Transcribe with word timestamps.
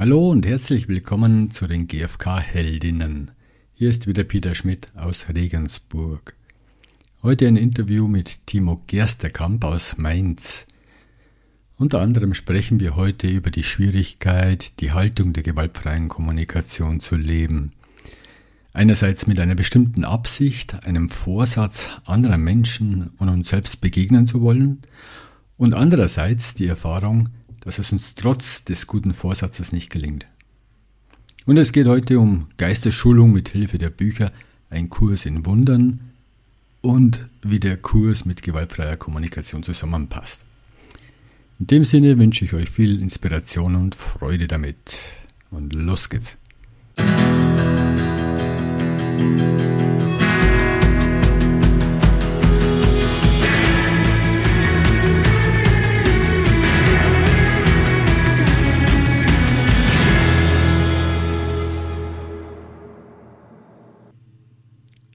Hallo 0.00 0.30
und 0.30 0.46
herzlich 0.46 0.86
willkommen 0.86 1.50
zu 1.50 1.66
den 1.66 1.88
GfK 1.88 2.38
Heldinnen. 2.38 3.32
Hier 3.74 3.90
ist 3.90 4.06
wieder 4.06 4.22
Peter 4.22 4.54
Schmidt 4.54 4.92
aus 4.94 5.26
Regensburg. 5.28 6.36
Heute 7.24 7.48
ein 7.48 7.56
Interview 7.56 8.06
mit 8.06 8.46
Timo 8.46 8.80
Gersterkamp 8.86 9.64
aus 9.64 9.98
Mainz. 9.98 10.68
Unter 11.78 12.00
anderem 12.00 12.34
sprechen 12.34 12.78
wir 12.78 12.94
heute 12.94 13.26
über 13.26 13.50
die 13.50 13.64
Schwierigkeit, 13.64 14.78
die 14.78 14.92
Haltung 14.92 15.32
der 15.32 15.42
gewaltfreien 15.42 16.06
Kommunikation 16.06 17.00
zu 17.00 17.16
leben. 17.16 17.72
Einerseits 18.72 19.26
mit 19.26 19.40
einer 19.40 19.56
bestimmten 19.56 20.04
Absicht, 20.04 20.84
einem 20.84 21.08
Vorsatz 21.08 21.88
anderer 22.04 22.38
Menschen 22.38 23.10
und 23.18 23.28
uns 23.30 23.48
selbst 23.48 23.80
begegnen 23.80 24.28
zu 24.28 24.42
wollen 24.42 24.82
und 25.56 25.74
andererseits 25.74 26.54
die 26.54 26.68
Erfahrung, 26.68 27.30
dass 27.68 27.78
es 27.78 27.92
uns 27.92 28.14
trotz 28.14 28.64
des 28.64 28.86
guten 28.86 29.12
Vorsatzes 29.12 29.72
nicht 29.72 29.90
gelingt. 29.90 30.26
Und 31.44 31.58
es 31.58 31.70
geht 31.70 31.86
heute 31.86 32.18
um 32.18 32.46
Geisterschulung 32.56 33.30
mit 33.30 33.50
Hilfe 33.50 33.76
der 33.76 33.90
Bücher 33.90 34.32
Ein 34.70 34.88
Kurs 34.88 35.26
in 35.26 35.44
Wundern 35.44 36.00
und 36.80 37.26
wie 37.42 37.60
der 37.60 37.76
Kurs 37.76 38.24
mit 38.24 38.40
gewaltfreier 38.40 38.96
Kommunikation 38.96 39.62
zusammenpasst. 39.64 40.44
In 41.60 41.66
dem 41.66 41.84
Sinne 41.84 42.18
wünsche 42.18 42.46
ich 42.46 42.54
euch 42.54 42.70
viel 42.70 43.02
Inspiration 43.02 43.76
und 43.76 43.94
Freude 43.94 44.48
damit. 44.48 45.02
Und 45.50 45.74
los 45.74 46.08
geht's. 46.08 46.38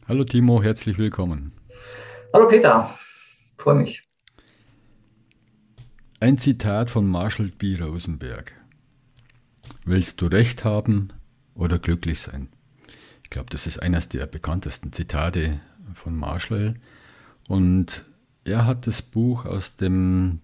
Hallo 0.06 0.26
Timo, 0.26 0.62
herzlich 0.62 0.98
willkommen. 0.98 1.54
Hallo 2.34 2.50
Peter, 2.50 2.94
freue 3.58 3.76
mich. 3.76 4.04
Ein 6.20 6.38
Zitat 6.38 6.92
von 6.92 7.08
Marshall 7.08 7.54
B. 7.58 7.78
Rosenberg. 7.78 8.54
Willst 9.86 10.20
du 10.20 10.26
Recht 10.26 10.66
haben 10.66 11.14
oder 11.56 11.80
glücklich 11.80 12.20
sein? 12.20 12.50
Ich 13.24 13.30
glaube, 13.30 13.50
das 13.50 13.66
ist 13.66 13.81
eines 13.81 14.09
der 14.09 14.28
bekanntesten 14.28 14.92
Zitate 14.92 15.62
von 15.94 16.18
Marshall. 16.18 16.74
Und 17.48 18.04
er 18.44 18.66
hat 18.66 18.88
das 18.88 19.02
Buch 19.02 19.46
aus 19.46 19.78
dem, 19.78 20.42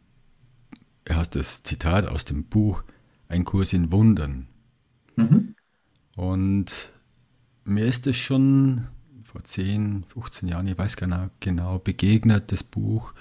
er 1.03 1.17
hat 1.17 1.35
das 1.35 1.63
Zitat 1.63 2.07
aus 2.07 2.23
dem 2.23 2.45
Buch 2.45 2.81
Ein 3.27 3.43
Kurs 3.43 3.73
in 3.73 3.91
Wundern. 3.91 4.47
Mhm. 5.17 5.53
Und 6.15 6.93
mir 7.65 7.85
ist 7.85 8.07
es 8.07 8.15
schon 8.15 8.87
vor 9.31 9.43
10, 9.43 10.03
15 10.05 10.47
Jahren, 10.49 10.67
ich 10.67 10.77
weiß 10.77 10.97
genau, 10.97 11.29
genau 11.39 11.79
begegnet, 11.79 12.51
das 12.51 12.63
Buch. 12.63 13.13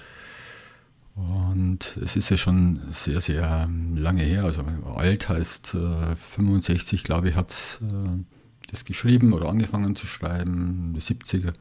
Und 1.15 1.97
es 2.03 2.15
ist 2.15 2.29
ja 2.29 2.37
schon 2.37 2.79
sehr, 2.91 3.21
sehr 3.21 3.65
ähm, 3.67 3.95
lange 3.97 4.23
her. 4.23 4.45
Also 4.45 4.63
alt 4.95 5.29
heißt 5.29 5.75
äh, 5.75 6.15
65, 6.15 7.03
glaube 7.03 7.29
ich, 7.29 7.35
hat 7.35 7.51
es 7.51 7.79
äh, 7.81 8.23
das 8.71 8.85
geschrieben 8.85 9.33
oder 9.33 9.49
angefangen 9.49 9.95
zu 9.95 10.07
schreiben. 10.07 10.93
Die 10.95 11.01
70er. 11.01 11.53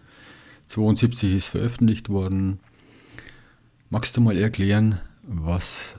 72 0.68 1.34
ist 1.34 1.48
veröffentlicht 1.48 2.08
worden. 2.08 2.60
Magst 3.90 4.16
du 4.16 4.20
mal 4.20 4.36
erklären, 4.36 5.00
was 5.22 5.96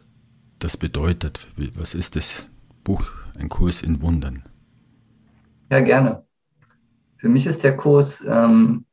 das 0.59 0.77
bedeutet? 0.77 1.47
Was 1.75 1.95
ist 1.95 2.15
das 2.15 2.45
Buch, 2.83 3.11
ein 3.37 3.49
Kurs 3.49 3.81
in 3.81 4.01
Wundern? 4.01 4.43
Ja, 5.69 5.79
gerne. 5.81 6.25
Für 7.19 7.27
mich 7.27 7.45
ist 7.45 7.63
der 7.63 7.75
Kurs, 7.75 8.23
ähm, 8.25 8.85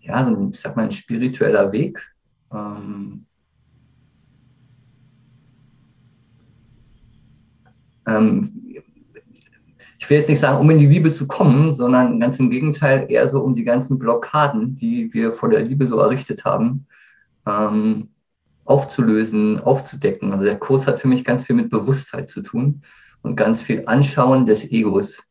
ja, 0.00 0.24
so 0.24 0.30
ein, 0.30 0.50
ich 0.52 0.60
sag 0.60 0.76
mal, 0.76 0.84
ein 0.84 0.92
spiritueller 0.92 1.72
Weg. 1.72 2.00
Ähm, 2.52 3.26
ähm, 8.06 8.52
ich 9.98 10.08
will 10.08 10.18
jetzt 10.18 10.28
nicht 10.28 10.38
sagen, 10.38 10.60
um 10.60 10.70
in 10.70 10.78
die 10.78 10.86
Liebe 10.86 11.10
zu 11.10 11.26
kommen, 11.26 11.72
sondern 11.72 12.20
ganz 12.20 12.38
im 12.38 12.48
Gegenteil 12.48 13.06
eher 13.10 13.26
so 13.26 13.42
um 13.42 13.54
die 13.54 13.64
ganzen 13.64 13.98
Blockaden, 13.98 14.76
die 14.76 15.12
wir 15.12 15.32
vor 15.32 15.48
der 15.50 15.62
Liebe 15.62 15.86
so 15.86 15.98
errichtet 15.98 16.44
haben, 16.44 16.86
ähm, 17.44 18.10
aufzulösen, 18.64 19.58
aufzudecken. 19.58 20.32
Also 20.32 20.44
der 20.44 20.60
Kurs 20.60 20.86
hat 20.86 21.00
für 21.00 21.08
mich 21.08 21.24
ganz 21.24 21.44
viel 21.44 21.56
mit 21.56 21.70
Bewusstheit 21.70 22.30
zu 22.30 22.40
tun 22.40 22.82
und 23.22 23.34
ganz 23.34 23.62
viel 23.62 23.82
Anschauen 23.86 24.46
des 24.46 24.70
Egos 24.70 25.29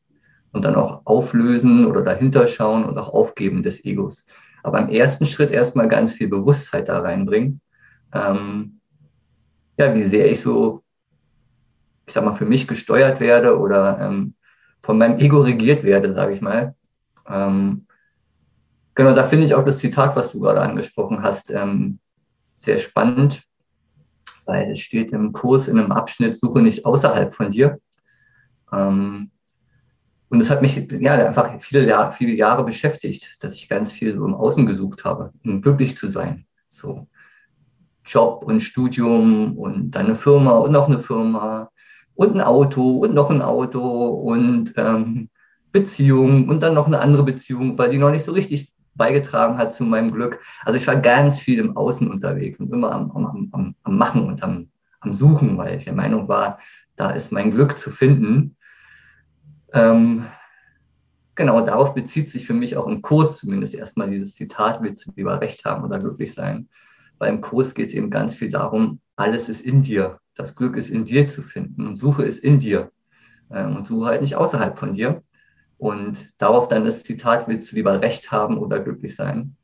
und 0.52 0.66
dann 0.66 0.76
auch 0.76 1.02
auflösen 1.06 1.86
oder 1.86 2.02
dahinter 2.02 2.48
schauen 2.48 2.84
und 2.86 2.98
auch 2.98 3.10
aufgeben 3.10 3.64
des 3.64 3.86
Egos. 3.86 4.26
Aber 4.64 4.80
im 4.80 4.90
ersten 4.90 5.26
Schritt 5.26 5.52
erstmal 5.52 5.88
ganz 5.88 6.14
viel 6.14 6.28
Bewusstheit 6.28 6.90
da 6.90 7.00
reinbringen. 7.00 7.62
Ähm, 8.14 8.80
ja, 9.78 9.94
wie 9.96 10.04
sehr 10.04 10.30
ich 10.30 10.42
so, 10.42 10.84
ich 12.06 12.14
sag 12.14 12.26
mal, 12.26 12.34
für 12.34 12.46
mich 12.46 12.68
gesteuert 12.68 13.20
werde 13.20 13.58
oder 13.58 14.00
ähm, 14.02 14.34
von 14.82 14.98
meinem 14.98 15.20
Ego 15.20 15.40
regiert 15.40 15.84
werde, 15.84 16.14
sage 16.14 16.34
ich 16.34 16.42
mal. 16.42 16.76
Ähm, 17.28 17.86
genau, 18.96 19.14
da 19.14 19.24
finde 19.24 19.46
ich 19.46 19.54
auch 19.54 19.64
das 19.64 19.78
Zitat, 19.78 20.16
was 20.16 20.32
du 20.32 20.40
gerade 20.40 20.62
angesprochen 20.62 21.22
hast, 21.22 21.52
ähm, 21.52 22.00
sehr 22.58 22.78
spannend, 22.78 23.44
weil 24.46 24.72
es 24.72 24.80
steht 24.80 25.12
im 25.12 25.32
Kurs 25.32 25.68
in 25.68 25.80
einem 25.80 25.92
Abschnitt, 25.92 26.36
suche 26.36 26.62
nicht 26.62 26.86
außerhalb 26.86 27.34
von 27.34 27.52
dir. 27.52 27.80
Ähm, 28.74 29.32
und 30.30 30.42
es 30.42 30.50
hat 30.50 30.62
mich 30.62 30.76
ja 30.76 31.14
einfach 31.14 31.60
viele 31.62 31.88
Jahre, 31.88 32.14
viele 32.14 32.34
Jahre 32.34 32.64
beschäftigt, 32.64 33.38
dass 33.42 33.54
ich 33.54 33.68
ganz 33.68 33.92
viel 33.92 34.14
so 34.14 34.26
im 34.26 34.36
Außen 34.36 34.66
gesucht 34.66 35.04
habe, 35.04 35.34
um 35.44 35.62
glücklich 35.62 35.98
zu 35.98 36.08
sein. 36.08 36.46
So 36.70 37.08
Job 38.06 38.44
und 38.44 38.60
Studium 38.60 39.58
und 39.58 39.92
dann 39.92 40.06
eine 40.06 40.16
Firma 40.16 40.58
und 40.58 40.72
noch 40.72 40.88
eine 40.88 41.00
Firma 41.00 41.70
und 42.16 42.36
ein 42.36 42.42
Auto 42.42 42.98
und 42.98 43.14
noch 43.14 43.30
ein 43.30 43.42
Auto 43.42 43.80
und 44.08 44.74
ähm, 44.78 45.30
Beziehung 45.72 46.50
und 46.50 46.62
dann 46.62 46.74
noch 46.74 46.88
eine 46.88 47.00
andere 47.00 47.24
Beziehung, 47.24 47.78
weil 47.78 47.90
die 47.90 47.98
noch 47.98 48.12
nicht 48.12 48.26
so 48.26 48.32
richtig 48.32 48.72
beigetragen 48.96 49.58
hat 49.58 49.74
zu 49.74 49.84
meinem 49.84 50.12
Glück. 50.12 50.40
Also 50.66 50.78
ich 50.78 50.86
war 50.86 50.98
ganz 50.98 51.40
viel 51.40 51.60
im 51.60 51.78
Außen 51.78 52.10
unterwegs 52.10 52.60
und 52.60 52.72
immer 52.74 52.92
am, 52.92 53.12
am, 53.12 53.50
am, 53.52 53.76
am 53.84 53.98
Machen 53.98 54.28
und 54.28 54.44
am, 54.44 54.70
am 55.00 55.14
Suchen, 55.14 55.58
weil 55.58 55.78
ich 55.78 55.86
der 55.86 55.94
Meinung 55.94 56.28
war, 56.28 56.60
da 56.96 57.12
ist 57.12 57.32
mein 57.32 57.52
Glück 57.52 57.78
zu 57.78 57.92
finden. 57.92 58.58
Ähm, 59.74 60.26
genau, 61.36 61.62
darauf 61.62 61.94
bezieht 61.94 62.30
sich 62.30 62.46
für 62.46 62.54
mich 62.54 62.78
auch 62.78 62.88
im 62.88 63.02
Kurs 63.02 63.38
zumindest 63.38 63.76
erstmal 63.76 64.10
dieses 64.10 64.36
Zitat, 64.36 64.82
willst 64.82 65.06
du 65.06 65.12
lieber 65.16 65.40
recht 65.42 65.66
haben 65.66 65.84
oder 65.84 66.00
glücklich 66.00 66.34
sein? 66.34 66.70
Weil 67.18 67.34
im 67.34 67.42
Kurs 67.42 67.74
geht 67.74 67.90
es 67.90 67.94
eben 67.94 68.10
ganz 68.10 68.34
viel 68.34 68.50
darum, 68.50 69.02
alles 69.16 69.50
ist 69.50 69.62
in 69.62 69.82
dir. 69.82 70.20
Das 70.36 70.56
Glück 70.56 70.78
ist 70.78 70.90
in 70.90 71.06
dir 71.06 71.28
zu 71.28 71.44
finden 71.44 71.86
und 71.86 71.98
Suche 71.98 72.24
ist 72.24 72.40
in 72.40 72.60
dir. 72.60 72.92
Ähm, 73.52 73.76
und 73.76 73.88
Suche 73.88 74.08
halt 74.08 74.22
nicht 74.22 74.36
außerhalb 74.36 74.78
von 74.78 74.94
dir. 74.94 75.22
Und 75.78 76.30
darauf 76.38 76.68
dann 76.68 76.86
das 76.86 77.04
Zitat, 77.04 77.48
willst 77.48 77.72
du 77.72 77.76
lieber 77.76 78.02
recht 78.02 78.32
haben 78.32 78.58
oder 78.58 78.80
glücklich 78.80 79.16
sein? 79.16 79.56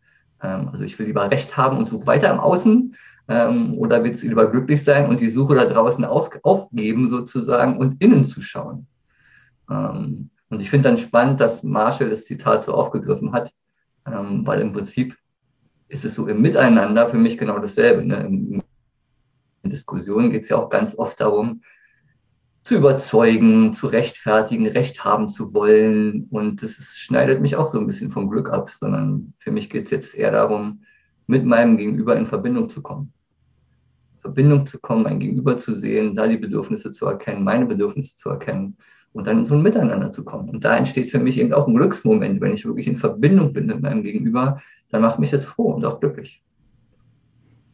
Ähm, 0.41 0.69
also 0.69 0.83
ich 0.83 0.97
will 0.99 1.07
lieber 1.07 1.29
recht 1.31 1.55
haben 1.57 1.77
und 1.77 1.87
suche 1.87 2.07
weiter 2.07 2.31
im 2.31 2.39
Außen 2.39 2.95
ähm, 3.27 3.73
oder 3.77 4.03
willst 4.03 4.23
du 4.23 4.27
lieber 4.27 4.49
glücklich 4.49 4.83
sein 4.83 5.09
und 5.09 5.19
die 5.19 5.29
Suche 5.29 5.55
da 5.55 5.65
draußen 5.65 6.05
auf, 6.05 6.29
aufgeben 6.43 7.07
sozusagen 7.07 7.77
und 7.77 8.01
innen 8.01 8.23
zu 8.23 8.41
schauen? 8.41 8.87
Ähm, 9.69 10.29
und 10.49 10.59
ich 10.61 10.69
finde 10.69 10.89
dann 10.89 10.97
spannend, 10.97 11.41
dass 11.41 11.63
Marshall 11.63 12.09
das 12.09 12.25
Zitat 12.25 12.63
so 12.63 12.73
aufgegriffen 12.73 13.33
hat, 13.33 13.51
ähm, 14.05 14.45
weil 14.45 14.61
im 14.61 14.71
Prinzip 14.71 15.17
ist 15.87 16.05
es 16.05 16.15
so 16.15 16.27
im 16.27 16.41
Miteinander 16.41 17.07
für 17.07 17.17
mich 17.17 17.37
genau 17.37 17.59
dasselbe. 17.59 18.03
Ne? 18.03 18.25
In, 18.25 18.63
Diskussionen 19.63 20.29
geht 20.29 20.43
es 20.43 20.49
ja 20.49 20.57
auch 20.57 20.69
ganz 20.69 20.95
oft 20.97 21.19
darum, 21.19 21.61
zu 22.61 22.75
überzeugen, 22.75 23.73
zu 23.73 23.87
rechtfertigen, 23.87 24.67
Recht 24.67 25.03
haben 25.03 25.27
zu 25.27 25.53
wollen. 25.53 26.27
Und 26.29 26.61
das 26.61 26.77
ist, 26.77 26.99
schneidet 26.99 27.41
mich 27.41 27.55
auch 27.55 27.67
so 27.67 27.79
ein 27.79 27.87
bisschen 27.87 28.11
vom 28.11 28.29
Glück 28.29 28.51
ab, 28.51 28.69
sondern 28.69 29.33
für 29.39 29.51
mich 29.51 29.69
geht 29.69 29.85
es 29.85 29.89
jetzt 29.91 30.15
eher 30.15 30.31
darum, 30.31 30.83
mit 31.27 31.45
meinem 31.45 31.77
Gegenüber 31.77 32.15
in 32.15 32.27
Verbindung 32.27 32.69
zu 32.69 32.81
kommen. 32.81 33.11
Verbindung 34.19 34.65
zu 34.65 34.79
kommen, 34.79 35.03
mein 35.03 35.19
Gegenüber 35.19 35.57
zu 35.57 35.73
sehen, 35.73 36.15
da 36.15 36.27
die 36.27 36.37
Bedürfnisse 36.37 36.91
zu 36.91 37.05
erkennen, 37.05 37.43
meine 37.43 37.65
Bedürfnisse 37.65 38.17
zu 38.17 38.29
erkennen 38.29 38.77
und 39.15 39.27
dann 39.27 39.39
in 39.39 39.45
so 39.45 39.55
ein 39.55 39.61
Miteinander 39.61 40.11
zu 40.11 40.25
kommen. 40.25 40.49
Und 40.49 40.65
da 40.65 40.75
entsteht 40.75 41.09
für 41.09 41.19
mich 41.19 41.39
eben 41.39 41.53
auch 41.53 41.67
ein 41.67 41.75
Glücksmoment, 41.75 42.41
wenn 42.41 42.53
ich 42.53 42.65
wirklich 42.65 42.85
in 42.85 42.97
Verbindung 42.97 43.53
bin 43.53 43.65
mit 43.67 43.81
meinem 43.81 44.03
Gegenüber, 44.03 44.61
dann 44.89 45.01
macht 45.01 45.19
mich 45.19 45.31
das 45.31 45.45
froh 45.45 45.71
und 45.71 45.85
auch 45.85 46.01
glücklich. 46.01 46.43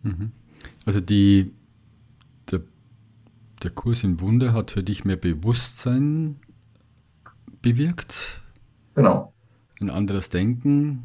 Mhm. 0.03 0.31
Also 0.85 1.01
die, 1.01 1.51
der, 2.51 2.61
der 3.63 3.71
Kurs 3.71 4.03
in 4.03 4.21
Wunder 4.21 4.53
hat 4.53 4.69
für 4.69 4.83
dich 4.83 5.03
mehr 5.03 5.15
Bewusstsein 5.15 6.35
bewirkt. 7.63 8.41
Genau. 8.93 9.33
Ein 9.79 9.89
anderes 9.89 10.29
Denken. 10.29 11.03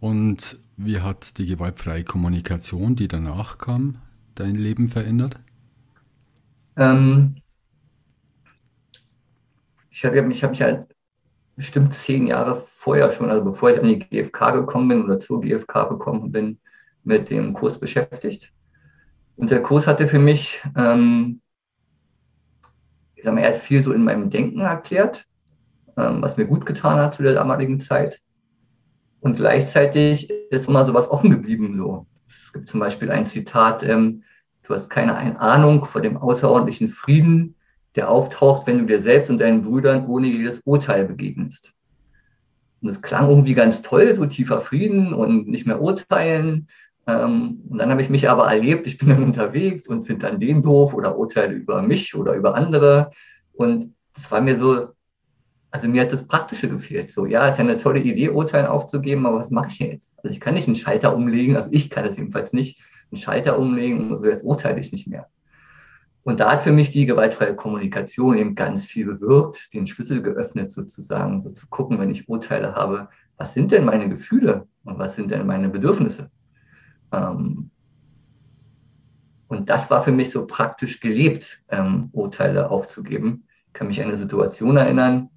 Und 0.00 0.58
wie 0.76 1.00
hat 1.00 1.38
die 1.38 1.46
gewaltfreie 1.46 2.04
Kommunikation, 2.04 2.94
die 2.94 3.08
danach 3.08 3.56
kam, 3.56 3.96
dein 4.34 4.54
Leben 4.54 4.88
verändert? 4.88 5.40
Ähm, 6.76 7.36
ich 9.92 10.04
habe 10.04 10.22
mich, 10.22 10.42
hab 10.42 10.50
mich 10.50 10.62
halt 10.62 10.86
bestimmt 11.54 11.92
zehn 11.94 12.26
Jahre 12.26 12.54
vorher 12.54 13.10
schon, 13.10 13.30
also 13.30 13.44
bevor 13.44 13.70
ich 13.70 13.78
an 13.78 13.86
die 13.86 13.98
GfK 13.98 14.52
gekommen 14.52 14.88
bin 14.88 15.04
oder 15.04 15.18
zur 15.18 15.42
GfK 15.42 15.84
gekommen 15.90 16.32
bin, 16.32 16.58
mit 17.04 17.30
dem 17.30 17.52
Kurs 17.52 17.78
beschäftigt. 17.78 18.52
Und 19.36 19.50
der 19.50 19.62
Kurs 19.62 19.86
hatte 19.86 20.08
für 20.08 20.18
mich, 20.18 20.62
ähm, 20.76 21.40
ich 23.14 23.24
sag 23.24 23.34
mal, 23.34 23.42
er 23.42 23.50
hat 23.50 23.58
viel 23.58 23.82
so 23.82 23.92
in 23.92 24.04
meinem 24.04 24.30
Denken 24.30 24.60
erklärt, 24.60 25.26
ähm, 25.96 26.22
was 26.22 26.36
mir 26.36 26.46
gut 26.46 26.64
getan 26.64 26.98
hat 26.98 27.12
zu 27.12 27.22
der 27.22 27.34
damaligen 27.34 27.78
Zeit. 27.78 28.20
Und 29.20 29.36
gleichzeitig 29.36 30.30
ist 30.50 30.68
immer 30.68 30.84
so 30.84 30.94
was 30.94 31.08
offen 31.08 31.30
geblieben. 31.30 31.76
So. 31.76 32.06
Es 32.28 32.52
gibt 32.52 32.68
zum 32.68 32.80
Beispiel 32.80 33.10
ein 33.10 33.26
Zitat, 33.26 33.82
ähm, 33.82 34.22
du 34.62 34.74
hast 34.74 34.88
keine 34.88 35.38
Ahnung 35.38 35.84
vor 35.84 36.00
dem 36.00 36.16
außerordentlichen 36.16 36.88
Frieden, 36.88 37.56
der 37.96 38.10
auftaucht, 38.10 38.66
wenn 38.66 38.78
du 38.78 38.86
dir 38.86 39.00
selbst 39.00 39.30
und 39.30 39.40
deinen 39.40 39.62
Brüdern 39.62 40.06
ohne 40.06 40.26
jedes 40.26 40.60
Urteil 40.64 41.04
begegnest. 41.04 41.72
Und 42.80 42.88
es 42.88 43.02
klang 43.02 43.28
irgendwie 43.28 43.54
ganz 43.54 43.82
toll, 43.82 44.14
so 44.14 44.26
tiefer 44.26 44.60
Frieden 44.60 45.12
und 45.12 45.46
nicht 45.48 45.66
mehr 45.66 45.80
urteilen. 45.80 46.68
Ähm, 47.06 47.60
und 47.68 47.78
dann 47.78 47.90
habe 47.90 48.02
ich 48.02 48.10
mich 48.10 48.28
aber 48.28 48.46
erlebt, 48.46 48.86
ich 48.86 48.98
bin 48.98 49.08
dann 49.08 49.22
unterwegs 49.22 49.86
und 49.86 50.06
finde 50.06 50.26
dann 50.26 50.40
den 50.40 50.62
doof 50.62 50.94
oder 50.94 51.16
urteile 51.16 51.54
über 51.54 51.82
mich 51.82 52.14
oder 52.14 52.34
über 52.34 52.54
andere. 52.54 53.10
Und 53.52 53.94
das 54.14 54.30
war 54.30 54.40
mir 54.40 54.56
so, 54.56 54.88
also 55.70 55.88
mir 55.88 56.02
hat 56.02 56.12
das 56.12 56.26
Praktische 56.26 56.68
gefehlt. 56.68 57.10
So, 57.10 57.24
ja, 57.24 57.48
ist 57.48 57.58
ja 57.58 57.64
eine 57.64 57.78
tolle 57.78 58.00
Idee, 58.00 58.28
Urteilen 58.28 58.66
aufzugeben, 58.66 59.26
aber 59.26 59.38
was 59.38 59.50
mache 59.50 59.68
ich 59.68 59.78
jetzt? 59.78 60.18
Also 60.18 60.28
ich 60.34 60.40
kann 60.40 60.54
nicht 60.54 60.66
einen 60.66 60.74
Schalter 60.74 61.14
umlegen, 61.16 61.56
also 61.56 61.70
ich 61.72 61.88
kann 61.88 62.04
es 62.04 62.16
jedenfalls 62.16 62.52
nicht, 62.52 62.80
einen 63.10 63.20
Schalter 63.20 63.58
umlegen 63.58 64.10
und 64.10 64.18
so 64.18 64.26
jetzt 64.26 64.44
urteile 64.44 64.80
ich 64.80 64.92
nicht 64.92 65.06
mehr. 65.06 65.28
Und 66.24 66.38
da 66.38 66.52
hat 66.52 66.62
für 66.62 66.72
mich 66.72 66.90
die 66.90 67.06
gewaltfreie 67.06 67.56
Kommunikation 67.56 68.38
eben 68.38 68.54
ganz 68.54 68.84
viel 68.84 69.06
bewirkt, 69.06 69.72
den 69.72 69.86
Schlüssel 69.86 70.22
geöffnet 70.22 70.70
sozusagen, 70.70 71.42
so 71.42 71.50
zu 71.50 71.66
gucken, 71.68 71.98
wenn 71.98 72.10
ich 72.10 72.28
Urteile 72.28 72.74
habe, 72.74 73.08
was 73.36 73.54
sind 73.54 73.72
denn 73.72 73.84
meine 73.84 74.08
Gefühle 74.08 74.68
und 74.84 74.98
was 74.98 75.16
sind 75.16 75.30
denn 75.30 75.46
meine 75.46 75.68
Bedürfnisse? 75.68 76.30
Ähm, 77.10 77.70
und 79.48 79.68
das 79.68 79.90
war 79.90 80.02
für 80.04 80.12
mich 80.12 80.30
so 80.30 80.46
praktisch 80.46 81.00
gelebt, 81.00 81.62
ähm, 81.68 82.08
Urteile 82.12 82.70
aufzugeben. 82.70 83.44
Ich 83.66 83.72
kann 83.72 83.88
mich 83.88 84.00
an 84.00 84.08
eine 84.08 84.16
Situation 84.16 84.76
erinnern, 84.76 85.28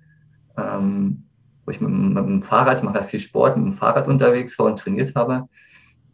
ähm, 0.56 1.24
wo 1.66 1.72
ich 1.72 1.82
mit, 1.82 1.90
mit, 1.90 2.18
dem 2.18 2.44
Fahrrad, 2.44 2.78
ich 2.78 2.84
mache 2.84 3.00
ja 3.00 3.04
viel 3.04 3.20
Sport, 3.20 3.58
mit 3.58 3.66
dem 3.66 3.74
Fahrrad 3.74 4.08
unterwegs 4.08 4.58
war 4.60 4.68
und 4.68 4.78
trainiert 4.78 5.16
habe. 5.16 5.50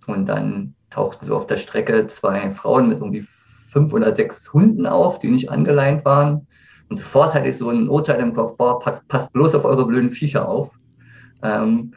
Und 0.07 0.27
dann 0.27 0.75
tauchten 0.89 1.25
so 1.25 1.35
auf 1.35 1.45
der 1.45 1.57
Strecke 1.57 2.07
zwei 2.07 2.51
Frauen 2.51 2.87
mit 2.89 2.99
irgendwie 2.99 3.27
fünf 3.71 3.93
oder 3.93 4.13
sechs 4.13 4.51
Hunden 4.53 4.85
auf, 4.85 5.19
die 5.19 5.29
nicht 5.29 5.49
angeleint 5.49 6.03
waren. 6.05 6.45
Und 6.89 6.97
sofort 6.97 7.33
hatte 7.33 7.47
ich 7.47 7.57
so 7.57 7.69
ein 7.69 7.87
Urteil 7.87 8.19
im 8.19 8.33
Kopf, 8.33 8.57
boah, 8.57 8.79
passt, 8.79 9.31
bloß 9.31 9.55
auf 9.55 9.63
eure 9.63 9.87
blöden 9.87 10.11
Viecher 10.11 10.47
auf. 10.47 10.77
Ähm, 11.41 11.93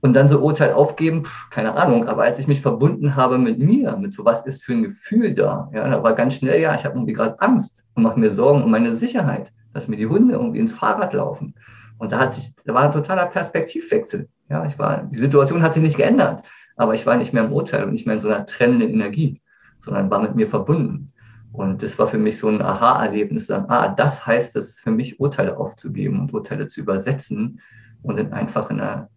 und 0.00 0.14
dann 0.14 0.28
so 0.28 0.40
Urteil 0.40 0.72
aufgeben, 0.72 1.26
pf, 1.26 1.50
keine 1.50 1.74
Ahnung, 1.74 2.08
aber 2.08 2.22
als 2.22 2.38
ich 2.38 2.48
mich 2.48 2.62
verbunden 2.62 3.14
habe 3.14 3.36
mit 3.36 3.58
mir, 3.58 3.98
mit 3.98 4.14
so 4.14 4.24
was 4.24 4.46
ist 4.46 4.62
für 4.62 4.72
ein 4.72 4.82
Gefühl 4.82 5.34
da, 5.34 5.68
ja, 5.74 5.86
da 5.86 6.02
war 6.02 6.14
ganz 6.14 6.36
schnell, 6.36 6.58
ja, 6.58 6.74
ich 6.74 6.86
habe 6.86 6.94
irgendwie 6.94 7.12
gerade 7.12 7.38
Angst 7.42 7.84
und 7.94 8.04
mache 8.04 8.18
mir 8.18 8.30
Sorgen 8.30 8.64
um 8.64 8.70
meine 8.70 8.96
Sicherheit, 8.96 9.52
dass 9.74 9.88
mir 9.88 9.98
die 9.98 10.06
Hunde 10.06 10.32
irgendwie 10.32 10.60
ins 10.60 10.72
Fahrrad 10.72 11.12
laufen. 11.12 11.54
Und 11.98 12.12
da 12.12 12.18
hat 12.18 12.32
sich, 12.32 12.54
da 12.64 12.72
war 12.72 12.84
ein 12.84 12.92
totaler 12.92 13.26
Perspektivwechsel. 13.26 14.26
Ja, 14.48 14.64
ich 14.64 14.78
war, 14.78 15.02
die 15.02 15.18
Situation 15.18 15.62
hat 15.62 15.74
sich 15.74 15.82
nicht 15.82 15.98
geändert, 15.98 16.42
aber 16.76 16.94
ich 16.94 17.04
war 17.04 17.18
nicht 17.18 17.34
mehr 17.34 17.44
im 17.44 17.52
Urteil 17.52 17.84
und 17.84 17.92
nicht 17.92 18.06
mehr 18.06 18.14
in 18.14 18.22
so 18.22 18.28
einer 18.28 18.46
trennenden 18.46 18.88
Energie 18.88 19.42
sondern 19.80 20.10
war 20.10 20.22
mit 20.22 20.36
mir 20.36 20.46
verbunden. 20.46 21.12
Und 21.52 21.82
das 21.82 21.98
war 21.98 22.06
für 22.06 22.18
mich 22.18 22.38
so 22.38 22.48
ein 22.48 22.62
Aha-Erlebnis, 22.62 23.46
sagen, 23.46 23.66
ah, 23.68 23.88
das 23.88 24.24
heißt 24.24 24.54
es 24.56 24.78
für 24.78 24.92
mich, 24.92 25.18
Urteile 25.18 25.56
aufzugeben 25.56 26.20
und 26.20 26.32
Urteile 26.32 26.68
zu 26.68 26.80
übersetzen 26.80 27.60
und 28.02 28.18
dann 28.18 28.32
einfach 28.32 28.70
in 28.70 28.80
eine, 28.80 29.08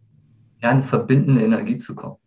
ja, 0.61 0.69
eine 0.69 0.83
verbindende 0.83 1.43
Energie 1.43 1.77
zu 1.77 1.93
kommen. 1.93 2.17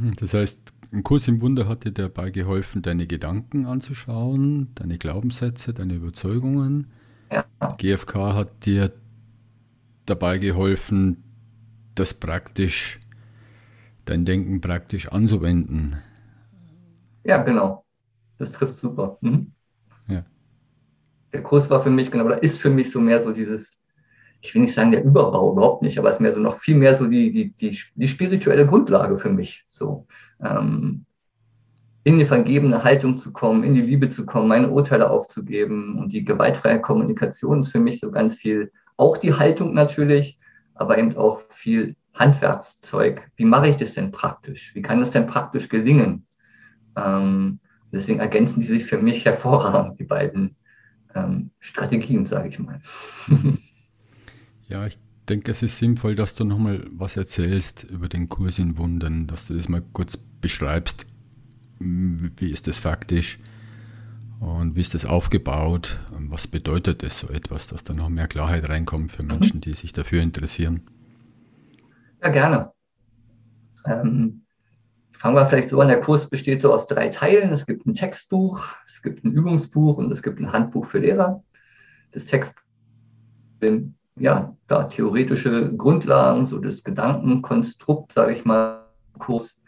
Mhm, 0.00 0.14
das 0.16 0.34
heißt, 0.34 0.60
ein 0.92 1.04
Kurs 1.04 1.28
im 1.28 1.40
Wunder 1.40 1.68
hat 1.68 1.84
dir 1.84 1.92
dabei 1.92 2.30
geholfen, 2.30 2.82
deine 2.82 3.06
Gedanken 3.06 3.64
anzuschauen, 3.64 4.68
deine 4.74 4.98
Glaubenssätze, 4.98 5.72
deine 5.72 5.94
Überzeugungen. 5.94 6.88
Ja. 7.30 7.44
GFK 7.78 8.34
hat 8.34 8.66
dir 8.66 8.92
dabei 10.06 10.38
geholfen, 10.38 11.22
das 11.94 12.14
praktisch, 12.14 12.98
dein 14.04 14.24
Denken 14.24 14.60
praktisch 14.60 15.08
anzuwenden. 15.08 15.96
Ja, 17.24 17.42
genau. 17.42 17.84
Das 18.38 18.52
trifft 18.52 18.76
super. 18.76 19.18
Mhm. 19.20 19.52
Ja. 20.08 20.24
Der 21.32 21.42
Kurs 21.42 21.70
war 21.70 21.82
für 21.82 21.90
mich, 21.90 22.10
genau, 22.10 22.24
oder 22.24 22.42
ist 22.42 22.58
für 22.58 22.70
mich 22.70 22.90
so 22.90 23.00
mehr 23.00 23.20
so 23.20 23.32
dieses, 23.32 23.78
ich 24.40 24.54
will 24.54 24.62
nicht 24.62 24.74
sagen 24.74 24.90
der 24.90 25.04
Überbau, 25.04 25.52
überhaupt 25.52 25.82
nicht, 25.82 25.98
aber 25.98 26.08
es 26.08 26.16
ist 26.16 26.20
mehr 26.20 26.32
so 26.32 26.40
noch 26.40 26.58
viel 26.58 26.76
mehr 26.76 26.94
so 26.94 27.06
die, 27.06 27.32
die, 27.32 27.52
die, 27.52 27.78
die 27.94 28.08
spirituelle 28.08 28.66
Grundlage 28.66 29.18
für 29.18 29.30
mich. 29.30 29.66
So. 29.68 30.06
Ähm, 30.42 31.04
in 32.04 32.18
die 32.18 32.24
vergebene 32.24 32.82
Haltung 32.82 33.18
zu 33.18 33.32
kommen, 33.32 33.62
in 33.62 33.74
die 33.74 33.82
Liebe 33.82 34.08
zu 34.08 34.24
kommen, 34.24 34.48
meine 34.48 34.70
Urteile 34.70 35.10
aufzugeben 35.10 35.98
und 35.98 36.12
die 36.12 36.24
gewaltfreie 36.24 36.80
Kommunikation 36.80 37.58
ist 37.58 37.68
für 37.68 37.80
mich 37.80 38.00
so 38.00 38.10
ganz 38.10 38.34
viel, 38.34 38.72
auch 38.96 39.18
die 39.18 39.34
Haltung 39.34 39.74
natürlich, 39.74 40.38
aber 40.74 40.96
eben 40.96 41.14
auch 41.16 41.42
viel 41.50 41.96
Handwerkszeug. 42.14 43.30
Wie 43.36 43.44
mache 43.44 43.68
ich 43.68 43.76
das 43.76 43.94
denn 43.94 44.12
praktisch? 44.12 44.74
Wie 44.74 44.82
kann 44.82 45.00
das 45.00 45.10
denn 45.10 45.26
praktisch 45.26 45.68
gelingen? 45.68 46.26
Ähm, 46.96 47.60
deswegen 47.92 48.20
ergänzen 48.20 48.60
die 48.60 48.66
sich 48.66 48.84
für 48.84 48.98
mich 48.98 49.24
hervorragend, 49.24 49.98
die 49.98 50.04
beiden 50.04 50.56
ähm, 51.14 51.50
Strategien, 51.60 52.26
sage 52.26 52.48
ich 52.48 52.58
mal. 52.58 52.80
ja, 54.68 54.86
ich 54.86 54.98
denke, 55.28 55.50
es 55.50 55.62
ist 55.62 55.78
sinnvoll, 55.78 56.14
dass 56.14 56.34
du 56.34 56.44
nochmal 56.44 56.86
was 56.90 57.16
erzählst 57.16 57.84
über 57.84 58.08
den 58.08 58.28
Kurs 58.28 58.58
in 58.58 58.78
Wundern, 58.78 59.26
dass 59.26 59.46
du 59.46 59.54
das 59.54 59.68
mal 59.68 59.82
kurz 59.92 60.16
beschreibst. 60.16 61.06
Wie 61.78 62.50
ist 62.50 62.66
das 62.66 62.78
faktisch? 62.78 63.38
Und 64.40 64.74
wie 64.74 64.80
ist 64.80 64.94
das 64.94 65.04
aufgebaut? 65.04 66.00
Was 66.10 66.46
bedeutet 66.46 67.02
das 67.02 67.18
so 67.18 67.28
etwas, 67.28 67.68
dass 67.68 67.84
da 67.84 67.92
noch 67.92 68.08
mehr 68.08 68.26
Klarheit 68.26 68.68
reinkommt 68.68 69.12
für 69.12 69.22
mhm. 69.22 69.28
Menschen, 69.28 69.60
die 69.60 69.72
sich 69.72 69.92
dafür 69.92 70.22
interessieren? 70.22 70.82
Ja, 72.22 72.30
gerne. 72.30 72.72
Ähm, 73.86 74.42
fangen 75.20 75.36
wir 75.36 75.44
vielleicht 75.44 75.68
so 75.68 75.78
an, 75.82 75.88
der 75.88 76.00
Kurs 76.00 76.30
besteht 76.30 76.62
so 76.62 76.72
aus 76.72 76.86
drei 76.86 77.10
Teilen. 77.10 77.52
Es 77.52 77.66
gibt 77.66 77.86
ein 77.86 77.92
Textbuch, 77.92 78.64
es 78.86 79.02
gibt 79.02 79.22
ein 79.22 79.32
Übungsbuch 79.32 79.98
und 79.98 80.10
es 80.10 80.22
gibt 80.22 80.40
ein 80.40 80.50
Handbuch 80.50 80.86
für 80.86 80.98
Lehrer. 80.98 81.44
Das 82.12 82.24
Textbuch, 82.24 82.62
ja, 84.16 84.56
da 84.66 84.84
theoretische 84.84 85.76
Grundlagen, 85.76 86.46
so 86.46 86.58
das 86.58 86.82
Gedankenkonstrukt, 86.82 88.12
sage 88.12 88.32
ich 88.32 88.46
mal, 88.46 88.86
Kurs. 89.18 89.62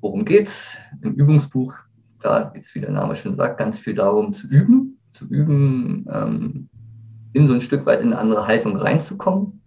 Worum 0.00 0.24
geht's? 0.24 0.74
Im 1.02 1.12
Übungsbuch, 1.16 1.74
da 2.22 2.44
geht 2.44 2.64
es, 2.64 2.74
wie 2.74 2.80
der 2.80 2.92
Name 2.92 3.14
schon 3.14 3.36
sagt, 3.36 3.58
ganz 3.58 3.78
viel 3.78 3.94
darum 3.94 4.32
zu 4.32 4.48
üben, 4.48 4.98
zu 5.10 5.26
üben, 5.26 6.06
ähm, 6.10 6.70
in 7.34 7.46
so 7.46 7.52
ein 7.52 7.60
Stück 7.60 7.84
weit 7.84 8.00
in 8.00 8.14
eine 8.14 8.18
andere 8.18 8.46
Haltung 8.46 8.74
reinzukommen. 8.74 9.60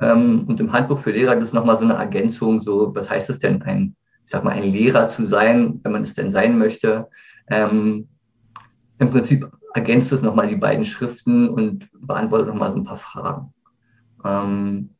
Ähm, 0.00 0.44
und 0.46 0.60
im 0.60 0.72
Handbuch 0.72 0.98
für 0.98 1.10
Lehrer 1.10 1.34
das 1.34 1.46
ist 1.46 1.52
nochmal 1.52 1.78
so 1.78 1.82
eine 1.82 1.94
Ergänzung, 1.94 2.60
so, 2.60 2.94
was 2.94 3.10
heißt 3.10 3.28
es 3.28 3.40
denn, 3.40 3.60
ein 3.62 3.96
ich 4.28 4.32
sag 4.32 4.44
mal, 4.44 4.50
ein 4.50 4.70
Lehrer 4.70 5.08
zu 5.08 5.22
sein, 5.22 5.80
wenn 5.82 5.92
man 5.92 6.02
es 6.02 6.12
denn 6.12 6.32
sein 6.32 6.58
möchte. 6.58 7.08
Ähm, 7.48 8.08
Im 8.98 9.10
Prinzip 9.10 9.50
ergänzt 9.72 10.12
es 10.12 10.20
nochmal 10.20 10.48
die 10.48 10.56
beiden 10.56 10.84
Schriften 10.84 11.48
und 11.48 11.88
beantwortet 11.98 12.48
nochmal 12.48 12.70
so 12.70 12.76
ein 12.76 12.84
paar 12.84 12.98
Fragen. 12.98 13.54
Ähm, 14.26 14.90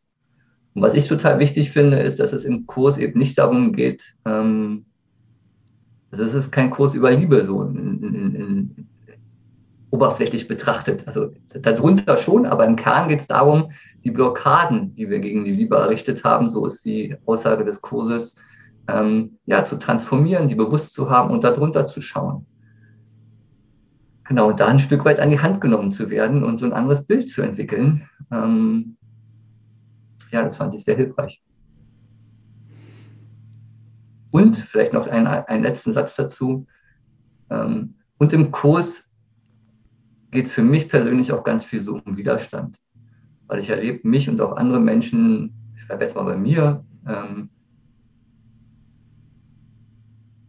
und 0.73 0.82
was 0.82 0.94
ich 0.94 1.08
total 1.08 1.40
wichtig 1.40 1.73
finde, 1.73 1.99
ist, 1.99 2.20
dass 2.20 2.32
es 2.32 2.47
im 2.47 2.64
Kurs 2.64 2.97
eben 2.97 3.18
nicht 3.18 3.37
darum 3.37 3.75
geht, 3.75 4.14
ähm, 4.25 4.87
also 6.11 6.25
es 6.25 6.32
ist 6.32 6.50
kein 6.50 6.70
Kurs 6.70 6.94
über 6.94 7.11
Liebe 7.11 7.44
so 7.44 7.64
in, 7.64 8.02
in, 8.02 8.35
in, 8.35 8.88
oberflächlich 9.90 10.49
betrachtet. 10.49 11.06
Also 11.06 11.35
darunter 11.52 12.16
schon, 12.16 12.47
aber 12.47 12.64
im 12.64 12.76
Kern 12.76 13.11
geht 13.11 13.20
es 13.20 13.26
darum, 13.26 13.73
die 14.04 14.11
Blockaden, 14.11 14.94
die 14.94 15.11
wir 15.11 15.18
gegen 15.18 15.44
die 15.44 15.52
Liebe 15.52 15.76
errichtet 15.76 16.25
haben, 16.25 16.49
so 16.49 16.64
ist 16.64 16.82
die 16.87 17.14
Aussage 17.26 17.66
des 17.66 17.82
Kurses, 17.82 18.35
ähm, 18.88 19.38
ja, 19.45 19.64
zu 19.64 19.76
transformieren, 19.76 20.49
die 20.49 20.54
bewusst 20.54 20.95
zu 20.95 21.11
haben 21.11 21.30
und 21.30 21.45
darunter 21.45 21.87
zu 21.87 22.00
schauen. 22.00 22.47
Genau, 24.25 24.52
da 24.52 24.66
ein 24.66 24.78
Stück 24.78 25.04
weit 25.04 25.21
an 25.21 25.30
die 25.30 25.40
Hand 25.40 25.61
genommen 25.61 25.92
zu 25.92 26.11
werden 26.11 26.42
und 26.42 26.59
so 26.59 26.66
ein 26.66 26.73
anderes 26.73 27.04
Bild 27.04 27.30
zu 27.30 27.42
entwickeln. 27.42 28.09
Ähm, 28.30 28.97
ja, 30.30 30.42
das 30.42 30.57
fand 30.57 30.75
ich 30.75 30.85
sehr 30.85 30.97
hilfreich. 30.97 31.42
Und 34.30 34.57
vielleicht 34.57 34.92
noch 34.92 35.07
ein, 35.07 35.26
einen 35.26 35.62
letzten 35.62 35.92
Satz 35.92 36.14
dazu. 36.16 36.66
Ähm, 37.49 37.95
und 38.18 38.33
im 38.33 38.50
Kurs 38.50 39.09
geht 40.30 40.47
es 40.47 40.52
für 40.52 40.62
mich 40.62 40.88
persönlich 40.88 41.33
auch 41.33 41.45
ganz 41.45 41.64
viel 41.64 41.80
so 41.80 42.00
um 42.04 42.16
Widerstand. 42.16 42.76
Weil 43.47 43.61
ich 43.61 43.71
erlebe 43.71 44.07
mich 44.07 44.28
und 44.28 44.40
auch 44.42 44.57
andere 44.57 44.80
Menschen, 44.80 45.54
ich 45.78 45.87
bleibe 45.87 46.04
jetzt 46.04 46.14
mal 46.14 46.25
bei 46.25 46.37
mir, 46.37 46.85
ähm, 47.07 47.49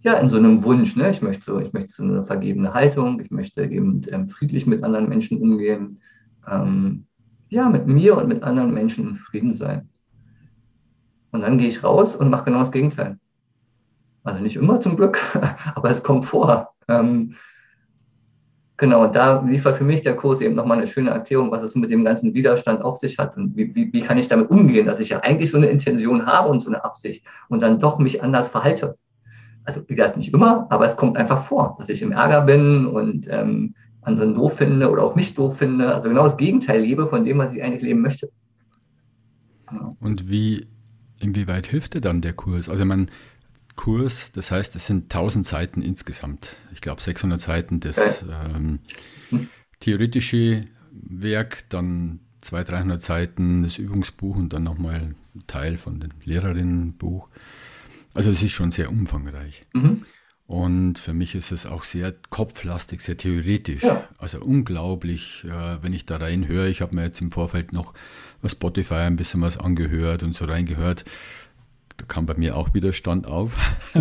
ja, 0.02 0.14
in 0.14 0.30
so 0.30 0.38
einem 0.38 0.64
Wunsch, 0.64 0.96
ne? 0.96 1.10
ich 1.12 1.22
möchte 1.22 1.44
so, 1.44 1.60
ich 1.60 1.74
möchte 1.74 1.92
so 1.92 2.04
eine 2.04 2.24
vergebene 2.24 2.74
Haltung, 2.74 3.20
ich 3.20 3.32
möchte 3.32 3.64
eben 3.66 4.02
ähm, 4.10 4.30
friedlich 4.30 4.66
mit 4.66 4.84
anderen 4.84 5.10
Menschen 5.10 5.42
umgehen, 5.42 6.00
ähm, 6.48 7.06
ja, 7.50 7.68
mit 7.68 7.88
mir 7.88 8.16
und 8.18 8.28
mit 8.28 8.44
anderen 8.44 8.74
Menschen 8.74 9.10
in 9.10 9.16
Frieden 9.16 9.54
sein. 9.54 9.90
Und 11.32 11.42
dann 11.42 11.58
gehe 11.58 11.68
ich 11.68 11.84
raus 11.84 12.16
und 12.16 12.30
mache 12.30 12.46
genau 12.46 12.60
das 12.60 12.72
Gegenteil. 12.72 13.20
Also 14.24 14.42
nicht 14.42 14.56
immer 14.56 14.80
zum 14.80 14.96
Glück, 14.96 15.20
aber 15.76 15.90
es 15.90 16.02
kommt 16.02 16.26
vor. 16.26 16.74
Ähm, 16.88 17.36
genau, 18.78 19.04
und 19.06 19.16
da 19.16 19.42
liefert 19.42 19.76
für 19.76 19.84
mich 19.84 20.02
der 20.02 20.16
Kurs 20.16 20.40
eben 20.40 20.56
nochmal 20.56 20.78
eine 20.78 20.88
schöne 20.88 21.10
Erklärung, 21.10 21.52
was 21.52 21.64
es 21.64 21.76
mit 21.76 21.90
dem 21.92 22.06
ganzen 22.06 22.34
Widerstand 22.34 22.82
auf 22.82 22.98
sich 22.98 23.18
hat 23.18 23.36
und 23.36 23.58
wie, 23.58 23.76
wie, 23.76 23.92
wie 23.92 24.02
kann 24.02 24.18
ich 24.18 24.30
damit 24.30 24.50
umgehen, 24.50 24.86
dass 24.86 25.00
ich 25.00 25.10
ja 25.10 25.20
eigentlich 25.20 25.52
so 25.52 25.58
eine 25.58 25.68
Intention 25.68 26.26
habe 26.26 26.50
und 26.50 26.62
so 26.62 26.70
eine 26.70 26.84
Absicht 26.86 27.26
und 27.50 27.62
dann 27.62 27.80
doch 27.80 28.00
mich 28.00 28.24
anders 28.24 28.48
verhalte. 28.48 28.98
Also 29.66 29.82
wie 29.88 29.96
gesagt, 29.96 30.18
nicht 30.18 30.34
immer, 30.34 30.68
aber 30.70 30.86
es 30.86 30.96
kommt 30.96 31.18
einfach 31.18 31.44
vor, 31.44 31.76
dass 31.80 31.90
ich 31.90 32.02
im 32.02 32.12
Ärger 32.12 32.42
bin 32.42 32.88
und 32.88 33.28
ähm, 33.30 33.76
anderen 34.02 34.34
doof 34.34 34.58
finde 34.58 34.90
oder 34.90 35.04
auch 35.04 35.16
mich 35.16 35.36
doof 35.36 35.58
finde. 35.58 35.94
Also 35.94 36.10
genau 36.10 36.24
das 36.24 36.38
Gegenteil 36.38 36.82
lebe 36.82 37.08
von 37.08 37.26
dem, 37.26 37.38
was 37.38 37.54
ich 37.54 37.62
eigentlich 37.62 37.82
leben 37.82 38.02
möchte. 38.02 38.32
Genau. 39.70 39.96
Und 40.00 40.30
wie, 40.30 40.68
inwieweit 41.20 41.68
hilft 41.68 41.94
dir 41.94 42.02
dann 42.02 42.22
der 42.22 42.34
Kurs? 42.34 42.70
Also 42.70 42.86
man 42.86 43.12
Kurs, 43.76 44.32
das 44.34 44.52
heißt, 44.52 44.76
es 44.76 44.88
sind 44.88 45.04
1000 45.06 45.46
Seiten 45.46 45.82
insgesamt. 45.82 46.58
Ich 46.74 46.82
glaube 46.82 47.02
600 47.02 47.40
Seiten 47.40 47.80
das 47.80 48.24
ähm, 48.24 48.80
hm. 49.30 49.48
theoretische 49.80 50.66
Werk, 50.92 51.70
dann 51.70 52.20
200, 52.42 52.72
300 52.72 53.02
Seiten 53.02 53.64
das 53.64 53.78
Übungsbuch 53.78 54.36
und 54.36 54.52
dann 54.52 54.64
nochmal 54.64 54.96
ein 54.96 55.16
Teil 55.48 55.78
von 55.78 56.00
dem 56.00 56.10
Lehrerinnenbuch. 56.26 57.30
Also 58.20 58.32
es 58.32 58.44
ist 58.44 58.52
schon 58.52 58.70
sehr 58.70 58.90
umfangreich. 58.90 59.66
Mhm. 59.72 60.04
Und 60.46 61.00
für 61.00 61.14
mich 61.14 61.36
ist 61.36 61.54
es 61.54 61.66
auch 61.66 61.86
sehr 61.86 62.14
kopflastig, 62.30 63.00
sehr 63.00 63.16
theoretisch. 63.16 63.82
Ja. 63.82 64.10
Also 64.18 64.42
unglaublich, 64.42 65.46
äh, 65.46 65.82
wenn 65.82 65.94
ich 65.94 66.06
da 66.06 66.18
reinhöre. 66.18 66.68
Ich 66.68 66.82
habe 66.82 66.94
mir 66.94 67.04
jetzt 67.04 67.22
im 67.22 67.32
Vorfeld 67.32 67.72
noch 67.72 67.94
auf 68.42 68.52
Spotify 68.52 68.96
ein 68.96 69.16
bisschen 69.16 69.40
was 69.40 69.58
angehört 69.58 70.24
und 70.24 70.36
so 70.36 70.44
reingehört. 70.44 71.06
Da 71.96 72.06
kam 72.08 72.26
bei 72.26 72.34
mir 72.34 72.58
auch 72.58 72.74
Widerstand 72.74 73.26
auf. 73.26 73.56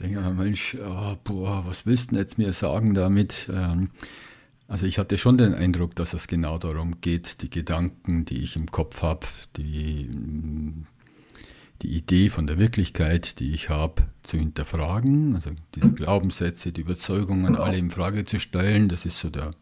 Denke 0.00 0.20
mir, 0.20 0.32
Mensch, 0.32 0.76
oh, 0.84 1.14
boah, 1.22 1.62
was 1.68 1.86
willst 1.86 2.10
du 2.10 2.14
denn 2.14 2.22
jetzt 2.22 2.36
mir 2.36 2.52
sagen 2.52 2.94
damit? 2.94 3.48
Ähm, 3.52 3.90
also 4.66 4.86
ich 4.86 4.98
hatte 4.98 5.18
schon 5.18 5.38
den 5.38 5.54
Eindruck, 5.54 5.94
dass 5.94 6.14
es 6.14 6.26
genau 6.26 6.58
darum 6.58 7.00
geht, 7.00 7.42
die 7.42 7.50
Gedanken, 7.50 8.24
die 8.24 8.42
ich 8.42 8.56
im 8.56 8.66
Kopf 8.72 9.02
habe, 9.02 9.28
die 9.56 10.10
die 11.82 11.96
Idee 11.96 12.28
von 12.28 12.46
der 12.46 12.58
Wirklichkeit, 12.58 13.40
die 13.40 13.52
ich 13.52 13.70
habe, 13.70 14.02
zu 14.22 14.36
hinterfragen, 14.36 15.34
also 15.34 15.50
diese 15.74 15.90
Glaubenssätze, 15.90 16.72
die 16.72 16.82
Überzeugungen 16.82 17.56
alle 17.56 17.78
in 17.78 17.90
Frage 17.90 18.24
zu 18.24 18.38
stellen, 18.38 18.88
das 18.88 19.06
ist 19.06 19.18
so 19.18 19.30
der, 19.30 19.52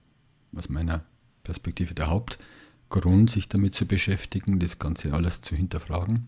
aus 0.57 0.69
meiner 0.69 1.05
Perspektive 1.45 1.95
der 1.95 2.09
Hauptgrund, 2.09 3.31
sich 3.31 3.49
damit 3.49 3.75
zu 3.75 3.87
beschäftigen, 3.87 4.59
das 4.59 4.79
Ganze 4.79 5.13
alles 5.13 5.43
zu 5.43 5.55
hinterfragen. 5.55 6.27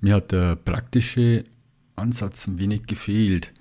Mir 0.00 0.14
hat 0.16 0.30
der 0.32 0.56
praktische 0.56 1.44
Ansatz 1.96 2.46
ein 2.46 2.58
wenig 2.58 2.86
gefehlt. 2.86 3.52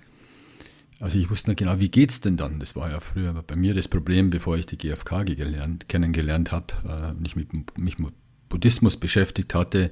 Also 0.99 1.17
ich 1.17 1.29
wusste 1.29 1.49
nicht 1.49 1.59
genau, 1.59 1.79
wie 1.79 1.89
geht 1.89 2.11
es 2.11 2.19
denn 2.19 2.35
dann? 2.35 2.59
Das 2.59 2.75
war 2.75 2.89
ja 2.89 2.99
früher 2.99 3.33
bei 3.33 3.55
mir 3.55 3.73
das 3.73 3.87
Problem, 3.87 4.29
bevor 4.29 4.57
ich 4.57 4.65
die 4.65 4.77
GfK 4.77 5.23
gelernt, 5.23 5.87
kennengelernt 5.87 6.51
habe, 6.51 6.73
äh, 6.87 7.21
nicht 7.21 7.35
mit 7.37 7.77
mich 7.77 7.99
mit 7.99 8.13
Buddhismus 8.49 8.97
beschäftigt 8.97 9.53
hatte, 9.53 9.91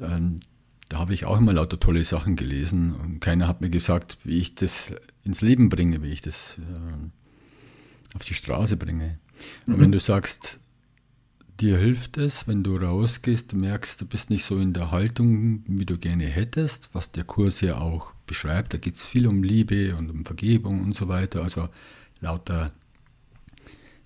da 0.00 0.98
habe 0.98 1.14
ich 1.14 1.24
auch 1.24 1.38
immer 1.38 1.52
lauter 1.52 1.78
tolle 1.78 2.04
Sachen 2.04 2.36
gelesen 2.36 2.94
und 2.94 3.20
keiner 3.20 3.46
hat 3.46 3.60
mir 3.60 3.70
gesagt, 3.70 4.18
wie 4.24 4.38
ich 4.38 4.56
das 4.56 4.92
ins 5.24 5.40
Leben 5.40 5.68
bringe, 5.68 6.02
wie 6.02 6.10
ich 6.10 6.20
das 6.20 6.58
äh, 6.58 8.16
auf 8.16 8.24
die 8.24 8.34
Straße 8.34 8.76
bringe. 8.76 9.18
Und 9.66 9.76
mhm. 9.76 9.80
wenn 9.82 9.92
du 9.92 10.00
sagst, 10.00 10.58
dir 11.60 11.78
hilft 11.78 12.16
es, 12.18 12.48
wenn 12.48 12.62
du 12.62 12.76
rausgehst, 12.76 13.52
du 13.52 13.56
merkst, 13.56 14.00
du 14.00 14.06
bist 14.06 14.30
nicht 14.30 14.44
so 14.44 14.58
in 14.58 14.72
der 14.72 14.90
Haltung, 14.90 15.62
wie 15.66 15.86
du 15.86 15.98
gerne 15.98 16.24
hättest, 16.24 16.90
was 16.92 17.12
der 17.12 17.24
Kurs 17.24 17.60
ja 17.60 17.78
auch 17.78 18.12
beschreibt. 18.26 18.74
Da 18.74 18.78
geht 18.78 18.96
es 18.96 19.04
viel 19.04 19.26
um 19.26 19.42
Liebe 19.42 19.94
und 19.96 20.10
um 20.10 20.24
Vergebung 20.24 20.82
und 20.82 20.94
so 20.94 21.08
weiter. 21.08 21.42
Also 21.42 21.68
lauter 22.20 22.72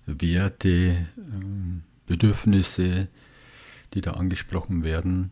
Werte, 0.05 1.07
ähm, 1.17 1.83
Bedürfnisse, 2.05 3.07
die 3.93 4.01
da 4.01 4.11
angesprochen 4.11 4.83
werden. 4.83 5.31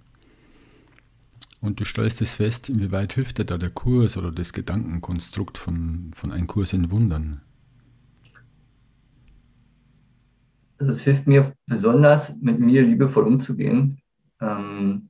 Und 1.63 1.79
du 1.79 1.85
stellst 1.85 2.21
es 2.21 2.35
fest, 2.35 2.67
inwieweit 2.67 3.13
hilft 3.13 3.37
dir 3.37 3.45
da 3.45 3.57
der 3.57 3.69
Kurs 3.69 4.17
oder 4.17 4.33
das 4.33 4.51
Gedankenkonstrukt 4.51 5.57
von, 5.57 6.11
von 6.13 6.33
einem 6.33 6.45
Kurs 6.45 6.73
in 6.73 6.91
Wundern? 6.91 7.39
Also 10.77 10.91
es 10.91 11.03
hilft 11.03 11.25
mir 11.25 11.53
besonders, 11.65 12.35
mit 12.41 12.59
mir 12.59 12.81
liebevoll 12.81 13.23
umzugehen, 13.23 14.01
ähm, 14.41 15.07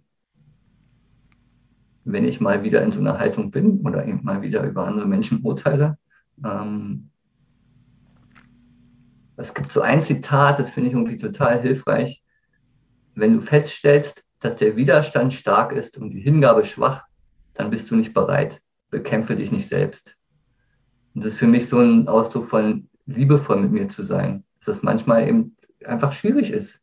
wenn 2.03 2.23
ich 2.23 2.39
mal 2.39 2.63
wieder 2.63 2.83
in 2.83 2.91
so 2.91 2.99
einer 2.99 3.17
Haltung 3.17 3.49
bin 3.49 3.79
oder 3.79 4.05
eben 4.05 4.23
mal 4.23 4.43
wieder 4.43 4.63
über 4.63 4.85
andere 4.85 5.07
Menschen 5.07 5.41
urteile. 5.41 5.97
Ähm, 6.45 7.09
es 9.37 9.55
gibt 9.55 9.71
so 9.71 9.81
ein 9.81 10.03
Zitat, 10.03 10.59
das 10.59 10.69
finde 10.69 10.89
ich 10.89 10.93
irgendwie 10.93 11.17
total 11.17 11.59
hilfreich. 11.59 12.23
Wenn 13.15 13.33
du 13.33 13.41
feststellst, 13.41 14.23
dass 14.43 14.57
der 14.57 14.75
Widerstand 14.75 15.33
stark 15.33 15.71
ist 15.71 15.97
und 15.97 16.09
die 16.09 16.19
Hingabe 16.19 16.65
schwach, 16.65 17.05
dann 17.53 17.69
bist 17.69 17.89
du 17.89 17.95
nicht 17.95 18.13
bereit. 18.13 18.61
Bekämpfe 18.89 19.37
dich 19.37 19.53
nicht 19.53 19.69
selbst. 19.69 20.17
Und 21.15 21.23
das 21.23 21.33
ist 21.33 21.39
für 21.39 21.47
mich 21.47 21.69
so 21.69 21.79
ein 21.79 22.09
Ausdruck 22.09 22.49
von 22.49 22.89
liebevoll 23.05 23.61
mit 23.61 23.71
mir 23.71 23.87
zu 23.87 24.03
sein. 24.03 24.43
Dass 24.59 24.75
es 24.75 24.83
manchmal 24.83 25.27
eben 25.29 25.55
einfach 25.85 26.11
schwierig 26.11 26.51
ist. 26.51 26.81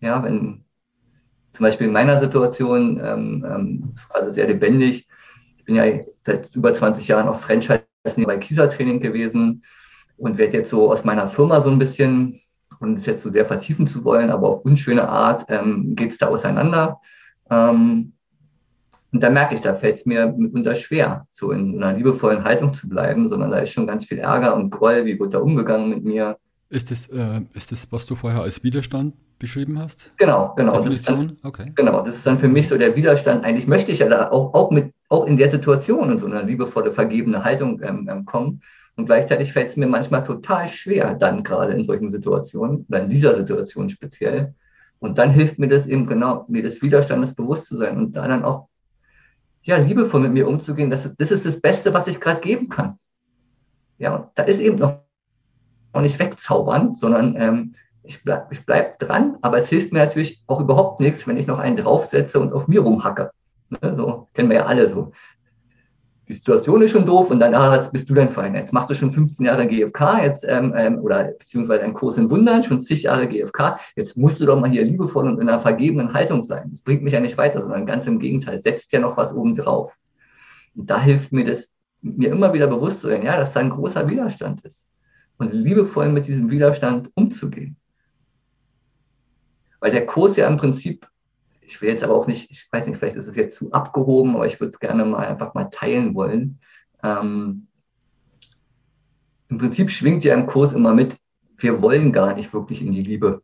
Ja, 0.00 0.22
wenn 0.24 0.64
zum 1.52 1.64
Beispiel 1.64 1.88
in 1.88 1.92
meiner 1.92 2.18
Situation, 2.18 2.98
ähm, 3.04 3.46
ähm, 3.46 3.92
ist 3.94 4.08
gerade 4.08 4.32
sehr 4.32 4.46
lebendig. 4.46 5.06
Ich 5.58 5.64
bin 5.64 5.74
ja 5.74 5.84
seit 6.24 6.56
über 6.56 6.72
20 6.72 7.06
Jahren 7.06 7.28
auf 7.28 7.42
Franchise 7.42 7.84
bei 8.02 8.38
Kieser 8.38 8.70
Training 8.70 9.00
gewesen 9.00 9.62
und 10.16 10.38
werde 10.38 10.54
jetzt 10.54 10.70
so 10.70 10.90
aus 10.90 11.04
meiner 11.04 11.28
Firma 11.28 11.60
so 11.60 11.70
ein 11.70 11.78
bisschen 11.78 12.40
und 12.80 12.94
es 12.94 13.06
jetzt 13.06 13.22
so 13.22 13.30
sehr 13.30 13.46
vertiefen 13.46 13.86
zu 13.86 14.04
wollen, 14.04 14.30
aber 14.30 14.48
auf 14.48 14.64
unschöne 14.64 15.08
Art 15.08 15.44
ähm, 15.48 15.94
geht 15.94 16.10
es 16.10 16.18
da 16.18 16.28
auseinander. 16.28 17.00
Ähm, 17.50 18.12
und 19.12 19.20
da 19.22 19.30
merke 19.30 19.54
ich, 19.54 19.60
da 19.60 19.74
fällt 19.74 19.96
es 19.96 20.06
mir 20.06 20.34
mitunter 20.36 20.74
schwer, 20.74 21.26
so 21.30 21.52
in 21.52 21.70
so 21.70 21.76
einer 21.76 21.96
liebevollen 21.96 22.42
Haltung 22.42 22.72
zu 22.72 22.88
bleiben, 22.88 23.28
sondern 23.28 23.52
da 23.52 23.58
ist 23.58 23.72
schon 23.72 23.86
ganz 23.86 24.04
viel 24.04 24.18
Ärger 24.18 24.56
und 24.56 24.70
Groll, 24.70 25.04
wie 25.04 25.18
wird 25.18 25.34
da 25.34 25.38
umgegangen 25.38 25.88
mit 25.88 26.04
mir. 26.04 26.36
Ist 26.68 26.90
das, 26.90 27.06
äh, 27.06 27.42
ist 27.52 27.70
das, 27.70 27.86
was 27.92 28.06
du 28.06 28.16
vorher 28.16 28.42
als 28.42 28.64
Widerstand 28.64 29.14
beschrieben 29.38 29.78
hast? 29.78 30.12
Genau, 30.16 30.52
genau. 30.56 30.82
Das 30.82 30.92
ist 30.92 31.08
dann, 31.08 31.36
okay. 31.44 31.70
Genau, 31.76 32.02
das 32.02 32.16
ist 32.16 32.26
dann 32.26 32.38
für 32.38 32.48
mich 32.48 32.66
so 32.66 32.76
der 32.76 32.96
Widerstand. 32.96 33.44
Eigentlich 33.44 33.68
möchte 33.68 33.92
ich 33.92 34.00
ja 34.00 34.08
da 34.08 34.30
auch, 34.30 34.52
auch, 34.52 34.72
mit, 34.72 34.92
auch 35.08 35.26
in 35.26 35.36
der 35.36 35.50
Situation 35.50 36.10
in 36.10 36.18
so 36.18 36.26
eine 36.26 36.42
liebevolle, 36.42 36.90
vergebene 36.90 37.44
Haltung 37.44 37.80
ähm, 37.82 38.08
ähm 38.10 38.24
kommen. 38.24 38.62
Und 38.96 39.06
gleichzeitig 39.06 39.52
fällt 39.52 39.70
es 39.70 39.76
mir 39.76 39.86
manchmal 39.86 40.22
total 40.22 40.68
schwer, 40.68 41.14
dann 41.14 41.42
gerade 41.42 41.72
in 41.72 41.84
solchen 41.84 42.10
Situationen, 42.10 42.86
oder 42.88 43.02
in 43.02 43.08
dieser 43.08 43.34
Situation 43.34 43.88
speziell. 43.88 44.54
Und 45.00 45.18
dann 45.18 45.30
hilft 45.30 45.58
mir 45.58 45.68
das 45.68 45.86
eben 45.86 46.06
genau, 46.06 46.44
mir 46.48 46.62
des 46.62 46.80
Widerstandes 46.80 47.34
bewusst 47.34 47.66
zu 47.66 47.76
sein 47.76 47.98
und 47.98 48.12
da 48.12 48.26
dann 48.28 48.44
auch 48.44 48.68
ja, 49.62 49.76
liebevoll 49.78 50.20
mit 50.20 50.32
mir 50.32 50.46
umzugehen. 50.46 50.90
Das, 50.90 51.12
das 51.16 51.30
ist 51.30 51.44
das 51.44 51.60
Beste, 51.60 51.92
was 51.92 52.06
ich 52.06 52.20
gerade 52.20 52.40
geben 52.40 52.68
kann. 52.68 52.98
Ja, 53.98 54.30
da 54.34 54.42
ist 54.44 54.60
eben 54.60 54.76
noch 54.76 55.00
nicht 56.00 56.18
wegzaubern, 56.18 56.94
sondern 56.94 57.36
ähm, 57.36 57.74
ich 58.02 58.22
bleibe 58.22 58.46
ich 58.50 58.64
bleib 58.66 58.98
dran, 58.98 59.38
aber 59.42 59.58
es 59.58 59.68
hilft 59.68 59.92
mir 59.92 60.00
natürlich 60.00 60.42
auch 60.46 60.60
überhaupt 60.60 61.00
nichts, 61.00 61.26
wenn 61.26 61.36
ich 61.36 61.46
noch 61.46 61.58
einen 61.58 61.76
draufsetze 61.76 62.38
und 62.38 62.52
auf 62.52 62.68
mir 62.68 62.80
rumhacke. 62.80 63.30
Ne, 63.70 63.96
so 63.96 64.28
kennen 64.34 64.50
wir 64.50 64.56
ja 64.56 64.66
alle 64.66 64.88
so 64.88 65.12
die 66.28 66.32
Situation 66.32 66.80
ist 66.80 66.92
schon 66.92 67.04
doof 67.04 67.30
und 67.30 67.38
dann, 67.40 67.54
ah, 67.54 67.76
jetzt 67.76 67.92
bist 67.92 68.08
du 68.08 68.14
dein 68.14 68.30
Verein. 68.30 68.54
Jetzt 68.54 68.72
machst 68.72 68.88
du 68.88 68.94
schon 68.94 69.10
15 69.10 69.44
Jahre 69.44 69.66
GFK, 69.66 70.22
jetzt, 70.22 70.44
ähm, 70.48 70.72
ähm, 70.74 70.98
oder 71.00 71.24
beziehungsweise 71.24 71.82
einen 71.82 71.92
Kurs 71.92 72.16
in 72.16 72.30
Wundern, 72.30 72.62
schon 72.62 72.80
zig 72.80 73.02
Jahre 73.02 73.28
GFK. 73.28 73.78
Jetzt 73.94 74.16
musst 74.16 74.40
du 74.40 74.46
doch 74.46 74.58
mal 74.58 74.70
hier 74.70 74.84
liebevoll 74.84 75.26
und 75.26 75.38
in 75.38 75.48
einer 75.48 75.60
vergebenen 75.60 76.14
Haltung 76.14 76.42
sein. 76.42 76.70
Das 76.70 76.80
bringt 76.80 77.02
mich 77.02 77.12
ja 77.12 77.20
nicht 77.20 77.36
weiter, 77.36 77.60
sondern 77.60 77.84
ganz 77.84 78.06
im 78.06 78.18
Gegenteil, 78.18 78.58
setzt 78.58 78.90
ja 78.92 79.00
noch 79.00 79.16
was 79.18 79.34
oben 79.34 79.54
drauf. 79.54 79.96
Und 80.74 80.88
da 80.88 81.00
hilft 81.00 81.30
mir 81.30 81.44
das, 81.44 81.70
mir 82.00 82.30
immer 82.30 82.54
wieder 82.54 82.68
bewusst 82.68 83.00
zu 83.00 83.08
werden, 83.08 83.26
ja, 83.26 83.36
dass 83.36 83.52
da 83.52 83.60
ein 83.60 83.70
großer 83.70 84.08
Widerstand 84.08 84.64
ist. 84.64 84.86
Und 85.36 85.52
liebevoll 85.52 86.08
mit 86.08 86.26
diesem 86.26 86.50
Widerstand 86.50 87.10
umzugehen. 87.14 87.76
Weil 89.80 89.90
der 89.90 90.06
Kurs 90.06 90.36
ja 90.36 90.48
im 90.48 90.56
Prinzip 90.56 91.06
ich 91.74 91.82
will 91.82 91.88
jetzt 91.88 92.04
aber 92.04 92.14
auch 92.14 92.28
nicht, 92.28 92.52
ich 92.52 92.68
weiß 92.70 92.86
nicht, 92.86 92.98
vielleicht 92.98 93.16
ist 93.16 93.26
es 93.26 93.34
jetzt 93.34 93.56
zu 93.56 93.72
abgehoben, 93.72 94.36
aber 94.36 94.46
ich 94.46 94.60
würde 94.60 94.70
es 94.70 94.78
gerne 94.78 95.04
mal 95.04 95.26
einfach 95.26 95.54
mal 95.54 95.64
teilen 95.64 96.14
wollen. 96.14 96.60
Ähm, 97.02 97.66
Im 99.48 99.58
Prinzip 99.58 99.90
schwingt 99.90 100.22
ja 100.22 100.34
im 100.34 100.46
Kurs 100.46 100.72
immer 100.72 100.94
mit, 100.94 101.16
wir 101.58 101.82
wollen 101.82 102.12
gar 102.12 102.34
nicht 102.34 102.52
wirklich 102.52 102.80
in 102.80 102.92
die 102.92 103.02
Liebe. 103.02 103.42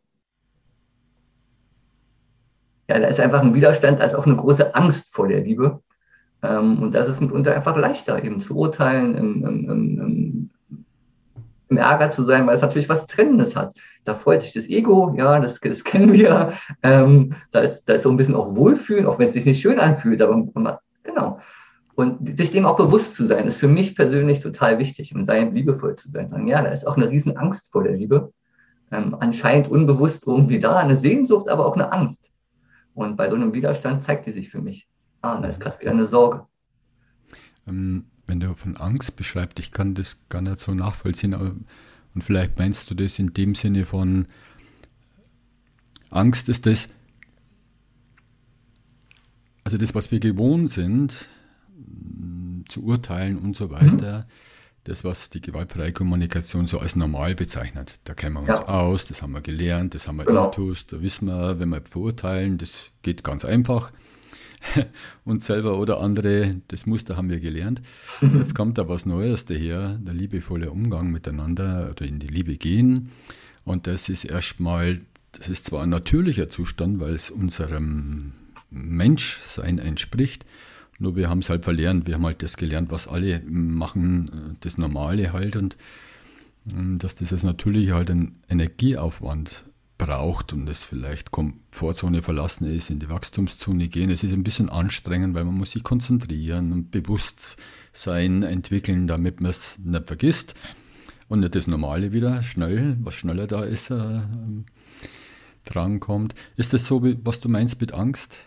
Ja, 2.87 2.99
da 2.99 3.07
ist 3.07 3.19
einfach 3.19 3.41
ein 3.41 3.53
Widerstand, 3.53 3.99
ist 3.99 4.15
auch 4.15 4.25
eine 4.25 4.37
große 4.37 4.73
Angst 4.75 5.13
vor 5.13 5.27
der 5.27 5.41
Liebe. 5.41 5.81
Ähm, 6.41 6.81
und 6.81 6.93
das 6.93 7.09
ist 7.09 7.19
mitunter 7.19 7.53
einfach 7.53 7.75
leichter, 7.75 8.23
eben 8.23 8.39
zu 8.39 8.55
urteilen, 8.55 9.15
im, 9.15 9.45
im, 9.45 9.69
im, 9.69 10.40
im 11.71 11.77
Ärger 11.77 12.09
zu 12.09 12.23
sein, 12.23 12.45
weil 12.45 12.55
es 12.55 12.61
natürlich 12.61 12.89
was 12.89 13.07
Trennendes 13.07 13.55
hat. 13.55 13.75
Da 14.03 14.13
freut 14.13 14.43
sich 14.43 14.53
das 14.53 14.67
Ego, 14.67 15.15
ja, 15.17 15.39
das, 15.39 15.59
das 15.59 15.83
kennen 15.83 16.13
wir. 16.13 16.53
Ähm, 16.83 17.33
da, 17.51 17.61
ist, 17.61 17.85
da 17.85 17.93
ist 17.93 18.03
so 18.03 18.11
ein 18.11 18.17
bisschen 18.17 18.35
auch 18.35 18.55
Wohlfühlen, 18.55 19.07
auch 19.07 19.17
wenn 19.17 19.27
es 19.27 19.33
sich 19.33 19.45
nicht 19.45 19.61
schön 19.61 19.79
anfühlt, 19.79 20.21
aber 20.21 20.81
genau. 21.03 21.39
Und 21.95 22.37
sich 22.37 22.51
dem 22.51 22.65
auch 22.65 22.77
bewusst 22.77 23.15
zu 23.15 23.25
sein, 23.25 23.47
ist 23.47 23.57
für 23.57 23.67
mich 23.67 23.95
persönlich 23.95 24.41
total 24.41 24.79
wichtig 24.79 25.15
und 25.15 25.25
sein 25.25 25.53
liebevoll 25.55 25.95
zu 25.95 26.09
sein. 26.09 26.29
Sagen, 26.29 26.47
ja, 26.47 26.61
da 26.61 26.69
ist 26.69 26.85
auch 26.85 26.97
eine 26.97 27.09
riesen 27.09 27.37
Angst 27.37 27.71
vor 27.71 27.83
der 27.83 27.93
Liebe. 27.93 28.31
Ähm, 28.91 29.15
anscheinend 29.19 29.69
unbewusst 29.69 30.27
irgendwie 30.27 30.59
da, 30.59 30.77
eine 30.77 30.95
Sehnsucht, 30.95 31.47
aber 31.47 31.65
auch 31.65 31.75
eine 31.75 31.91
Angst. 31.91 32.29
Und 32.93 33.15
bei 33.15 33.29
so 33.29 33.35
einem 33.35 33.53
Widerstand 33.53 34.01
zeigt 34.01 34.25
die 34.25 34.33
sich 34.33 34.49
für 34.49 34.61
mich. 34.61 34.87
Ah, 35.21 35.39
da 35.39 35.47
ist 35.47 35.61
gerade 35.61 35.79
wieder 35.79 35.91
eine 35.91 36.05
Sorge. 36.05 36.45
Ähm, 37.67 38.10
wenn 38.31 38.39
du 38.39 38.55
von 38.55 38.77
Angst 38.77 39.17
beschreibst, 39.17 39.59
ich 39.59 39.73
kann 39.73 39.93
das 39.93 40.17
gar 40.29 40.41
nicht 40.41 40.57
so 40.57 40.73
nachvollziehen, 40.73 41.33
aber, 41.33 41.53
und 42.15 42.23
vielleicht 42.23 42.57
meinst 42.57 42.89
du 42.89 42.95
das 42.95 43.19
in 43.19 43.33
dem 43.33 43.55
Sinne 43.55 43.83
von 43.83 44.25
Angst 46.09 46.47
ist 46.47 46.65
das, 46.65 46.87
also 49.65 49.77
das, 49.77 49.93
was 49.95 50.11
wir 50.11 50.21
gewohnt 50.21 50.69
sind, 50.69 51.27
zu 52.69 52.83
urteilen 52.83 53.37
und 53.37 53.57
so 53.57 53.69
weiter, 53.69 54.19
mhm. 54.19 54.23
das, 54.85 55.03
was 55.03 55.29
die 55.29 55.41
gewaltfreie 55.41 55.91
Kommunikation 55.91 56.67
so 56.67 56.79
als 56.79 56.95
normal 56.95 57.35
bezeichnet. 57.35 57.99
Da 58.05 58.13
kennen 58.13 58.35
wir 58.35 58.39
uns 58.39 58.47
ja. 58.47 58.65
aus, 58.65 59.07
das 59.07 59.21
haben 59.21 59.33
wir 59.33 59.41
gelernt, 59.41 59.93
das 59.93 60.07
haben 60.07 60.15
wir 60.15 60.25
genau. 60.25 60.45
intus, 60.45 60.87
da 60.87 61.01
wissen 61.01 61.27
wir, 61.27 61.59
wenn 61.59 61.67
wir 61.67 61.81
verurteilen, 61.81 62.57
das 62.57 62.91
geht 63.01 63.25
ganz 63.25 63.43
einfach. 63.43 63.91
uns 65.25 65.45
selber 65.45 65.77
oder 65.77 65.99
andere, 65.99 66.51
das 66.67 66.85
Muster 66.85 67.17
haben 67.17 67.29
wir 67.29 67.39
gelernt. 67.39 67.81
Mhm. 68.21 68.39
Jetzt 68.39 68.55
kommt 68.55 68.77
da 68.77 68.87
was 68.87 69.05
Neues 69.05 69.45
daher, 69.45 69.97
der 70.01 70.13
liebevolle 70.13 70.71
Umgang 70.71 71.11
miteinander 71.11 71.89
oder 71.91 72.05
in 72.05 72.19
die 72.19 72.27
Liebe 72.27 72.57
gehen. 72.57 73.09
Und 73.63 73.87
das 73.87 74.09
ist 74.09 74.25
erstmal, 74.25 74.99
das 75.33 75.49
ist 75.49 75.65
zwar 75.65 75.83
ein 75.83 75.89
natürlicher 75.89 76.49
Zustand, 76.49 76.99
weil 76.99 77.13
es 77.13 77.29
unserem 77.29 78.33
Menschsein 78.69 79.79
entspricht, 79.79 80.45
nur 81.01 81.15
wir 81.15 81.29
haben 81.29 81.39
es 81.39 81.49
halt 81.49 81.63
verlernt. 81.63 82.05
Wir 82.05 82.13
haben 82.13 82.25
halt 82.27 82.43
das 82.43 82.57
gelernt, 82.57 82.91
was 82.91 83.07
alle 83.07 83.41
machen, 83.47 84.57
das 84.61 84.77
Normale 84.77 85.33
halt 85.33 85.55
und 85.55 85.75
ähm, 86.71 86.99
dass 86.99 87.15
dieses 87.15 87.41
Natürliche 87.41 87.95
halt 87.95 88.11
einen 88.11 88.39
Energieaufwand 88.47 89.63
braucht 90.01 90.51
und 90.51 90.67
es 90.67 90.83
vielleicht 90.83 91.29
Komfortzone 91.29 92.23
verlassen 92.23 92.65
ist, 92.65 92.89
in 92.89 92.97
die 92.97 93.09
Wachstumszone 93.09 93.87
gehen. 93.87 94.09
Es 94.09 94.23
ist 94.23 94.33
ein 94.33 94.43
bisschen 94.43 94.67
anstrengend, 94.67 95.35
weil 95.35 95.43
man 95.43 95.53
muss 95.53 95.71
sich 95.71 95.83
konzentrieren 95.83 96.73
und 96.73 96.89
Bewusstsein 96.89 98.41
entwickeln, 98.41 99.05
damit 99.05 99.41
man 99.41 99.51
es 99.51 99.77
nicht 99.77 100.07
vergisst 100.07 100.55
und 101.27 101.41
nicht 101.41 101.53
das 101.53 101.67
Normale 101.67 102.13
wieder 102.13 102.41
schnell, 102.41 102.97
was 103.01 103.13
schneller 103.13 103.45
da 103.45 103.63
ist, 103.63 103.91
äh, 103.91 104.21
drankommt. 105.65 106.33
Ist 106.57 106.73
das 106.73 106.87
so, 106.87 107.03
was 107.23 107.39
du 107.39 107.49
meinst 107.49 107.79
mit 107.79 107.93
Angst? 107.93 108.39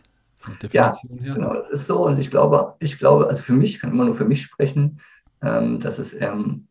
Ja, 0.73 0.93
her? 1.21 1.35
genau, 1.35 1.55
das 1.55 1.71
ist 1.71 1.87
so. 1.87 2.05
Und 2.05 2.19
ich 2.19 2.31
glaube, 2.33 2.75
ich 2.81 2.99
glaube, 2.99 3.29
also 3.29 3.41
für 3.41 3.53
mich, 3.53 3.77
ich 3.77 3.81
kann 3.81 3.93
immer 3.93 4.05
nur 4.05 4.17
für 4.17 4.27
mich 4.27 4.43
sprechen, 4.43 5.01
ähm, 5.41 5.79
dass 5.79 6.01
es 6.01 6.15
ähm, 6.15 6.67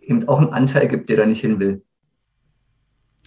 eben 0.00 0.26
auch 0.28 0.38
einen 0.38 0.54
Anteil 0.54 0.88
gibt, 0.88 1.10
der 1.10 1.18
da 1.18 1.26
nicht 1.26 1.42
hin 1.42 1.60
will. 1.60 1.84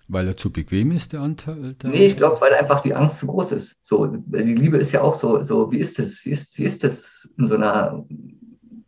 Weil 0.08 0.28
er 0.28 0.38
zu 0.38 0.52
bequem 0.52 0.92
ist, 0.92 1.14
der 1.14 1.22
Anteil? 1.22 1.74
Der 1.82 1.90
nee, 1.90 2.06
ich 2.06 2.18
glaube, 2.18 2.40
weil 2.40 2.54
einfach 2.54 2.82
die 2.82 2.94
Angst 2.94 3.18
zu 3.18 3.28
groß 3.28 3.52
ist. 3.54 3.76
So, 3.82 4.06
die 4.06 4.54
Liebe 4.54 4.78
ist 4.78 4.92
ja 4.92 5.02
auch 5.02 5.16
so, 5.16 5.42
so 5.42 5.72
wie 5.72 5.80
ist 5.80 5.98
es? 5.98 6.24
Wie 6.26 6.30
ist, 6.30 6.58
wie 6.58 6.64
ist 6.64 6.84
es, 6.84 7.28
in 7.38 7.48
so 7.48 7.56
einer 7.56 8.06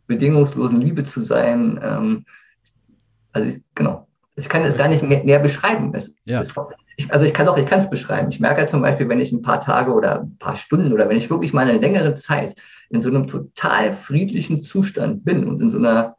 bedingungslosen 0.06 0.80
Liebe 0.80 1.02
zu 1.02 1.20
sein? 1.20 1.80
Ähm, 1.82 2.24
also, 3.32 3.48
ich, 3.48 3.62
genau. 3.74 4.06
Ich 4.36 4.48
kann 4.48 4.62
es 4.62 4.76
gar 4.76 4.86
nicht 4.86 5.02
mehr, 5.02 5.24
mehr 5.24 5.40
beschreiben. 5.40 5.92
Es, 5.94 6.14
ja. 6.24 6.40
es, 6.40 6.52
ich, 6.96 7.12
also 7.12 7.24
ich 7.24 7.34
kann 7.34 7.48
auch, 7.48 7.58
ich 7.58 7.66
kann 7.66 7.80
es 7.80 7.90
beschreiben. 7.90 8.28
Ich 8.30 8.38
merke 8.38 8.60
halt 8.60 8.68
zum 8.68 8.82
Beispiel, 8.82 9.08
wenn 9.08 9.20
ich 9.20 9.32
ein 9.32 9.42
paar 9.42 9.60
Tage 9.60 9.92
oder 9.92 10.20
ein 10.20 10.38
paar 10.38 10.54
Stunden 10.54 10.92
oder 10.92 11.08
wenn 11.08 11.16
ich 11.16 11.30
wirklich 11.30 11.52
mal 11.52 11.68
eine 11.68 11.78
längere 11.78 12.14
Zeit 12.14 12.56
in 12.90 13.00
so 13.00 13.08
einem 13.08 13.26
total 13.26 13.92
friedlichen 13.92 14.62
Zustand 14.62 15.24
bin 15.24 15.44
und 15.44 15.60
in 15.60 15.70
so 15.70 15.78
einer, 15.78 16.16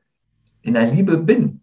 in 0.62 0.76
einer 0.76 0.92
Liebe 0.92 1.18
bin, 1.18 1.59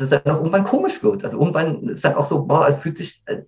dass 0.00 0.10
es 0.12 0.22
dann 0.22 0.32
auch 0.32 0.38
irgendwann 0.38 0.64
komisch 0.64 1.02
wird. 1.02 1.24
Also 1.24 1.38
irgendwann 1.38 1.88
ist 1.88 2.04
dann 2.04 2.14
auch 2.14 2.24
so, 2.24 2.44
boah, 2.44 2.68
es 2.68 2.80
fühlt 2.80 2.96
sich, 2.96 3.22
äh, 3.26 3.42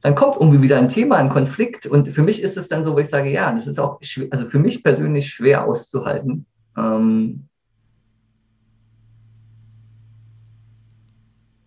dann 0.00 0.14
kommt 0.14 0.36
irgendwie 0.36 0.62
wieder 0.62 0.78
ein 0.78 0.88
Thema, 0.88 1.16
ein 1.16 1.28
Konflikt. 1.28 1.86
Und 1.86 2.08
für 2.08 2.22
mich 2.22 2.42
ist 2.42 2.56
es 2.56 2.68
dann 2.68 2.82
so, 2.82 2.94
wo 2.94 2.98
ich 2.98 3.08
sage, 3.08 3.30
ja, 3.30 3.52
das 3.52 3.66
ist 3.66 3.78
auch, 3.78 4.00
also 4.30 4.46
für 4.46 4.58
mich 4.58 4.82
persönlich 4.82 5.28
schwer 5.28 5.64
auszuhalten. 5.64 6.46
Ähm, 6.76 7.48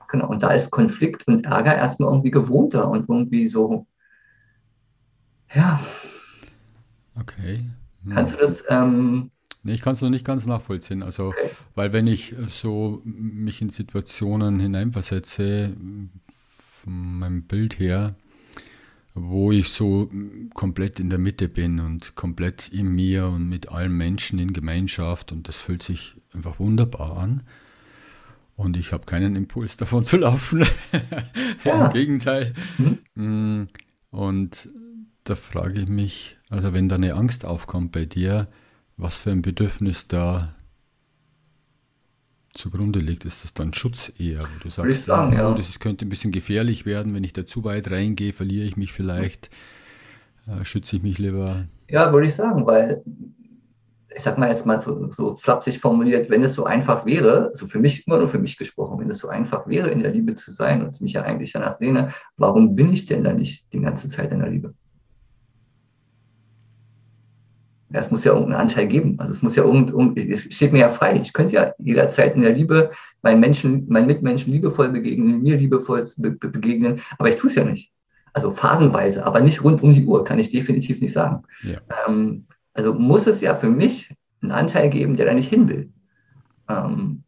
genau, 0.10 0.28
und 0.28 0.44
da 0.44 0.50
ist 0.52 0.72
Konflikt 0.72 1.28
und 1.28 1.46
Ärger 1.46 1.76
erstmal 1.76 2.10
irgendwie 2.10 2.32
gewohnter 2.32 2.90
und 2.90 3.08
irgendwie 3.08 3.48
so, 3.48 3.88
ja. 5.54 5.80
Okay. 7.20 7.64
Hm. 8.04 8.14
Kannst 8.14 8.34
du 8.34 8.38
das, 8.38 8.64
ähm, 8.70 9.32
ich 9.74 9.82
kann 9.82 9.94
es 9.94 10.02
noch 10.02 10.10
nicht 10.10 10.26
ganz 10.26 10.46
nachvollziehen. 10.46 11.04
Also, 11.04 11.34
weil 11.74 11.92
wenn 11.94 12.08
ich 12.08 12.36
so 12.48 13.02
mich 13.04 13.62
in 13.62 13.70
Situationen 13.70 14.60
hineinversetze, 14.60 15.74
von 16.84 17.20
meinem 17.20 17.44
Bild 17.44 17.80
her, 17.80 18.16
wo 19.16 19.52
ich 19.52 19.70
so 19.70 20.10
komplett 20.54 21.00
in 21.00 21.10
der 21.10 21.20
Mitte 21.20 21.48
bin 21.48 21.80
und 21.80 22.16
komplett 22.16 22.68
in 22.68 22.90
mir 22.90 23.28
und 23.28 23.50
mit 23.50 23.70
allen 23.70 23.94
Menschen 23.94 24.40
in 24.40 24.54
Gemeinschaft 24.54 25.32
und 25.32 25.48
das 25.48 25.62
fühlt 25.62 25.82
sich 25.84 26.16
einfach 26.34 26.60
wunderbar 26.60 27.18
an. 27.18 27.42
Und 28.58 28.78
ich 28.78 28.94
habe 28.94 29.06
keinen 29.06 29.36
Impuls 29.36 29.78
davon 29.78 30.06
zu 30.06 30.18
laufen. 30.18 30.66
Ja. 31.64 31.88
Im 31.88 31.94
Gegenteil. 31.94 32.54
Mhm. 33.16 33.68
Und 34.12 34.70
da 35.24 35.36
frage 35.36 35.82
ich 35.82 35.88
mich, 35.88 36.38
also 36.50 36.74
wenn 36.74 36.88
da 36.88 36.96
eine 36.96 37.16
Angst 37.16 37.46
aufkommt 37.46 37.92
bei 37.92 38.06
dir, 38.06 38.48
was 38.98 39.18
für 39.18 39.32
ein 39.32 39.42
Bedürfnis 39.42 40.08
da 40.08 40.56
zugrunde 42.54 43.00
liegt. 43.00 43.26
Ist 43.26 43.44
das 43.44 43.54
dann 43.54 43.74
Schutz 43.74 44.12
eher, 44.18 44.42
wo 44.42 44.64
du 44.64 44.70
sagst, 44.70 45.06
sagen, 45.06 45.34
ja, 45.34 45.52
oh, 45.52 45.54
das 45.54 45.80
könnte 45.80 46.06
ein 46.06 46.10
bisschen 46.10 46.32
gefährlich 46.32 46.86
werden, 46.86 47.14
wenn 47.14 47.24
ich 47.24 47.34
da 47.34 47.46
zu 47.46 47.64
weit 47.64 47.92
reingehe, 47.92 48.34
verliere 48.34 48.66
ich 48.66 48.78
mich 48.78 48.94
vielleicht, 48.94 49.50
äh, 50.48 50.64
schütze 50.64 50.96
ich 50.96 51.04
mich 51.04 51.18
lieber? 51.18 51.66
Ja, 51.90 52.12
würde 52.12 52.28
ich 52.28 52.34
sagen, 52.34 52.66
weil 52.66 53.04
ich 54.16 54.24
sag 54.24 54.38
mal 54.38 54.50
jetzt 54.50 54.66
mal 54.66 54.80
so, 54.80 55.12
so 55.12 55.36
flapsig 55.36 55.80
formuliert, 55.80 56.30
wenn 56.30 56.42
es 56.42 56.54
so 56.54 56.64
einfach 56.64 57.06
wäre, 57.06 57.52
so 57.54 57.68
für 57.68 57.80
mich, 57.80 58.08
immer 58.08 58.18
nur 58.18 58.30
für 58.30 58.40
mich 58.40 58.58
gesprochen, 58.58 59.00
wenn 59.00 59.10
es 59.10 59.18
so 59.18 59.28
einfach 59.28 59.68
wäre, 59.68 59.90
in 59.90 60.02
der 60.02 60.12
Liebe 60.12 60.36
zu 60.36 60.52
sein 60.52 60.82
und 60.82 61.00
mich 61.02 61.14
ja 61.14 61.24
eigentlich 61.24 61.52
danach 61.52 61.76
sehne, 61.76 62.14
warum 62.38 62.76
bin 62.76 62.94
ich 62.94 63.06
denn 63.06 63.26
da 63.26 63.34
nicht 63.34 63.72
die 63.74 63.82
ganze 63.82 64.08
Zeit 64.08 64.32
in 64.32 64.40
der 64.40 64.50
Liebe? 64.50 64.74
Ja, 67.90 68.00
es 68.00 68.10
muss 68.10 68.24
ja 68.24 68.34
irgendeinen 68.34 68.62
Anteil 68.62 68.88
geben. 68.88 69.20
Also 69.20 69.34
es 69.34 69.42
muss 69.42 69.56
ja 69.56 69.64
irgend, 69.64 70.18
es 70.18 70.54
steht 70.54 70.74
mir 70.74 70.80
ja 70.80 70.90
frei. 70.90 71.20
Ich 71.22 71.34
könnte 71.34 71.54
ja 71.54 71.74
jederzeit 71.78 72.36
in 72.36 72.42
der 72.42 72.54
Liebe 72.54 72.90
meinen 73.22 73.40
Menschen, 73.40 73.88
meinen 73.88 74.08
Mitmenschen 74.08 74.52
liebevoll 74.52 74.90
begegnen, 74.90 75.44
mir 75.44 75.58
liebevoll 75.58 76.06
be 76.18 76.32
begegnen, 76.32 77.02
aber 77.18 77.30
ich 77.30 77.36
tue 77.36 77.50
es 77.50 77.56
ja 77.56 77.64
nicht. 77.64 77.92
Also 78.34 78.52
phasenweise, 78.52 79.26
aber 79.26 79.40
nicht 79.40 79.64
rund 79.64 79.82
um 79.84 79.94
die 79.94 80.06
Uhr, 80.06 80.24
kann 80.26 80.40
ich 80.40 80.52
definitiv 80.52 81.00
nicht 81.00 81.14
sagen. 81.14 81.44
Ja. 81.64 81.80
Ähm, 82.08 82.48
also 82.74 82.94
muss 82.94 83.28
es 83.28 83.40
ja 83.40 83.56
für 83.56 83.70
mich 83.70 84.14
einen 84.42 84.52
Anteil 84.52 84.90
geben, 84.90 85.16
der 85.16 85.28
da 85.28 85.34
nicht 85.34 85.50
hin 85.50 85.70
will. 85.70 85.94
Ähm, 86.68 87.24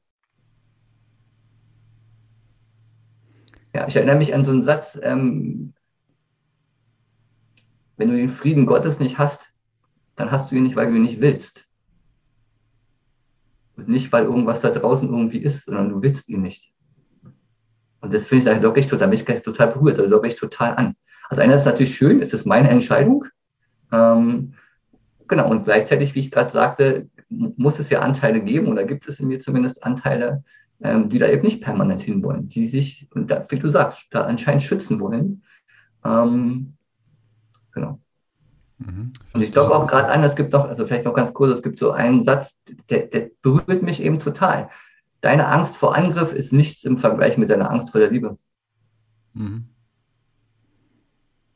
ja, 3.74 3.88
ich 3.88 3.96
erinnere 3.96 4.17
mich 4.17 4.34
an 4.34 4.43
so 4.43 4.52
einen 4.52 4.63
Satz, 4.63 5.00
ähm, 5.02 5.74
wenn 7.96 8.10
du 8.10 8.17
den 8.17 8.30
Frieden 8.30 8.65
Gottes 8.65 9.00
nicht 9.00 9.17
hast, 9.17 9.54
dann 10.17 10.32
hast 10.32 10.51
du 10.51 10.56
ihn 10.56 10.63
nicht, 10.63 10.75
weil 10.75 10.88
du 10.88 10.95
ihn 10.95 11.03
nicht 11.03 11.21
willst. 11.21 11.65
Und 13.77 13.88
nicht, 13.88 14.12
weil 14.12 14.25
irgendwas 14.25 14.60
da 14.60 14.71
draußen 14.71 15.08
irgendwie 15.08 15.38
ist, 15.38 15.65
sondern 15.65 15.89
du 15.89 16.01
willst 16.01 16.27
ihn 16.27 16.41
nicht. 16.41 16.73
Und 18.01 18.13
das 18.13 18.25
finde 18.25 18.43
ich, 18.43 18.58
da 18.58 18.60
docke 18.60 18.80
ich 18.80 18.88
total, 18.88 19.08
mich 19.08 19.23
total 19.23 19.67
berührt, 19.67 19.99
da 19.99 20.08
docke 20.08 20.27
ich 20.27 20.36
total 20.36 20.75
an. 20.75 20.95
Also 21.30 21.41
einer 21.41 21.56
ist 21.56 21.65
natürlich 21.65 21.95
schön, 21.95 22.21
es 22.21 22.34
ist 22.34 22.45
meine 22.45 22.69
Entscheidung. 22.69 23.25
Ähm, 23.91 24.53
genau, 25.27 25.49
und 25.49 25.65
gleichzeitig, 25.65 26.15
wie 26.15 26.19
ich 26.21 26.32
gerade 26.32 26.51
sagte, 26.51 27.10
muss 27.30 27.80
es 27.80 27.89
ja 27.89 27.99
Anteile 27.99 28.41
geben, 28.41 28.67
oder 28.67 28.86
gibt 28.86 29.08
es 29.08 29.19
in 29.19 29.27
mir 29.27 29.39
zumindest 29.39 29.84
Anteile, 29.84 30.43
ähm, 30.82 31.10
die 31.10 31.19
da 31.19 31.27
eben 31.27 31.43
nicht 31.43 31.62
permanent 31.62 32.01
hinwollen, 32.01 32.47
die 32.47 32.67
sich, 32.67 33.08
und 33.13 33.30
da, 33.30 33.45
wie 33.49 33.60
du 33.60 33.69
sagst, 33.69 34.08
da 34.12 34.23
anscheinend 34.23 34.63
schützen 34.63 34.99
wollen. 34.99 35.43
Ähm, 36.03 36.73
genau. 37.73 37.99
Mhm. 38.80 39.13
Und 39.34 39.42
ich 39.42 39.52
glaube 39.52 39.76
auch 39.76 39.88
gerade 39.88 40.10
an, 40.10 40.24
es 40.24 40.36
gibt 40.36 40.54
noch, 40.54 40.66
also 40.66 40.86
vielleicht 40.86 41.06
noch 41.06 41.13
ganz 41.13 41.34
kurz, 41.34 41.54
es 41.54 41.63
gibt 41.63 41.80
so 41.80 41.92
einen 41.92 42.24
Satz, 42.24 42.60
der, 42.90 43.08
der 43.08 43.30
berührt 43.42 43.82
mich 43.82 44.02
eben 44.02 44.20
total. 44.20 44.70
Deine 45.22 45.48
Angst 45.48 45.78
vor 45.78 45.96
Angriff 45.96 46.32
ist 46.32 46.54
nichts 46.54 46.84
im 46.84 46.98
Vergleich 46.98 47.38
mit 47.38 47.50
deiner 47.50 47.72
Angst 47.72 47.92
vor 47.92 48.00
der 48.00 48.12
Liebe. 48.12 48.38
Mhm. 49.34 49.70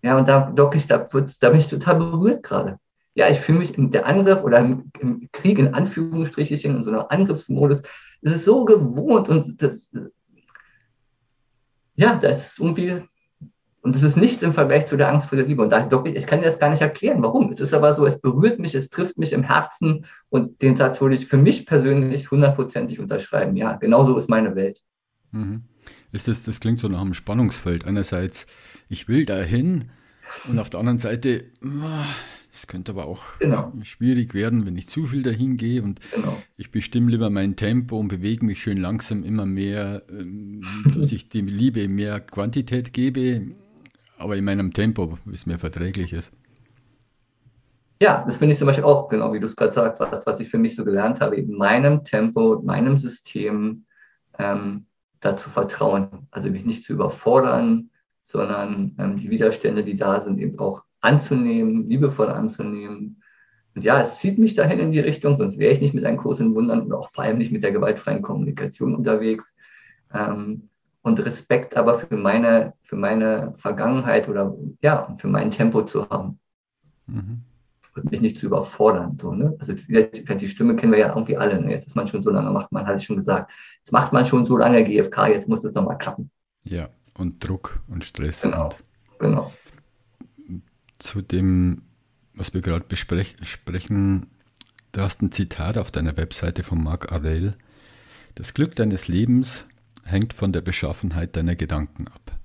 Ja, 0.02 0.18
und 0.18 0.28
da, 0.28 0.56
wirklich, 0.58 0.88
da, 0.88 0.98
da 0.98 1.50
bin 1.50 1.60
ich 1.60 1.68
total 1.68 1.96
berührt 1.96 2.44
gerade. 2.44 2.80
Ja, 3.14 3.30
ich 3.30 3.40
fühle 3.40 3.60
mich 3.60 3.78
im 3.78 3.92
der 3.92 4.08
Angriff 4.08 4.42
oder 4.42 4.60
im, 4.60 4.92
im, 5.00 5.30
Krieg 5.32 5.60
in 5.60 5.74
Anführungsstrichen, 5.74 6.76
in 6.76 6.84
so 6.84 6.92
einem 6.92 7.06
Angriffsmodus, 7.08 7.82
das 8.22 8.34
ist 8.34 8.46
so 8.46 8.66
gewohnt 8.66 9.30
und 9.30 9.62
das, 9.62 9.92
ja, 11.96 12.16
das 12.16 12.48
ist 12.48 12.60
irgendwie, 12.60 13.04
und 13.82 13.96
das 13.96 14.04
ist 14.04 14.15
nichts 14.15 14.44
im 14.44 14.54
Vergleich 14.54 14.86
zu 14.86 14.96
der 14.96 15.10
Angst 15.10 15.28
vor 15.28 15.38
der 15.38 15.48
Liebe. 15.48 15.63
Und 15.63 15.72
da, 15.72 15.86
doch, 15.86 16.06
ich 16.06 16.28
kann 16.28 16.39
dir 16.39 16.46
das 16.46 16.60
gar 16.60 16.70
nicht 16.70 16.82
erklären, 16.82 17.24
warum. 17.24 17.50
Es 17.50 17.60
ist 17.60 17.74
aber 17.74 17.94
so, 17.96 18.06
es 18.06 18.22
berührt 18.22 18.60
mich, 18.60 18.76
es 18.76 18.89
trifft 18.89 19.17
mich 19.17 19.34
im 19.34 19.44
Herzen 19.44 20.06
und 20.30 20.62
den 20.62 20.76
Satz 20.76 21.02
würde 21.02 21.15
ich 21.15 21.26
für 21.26 21.38
mich 21.38 21.65
persönlich 21.65 22.30
hundertprozentig 22.30 23.00
unterschreiben. 23.00 23.58
Ja, 23.58 23.74
genau 23.78 24.04
so 24.04 24.15
ist 24.17 24.30
meine 24.30 24.56
Welt. 24.56 24.82
Mhm. 25.32 25.63
Ist 26.12 26.28
das, 26.28 26.44
das 26.44 26.60
klingt 26.60 26.80
so 26.80 26.89
nach 26.89 27.02
einem 27.02 27.15
Spannungsfeld. 27.15 27.86
Einerseits, 27.86 28.46
ich 28.88 29.08
will 29.08 29.26
dahin 29.26 29.86
und 30.48 30.60
auf 30.60 30.70
der 30.70 30.80
anderen 30.80 31.00
Seite, 31.00 31.46
ah, 31.63 32.06
es 32.54 32.67
könnte 32.67 32.91
aber 32.91 33.06
auch 33.06 33.24
genau. 33.39 33.74
schwierig 33.82 34.34
werden, 34.36 34.65
wenn 34.65 34.78
ich 34.78 34.89
zu 34.89 35.06
viel 35.06 35.24
dahin 35.24 35.58
gehe 35.58 35.82
und 35.82 36.02
genau. 36.13 36.38
ich 36.58 36.70
bestimme 36.70 37.10
lieber 37.10 37.30
mein 37.30 37.56
Tempo 37.56 37.98
und 37.98 38.10
bewege 38.10 38.46
mich 38.46 38.62
schön 38.62 38.78
langsam 38.78 39.24
immer 39.24 39.46
mehr, 39.46 40.04
ähm, 40.10 40.62
dass 40.96 41.12
ich 41.12 41.30
dem 41.30 41.48
Liebe 41.48 41.88
mehr 41.88 42.20
Quantität 42.20 42.94
gebe, 42.94 43.56
aber 44.22 44.38
in 44.38 44.46
meinem 44.46 44.74
Tempo, 44.74 45.18
wie 45.26 45.34
es 45.34 45.46
mir 45.46 45.58
verträglich 45.58 46.14
ist. 46.14 46.34
Ja, 48.02 48.24
das 48.26 48.38
finde 48.38 48.54
ich 48.54 48.58
zum 48.58 48.66
Beispiel 48.66 48.84
auch, 48.84 49.10
genau 49.10 49.32
wie 49.32 49.40
du 49.40 49.46
es 49.46 49.56
gerade 49.56 49.74
sagst, 49.74 50.00
was, 50.00 50.26
was 50.26 50.40
ich 50.40 50.50
für 50.50 50.58
mich 50.58 50.76
so 50.76 50.84
gelernt 50.84 51.22
habe, 51.22 51.36
in 51.36 51.56
meinem 51.56 52.04
Tempo, 52.04 52.60
meinem 52.64 52.98
System 52.98 53.86
ähm, 54.40 54.88
dazu 55.20 55.52
vertrauen. 55.52 56.28
Also 56.32 56.50
mich 56.50 56.66
nicht 56.66 56.84
zu 56.84 56.94
überfordern, 56.94 57.92
sondern 58.24 58.96
ähm, 58.98 59.18
die 59.18 59.30
Widerstände, 59.30 59.84
die 59.84 59.96
da 59.96 60.20
sind, 60.20 60.40
eben 60.40 60.58
auch 60.58 60.84
anzunehmen, 61.02 61.90
liebevoll 61.90 62.30
anzunehmen. 62.30 63.22
Und 63.76 63.84
ja, 63.84 64.02
es 64.02 64.18
zieht 64.18 64.40
mich 64.40 64.56
dahin 64.56 64.80
in 64.80 64.92
die 64.92 65.00
Richtung, 65.00 65.38
sonst 65.38 65.60
wäre 65.60 65.72
ich 65.72 65.80
nicht 65.80 65.94
mit 65.94 66.04
einem 66.04 66.18
Kurs 66.18 66.40
in 66.40 66.56
Wundern 66.56 66.82
und 66.82 66.94
auch 66.94 67.12
vor 67.14 67.24
allem 67.24 67.38
nicht 67.38 67.52
mit 67.52 67.62
der 67.62 67.72
gewaltfreien 67.72 68.24
Kommunikation 68.24 68.96
unterwegs. 68.96 69.56
Ähm, 70.12 70.70
und 71.02 71.20
Respekt 71.20 71.76
aber 71.76 72.00
für 72.00 72.16
meine, 72.16 72.74
für 72.84 72.96
meine 72.96 73.54
Vergangenheit 73.58 74.30
oder 74.30 74.56
ja, 74.82 75.16
für 75.18 75.28
mein 75.28 75.52
Tempo 75.52 75.84
zu 75.84 76.10
haben. 76.10 76.40
Mhm. 77.08 77.42
Und 77.94 78.10
mich 78.10 78.22
nicht 78.22 78.40
zu 78.40 78.46
überfordern. 78.46 79.18
So, 79.20 79.34
ne? 79.34 79.54
Also 79.60 79.74
die 79.74 80.48
Stimme 80.48 80.78
kennen 80.78 80.94
wir 80.94 81.00
ja 81.00 81.10
irgendwie 81.10 81.36
alle. 81.36 81.60
Ne? 81.60 81.72
Jetzt 81.72 81.88
ist 81.88 81.96
man 81.96 82.08
schon 82.08 82.22
so 82.22 82.30
lange, 82.30 82.50
macht 82.50 82.72
man, 82.72 82.88
hatte 82.88 83.00
ich 83.00 83.04
schon 83.04 83.18
gesagt, 83.18 83.52
jetzt 83.80 83.92
macht 83.92 84.14
man 84.14 84.26
schon 84.26 84.46
so 84.46 84.58
lange 84.58 84.86
GFK, 84.86 85.28
jetzt 85.28 85.50
muss 85.50 85.66
es 85.66 85.74
doch 85.74 85.84
mal 85.84 85.96
klappen. 85.96 86.32
Ja, 86.64 86.88
und 87.18 87.46
Druck 87.46 87.82
und 87.90 88.06
Stress. 88.06 88.44
Genau, 88.44 88.68
und 88.68 89.20
genau 89.20 89.52
zu 91.02 91.22
dem, 91.22 91.82
was 92.34 92.54
wir 92.54 92.62
gerade 92.62 92.86
besprechen. 92.88 94.28
Du 94.92 95.02
hast 95.02 95.22
ein 95.22 95.32
Zitat 95.32 95.78
auf 95.78 95.92
deiner 95.92 96.16
Webseite 96.18 96.64
von 96.64 96.84
Marc 96.84 97.12
Aurel. 97.12 97.56
Das 98.36 98.54
Glück 98.54 98.76
deines 98.76 99.08
Lebens 99.08 99.66
hängt 100.12 100.34
von 100.34 100.52
der 100.52 100.62
Beschaffenheit 100.62 101.36
deiner 101.36 101.56
Gedanken 101.56 102.08
ab. 102.08 102.38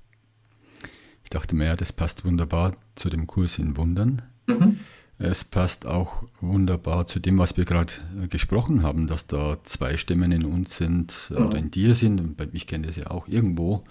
Ich 1.25 1.31
dachte 1.31 1.57
mir, 1.57 1.67
ja, 1.67 1.77
das 1.77 1.93
passt 1.93 2.25
wunderbar 2.25 2.77
zu 2.95 3.11
dem 3.11 3.27
Kurs 3.27 3.59
in 3.59 3.77
Wundern. 3.77 4.23
Mhm. 4.47 4.79
Es 5.19 5.45
passt 5.45 5.87
auch 5.87 6.23
wunderbar 6.41 7.07
zu 7.07 7.21
dem, 7.21 7.39
was 7.39 7.57
wir 7.57 7.65
gerade 7.65 7.95
äh, 8.23 8.29
gesprochen 8.29 8.83
haben, 8.83 9.07
dass 9.07 9.27
da 9.27 9.59
zwei 9.65 9.97
Stimmen 9.97 10.31
in 10.31 10.45
uns 10.45 10.77
sind 10.77 11.31
mhm. 11.31 11.37
oder 11.37 11.59
in 11.59 11.71
dir 11.71 11.95
sind. 11.95 12.21
Und 12.21 12.41
ich 12.53 12.67
kenne 12.67 12.87
das 12.87 12.97
ja 12.97 13.11
auch 13.11 13.27
irgendwo. 13.27 13.83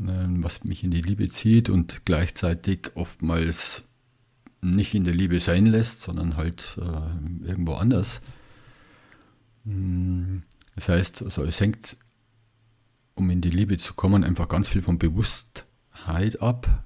Ähm, 0.00 0.44
was 0.44 0.62
mich 0.62 0.84
in 0.84 0.92
die 0.92 1.02
Liebe 1.02 1.28
zieht 1.28 1.70
und 1.70 2.04
gleichzeitig 2.04 2.92
oftmals 2.94 3.82
nicht 4.60 4.94
in 4.94 5.02
der 5.02 5.14
Liebe 5.14 5.40
sein 5.40 5.66
lässt, 5.66 6.02
sondern 6.02 6.36
halt 6.36 6.78
äh, 6.80 7.48
irgendwo 7.48 7.74
anders. 7.74 8.20
Mm, 9.64 10.38
das 10.76 10.88
heißt, 10.88 11.22
also 11.24 11.42
es 11.42 11.60
hängt, 11.60 11.96
um 13.18 13.30
in 13.30 13.40
die 13.40 13.50
Liebe 13.50 13.76
zu 13.76 13.94
kommen, 13.94 14.24
einfach 14.24 14.48
ganz 14.48 14.68
viel 14.68 14.82
von 14.82 14.98
Bewusstheit 14.98 16.40
ab 16.40 16.84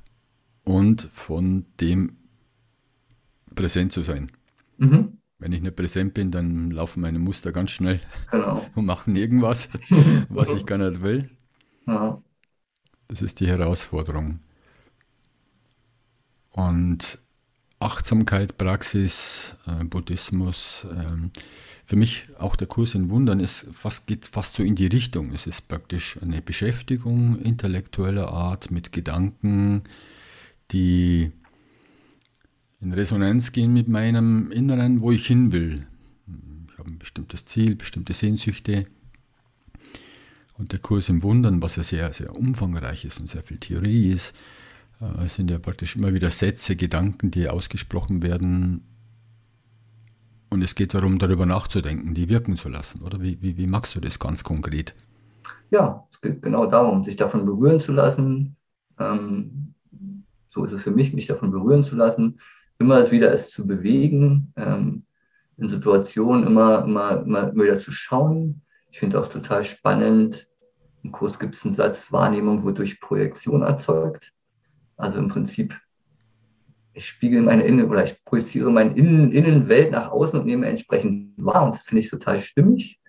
und 0.64 1.02
von 1.12 1.66
dem 1.80 2.16
präsent 3.54 3.92
zu 3.92 4.02
sein. 4.02 4.32
Mhm. 4.78 5.18
Wenn 5.38 5.52
ich 5.52 5.60
nicht 5.60 5.76
präsent 5.76 6.14
bin, 6.14 6.30
dann 6.30 6.70
laufen 6.70 7.00
meine 7.00 7.18
Muster 7.18 7.52
ganz 7.52 7.72
schnell 7.72 8.00
genau. 8.30 8.64
und 8.74 8.84
machen 8.84 9.16
irgendwas, 9.16 9.68
was 10.28 10.52
ich 10.52 10.64
gar 10.66 10.78
nicht 10.78 11.02
will. 11.02 11.30
Ja. 11.86 12.22
Das 13.08 13.22
ist 13.22 13.40
die 13.40 13.46
Herausforderung. 13.46 14.40
Und 16.50 17.18
Achtsamkeit, 17.80 18.56
Praxis, 18.56 19.56
äh, 19.66 19.84
Buddhismus, 19.84 20.84
äh, 20.84 21.28
für 21.92 21.96
mich 21.96 22.24
auch 22.38 22.56
der 22.56 22.68
Kurs 22.68 22.94
in 22.94 23.10
Wundern 23.10 23.38
ist 23.38 23.66
fast, 23.70 24.06
geht 24.06 24.24
fast 24.24 24.54
so 24.54 24.62
in 24.62 24.74
die 24.74 24.86
Richtung. 24.86 25.30
Es 25.34 25.46
ist 25.46 25.68
praktisch 25.68 26.18
eine 26.22 26.40
Beschäftigung 26.40 27.38
intellektueller 27.42 28.28
Art 28.28 28.70
mit 28.70 28.92
Gedanken, 28.92 29.82
die 30.70 31.30
in 32.80 32.94
Resonanz 32.94 33.52
gehen 33.52 33.74
mit 33.74 33.88
meinem 33.88 34.50
Inneren, 34.50 35.02
wo 35.02 35.12
ich 35.12 35.26
hin 35.26 35.52
will. 35.52 35.86
Ich 36.72 36.78
habe 36.78 36.88
ein 36.88 36.98
bestimmtes 36.98 37.44
Ziel, 37.44 37.74
bestimmte 37.74 38.14
Sehnsüchte. 38.14 38.86
Und 40.54 40.72
der 40.72 40.78
Kurs 40.78 41.10
im 41.10 41.22
Wundern, 41.22 41.60
was 41.60 41.76
ja 41.76 41.82
sehr, 41.82 42.10
sehr 42.14 42.34
umfangreich 42.34 43.04
ist 43.04 43.20
und 43.20 43.28
sehr 43.28 43.42
viel 43.42 43.58
Theorie 43.58 44.12
ist, 44.12 44.32
äh, 45.02 45.28
sind 45.28 45.50
ja 45.50 45.58
praktisch 45.58 45.96
immer 45.96 46.14
wieder 46.14 46.30
Sätze, 46.30 46.74
Gedanken, 46.74 47.30
die 47.30 47.50
ausgesprochen 47.50 48.22
werden. 48.22 48.80
Und 50.52 50.60
es 50.60 50.74
geht 50.74 50.92
darum, 50.92 51.18
darüber 51.18 51.46
nachzudenken, 51.46 52.12
die 52.12 52.28
wirken 52.28 52.58
zu 52.58 52.68
lassen. 52.68 53.00
Oder 53.02 53.22
wie, 53.22 53.40
wie, 53.40 53.56
wie 53.56 53.66
magst 53.66 53.94
du 53.94 54.00
das 54.00 54.18
ganz 54.18 54.44
konkret? 54.44 54.94
Ja, 55.70 56.06
es 56.12 56.20
geht 56.20 56.42
genau 56.42 56.66
darum, 56.66 57.04
sich 57.04 57.16
davon 57.16 57.46
berühren 57.46 57.80
zu 57.80 57.90
lassen. 57.90 58.54
Ähm, 58.98 59.72
so 60.50 60.62
ist 60.62 60.72
es 60.72 60.82
für 60.82 60.90
mich, 60.90 61.14
mich 61.14 61.26
davon 61.26 61.52
berühren 61.52 61.82
zu 61.82 61.96
lassen. 61.96 62.38
Immer 62.78 63.10
wieder 63.10 63.32
es 63.32 63.48
zu 63.48 63.66
bewegen, 63.66 64.52
ähm, 64.56 65.06
in 65.56 65.68
Situationen 65.68 66.46
immer, 66.46 66.84
immer, 66.84 67.22
immer 67.22 67.54
wieder 67.54 67.78
zu 67.78 67.90
schauen, 67.90 68.60
ich 68.90 68.98
finde 68.98 69.22
auch 69.22 69.28
total 69.28 69.64
spannend, 69.64 70.48
im 71.02 71.12
Kurs 71.12 71.38
gibt 71.38 71.54
es 71.54 71.64
einen 71.64 71.72
Satz, 71.72 72.12
Wahrnehmung 72.12 72.62
wodurch 72.62 73.00
Projektion 73.00 73.62
erzeugt. 73.62 74.34
Also 74.98 75.16
im 75.18 75.28
Prinzip, 75.28 75.74
ich 76.94 77.06
spiegel 77.06 77.42
meine 77.42 77.64
Innen- 77.64 77.88
oder 77.88 78.04
ich 78.04 78.22
projiziere 78.24 78.70
meine 78.70 78.94
Innen 78.94 79.32
Innenwelt 79.32 79.90
nach 79.90 80.10
außen 80.10 80.40
und 80.40 80.46
nehme 80.46 80.66
entsprechend 80.66 81.34
wahr. 81.36 81.64
Und 81.64 81.74
das 81.74 81.82
finde 81.82 82.00
ich 82.00 82.10
total 82.10 82.38
stimmig. 82.38 83.00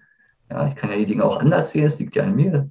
Ja, 0.50 0.68
ich 0.68 0.76
kann 0.76 0.92
ja 0.92 0.98
die 0.98 1.06
Dinge 1.06 1.24
auch 1.24 1.38
anders 1.38 1.72
sehen, 1.72 1.86
es 1.86 2.00
liegt 2.00 2.16
ja 2.16 2.24
an 2.24 2.36
mir. 2.36 2.70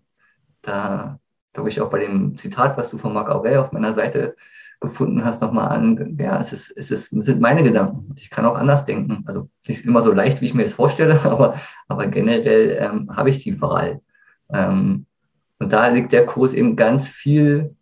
Da 0.63 1.19
glaube 1.53 1.69
ich 1.69 1.81
auch 1.81 1.91
bei 1.91 1.99
dem 1.99 2.37
Zitat, 2.37 2.77
was 2.77 2.91
du 2.91 2.99
von 2.99 3.13
Marc 3.13 3.29
Aurel 3.29 3.59
auf 3.59 3.73
meiner 3.73 3.95
Seite 3.95 4.37
gefunden 4.81 5.25
hast, 5.25 5.41
nochmal 5.41 5.69
an, 5.69 6.17
ja, 6.19 6.41
es, 6.41 6.53
ist, 6.53 6.77
es, 6.77 6.91
ist, 6.91 7.11
sind 7.11 7.41
meine 7.41 7.63
Gedanken. 7.63 8.15
Ich 8.19 8.31
kann 8.31 8.45
auch 8.45 8.57
anders 8.57 8.85
denken. 8.85 9.23
Also 9.27 9.49
nicht 9.67 9.85
immer 9.85 10.03
so 10.03 10.13
leicht, 10.13 10.41
wie 10.41 10.47
ich 10.47 10.55
mir 10.55 10.65
das 10.65 10.73
vorstelle, 10.73 11.21
aber, 11.25 11.61
aber 11.89 12.07
generell 12.09 12.77
ähm, 12.81 13.17
habe 13.17 13.31
ich 13.31 13.43
die 13.43 13.61
Wahl. 13.61 14.01
Ähm, 14.53 15.07
und 15.59 15.73
da 15.73 15.87
liegt 15.87 16.13
der 16.13 16.27
Kurs 16.27 16.53
eben 16.53 16.75
ganz 16.75 17.07
viel 17.07 17.77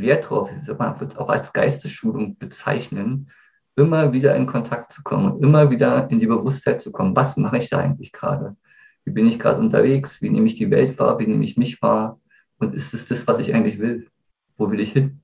Wert 0.00 0.30
drauf. 0.30 0.50
Ich 0.50 0.66
würde 0.66 1.06
es 1.06 1.16
auch 1.16 1.28
als 1.28 1.52
Geistesschulung 1.52 2.36
bezeichnen, 2.38 3.30
immer 3.76 4.12
wieder 4.12 4.34
in 4.36 4.46
Kontakt 4.46 4.92
zu 4.92 5.02
kommen 5.02 5.32
und 5.32 5.42
immer 5.42 5.70
wieder 5.70 6.10
in 6.10 6.18
die 6.18 6.26
Bewusstheit 6.26 6.80
zu 6.80 6.92
kommen. 6.92 7.16
Was 7.16 7.36
mache 7.36 7.58
ich 7.58 7.70
da 7.70 7.78
eigentlich 7.78 8.12
gerade? 8.12 8.56
Wie 9.04 9.10
bin 9.10 9.26
ich 9.26 9.38
gerade 9.38 9.60
unterwegs? 9.60 10.22
Wie 10.22 10.30
nehme 10.30 10.46
ich 10.46 10.54
die 10.54 10.70
Welt 10.70 10.98
wahr? 10.98 11.18
Wie 11.18 11.26
nehme 11.26 11.44
ich 11.44 11.56
mich 11.56 11.82
wahr? 11.82 12.20
Und 12.58 12.74
ist 12.74 12.94
es 12.94 13.06
das, 13.06 13.26
was 13.26 13.38
ich 13.38 13.54
eigentlich 13.54 13.78
will? 13.78 14.08
Wo 14.56 14.70
will 14.70 14.80
ich 14.80 14.92
hin? 14.92 15.20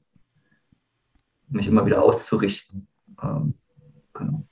mich 1.50 1.66
immer 1.66 1.84
wieder 1.86 2.02
auszurichten. 2.02 2.86
Ähm, 3.22 3.54
genau. 4.14 4.46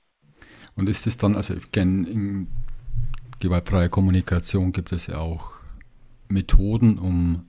Und 0.75 0.89
ist 0.89 1.07
es 1.07 1.17
dann, 1.17 1.35
also 1.35 1.55
ich 1.55 1.71
kenne 1.71 2.07
in 2.07 2.47
gewaltfreier 3.39 3.89
Kommunikation 3.89 4.71
gibt 4.71 4.91
es 4.91 5.07
ja 5.07 5.17
auch 5.17 5.51
Methoden, 6.27 6.97
um 6.99 7.41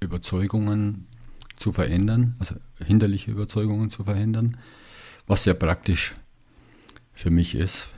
Überzeugungen 0.00 1.08
zu 1.56 1.72
verändern, 1.72 2.34
also 2.38 2.56
hinderliche 2.84 3.30
Überzeugungen 3.30 3.90
zu 3.90 4.04
verändern, 4.04 4.56
was 5.26 5.44
sehr 5.44 5.54
praktisch 5.54 6.14
für 7.12 7.30
mich 7.30 7.54
ist. 7.54 7.88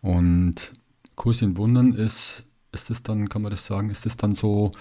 Und 0.00 0.72
Kurs 1.14 1.42
in 1.42 1.56
Wundern 1.56 1.92
ist, 1.92 2.46
ist 2.72 2.90
es 2.90 3.02
dann, 3.02 3.28
kann 3.28 3.42
man 3.42 3.50
das 3.50 3.66
sagen, 3.66 3.90
ist 3.90 4.06
es 4.06 4.16
dann 4.16 4.34
so, 4.34 4.72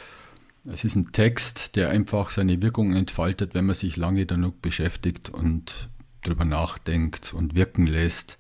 es 0.65 0.83
ist 0.83 0.95
ein 0.95 1.11
Text, 1.11 1.75
der 1.75 1.89
einfach 1.89 2.29
seine 2.29 2.61
Wirkung 2.61 2.95
entfaltet, 2.95 3.53
wenn 3.53 3.65
man 3.65 3.75
sich 3.75 3.97
lange 3.97 4.25
genug 4.25 4.61
beschäftigt 4.61 5.29
und 5.29 5.89
darüber 6.21 6.45
nachdenkt 6.45 7.33
und 7.33 7.55
wirken 7.55 7.87
lässt. 7.87 8.37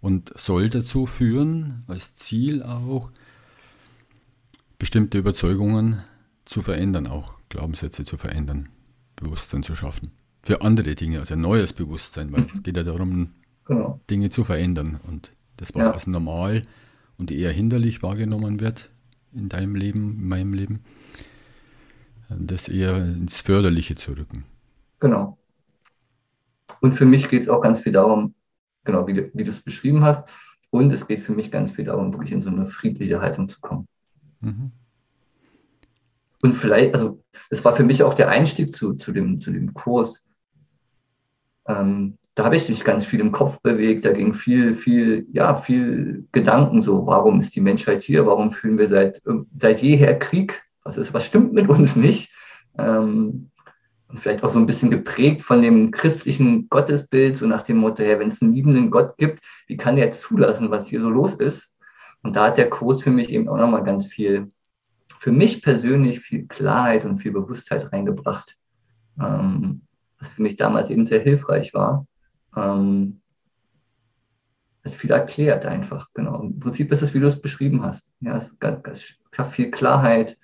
Und 0.00 0.32
soll 0.36 0.68
dazu 0.68 1.06
führen, 1.06 1.84
als 1.86 2.16
Ziel 2.16 2.64
auch, 2.64 3.12
bestimmte 4.78 5.18
Überzeugungen 5.18 6.02
zu 6.44 6.60
verändern, 6.60 7.06
auch 7.06 7.34
Glaubenssätze 7.48 8.04
zu 8.04 8.16
verändern, 8.16 8.68
Bewusstsein 9.22 9.62
zu 9.62 9.74
schaffen. 9.74 10.12
für 10.42 10.62
andere 10.62 10.94
Dinge, 10.94 11.20
also 11.20 11.34
ein 11.34 11.40
neues 11.40 11.72
Bewusstsein, 11.72 12.32
weil 12.32 12.46
es 12.52 12.62
geht 12.62 12.76
ja 12.76 12.82
darum, 12.82 13.30
genau. 13.64 14.00
Dinge 14.10 14.30
zu 14.30 14.44
verändern. 14.44 15.00
Und 15.06 15.32
das, 15.56 15.74
was 15.74 15.86
ja. 15.86 15.92
als 15.92 16.06
normal 16.06 16.62
und 17.16 17.30
eher 17.30 17.52
hinderlich 17.52 18.02
wahrgenommen 18.02 18.60
wird 18.60 18.90
in 19.32 19.48
deinem 19.48 19.76
Leben, 19.76 20.18
in 20.18 20.28
meinem 20.28 20.52
Leben, 20.52 20.80
das 22.28 22.68
eher 22.68 22.96
ins 22.96 23.40
Förderliche 23.40 23.94
zu 23.94 24.12
rücken. 24.12 24.44
Genau. 24.98 25.38
Und 26.80 26.96
für 26.96 27.06
mich 27.06 27.28
geht 27.28 27.42
es 27.42 27.48
auch 27.48 27.60
ganz 27.60 27.80
viel 27.80 27.92
darum, 27.92 28.34
genau 28.84 29.06
wie 29.06 29.14
du, 29.14 29.30
wie 29.34 29.44
du 29.44 29.50
es 29.50 29.60
beschrieben 29.60 30.02
hast, 30.02 30.28
und 30.70 30.90
es 30.90 31.06
geht 31.06 31.20
für 31.20 31.32
mich 31.32 31.50
ganz 31.50 31.70
viel 31.70 31.84
darum, 31.84 32.14
wirklich 32.14 32.32
in 32.32 32.40
so 32.40 32.48
eine 32.48 32.66
friedliche 32.66 33.20
Haltung 33.20 33.46
zu 33.46 33.60
kommen. 33.60 33.86
Mhm. 34.40 34.72
Und 36.42 36.54
vielleicht, 36.54 36.94
also 36.94 37.22
das 37.50 37.64
war 37.64 37.74
für 37.74 37.84
mich 37.84 38.02
auch 38.02 38.14
der 38.14 38.28
Einstieg 38.28 38.74
zu, 38.74 38.94
zu, 38.94 39.12
dem, 39.12 39.40
zu 39.40 39.50
dem 39.50 39.72
Kurs. 39.72 40.26
Ähm, 41.66 42.18
da 42.34 42.44
habe 42.44 42.56
ich 42.56 42.68
mich 42.68 42.84
ganz 42.84 43.04
viel 43.04 43.20
im 43.20 43.32
Kopf 43.32 43.60
bewegt, 43.60 44.04
da 44.04 44.12
ging 44.12 44.34
viel, 44.34 44.74
viel, 44.74 45.26
ja, 45.32 45.54
viel 45.54 46.26
Gedanken 46.32 46.82
so, 46.82 47.06
warum 47.06 47.38
ist 47.38 47.54
die 47.54 47.60
Menschheit 47.60 48.02
hier, 48.02 48.26
warum 48.26 48.50
fühlen 48.50 48.78
wir 48.78 48.88
seit, 48.88 49.20
seit 49.56 49.82
jeher 49.82 50.18
Krieg, 50.18 50.62
was 50.82 50.96
ist, 50.96 51.12
was 51.14 51.26
stimmt 51.26 51.52
mit 51.52 51.68
uns 51.68 51.94
nicht? 51.94 52.32
Ähm, 52.78 53.50
und 54.08 54.18
vielleicht 54.18 54.42
auch 54.42 54.50
so 54.50 54.58
ein 54.58 54.66
bisschen 54.66 54.90
geprägt 54.90 55.42
von 55.42 55.62
dem 55.62 55.90
christlichen 55.90 56.68
Gottesbild, 56.68 57.36
so 57.36 57.46
nach 57.46 57.62
dem 57.62 57.78
Motto, 57.78 58.02
hey, 58.02 58.18
wenn 58.18 58.28
es 58.28 58.42
einen 58.42 58.52
liebenden 58.52 58.90
Gott 58.90 59.16
gibt, 59.16 59.40
wie 59.68 59.76
kann 59.76 59.96
der 59.96 60.12
zulassen, 60.12 60.70
was 60.70 60.88
hier 60.88 61.00
so 61.00 61.08
los 61.08 61.34
ist? 61.34 61.76
Und 62.22 62.34
da 62.34 62.46
hat 62.46 62.58
der 62.58 62.70
Kurs 62.70 63.02
für 63.02 63.10
mich 63.10 63.30
eben 63.30 63.48
auch 63.48 63.56
nochmal 63.56 63.84
ganz 63.84 64.06
viel, 64.06 64.50
für 65.22 65.30
mich 65.30 65.62
persönlich 65.62 66.18
viel 66.18 66.48
Klarheit 66.48 67.04
und 67.04 67.18
viel 67.18 67.30
Bewusstheit 67.30 67.92
reingebracht, 67.92 68.58
ähm, 69.20 69.82
was 70.18 70.26
für 70.26 70.42
mich 70.42 70.56
damals 70.56 70.90
eben 70.90 71.06
sehr 71.06 71.20
hilfreich 71.20 71.72
war. 71.74 72.08
Ähm, 72.56 73.20
hat 74.84 74.96
viel 74.96 75.12
erklärt 75.12 75.64
einfach, 75.64 76.08
genau. 76.12 76.42
Im 76.42 76.58
Prinzip 76.58 76.90
ist 76.90 77.02
es, 77.02 77.14
wie 77.14 77.20
du 77.20 77.28
es 77.28 77.40
beschrieben 77.40 77.84
hast. 77.84 78.10
Ja, 78.18 78.36
es 78.36 78.52
gab 78.58 79.52
viel 79.52 79.70
Klarheit. 79.70 80.36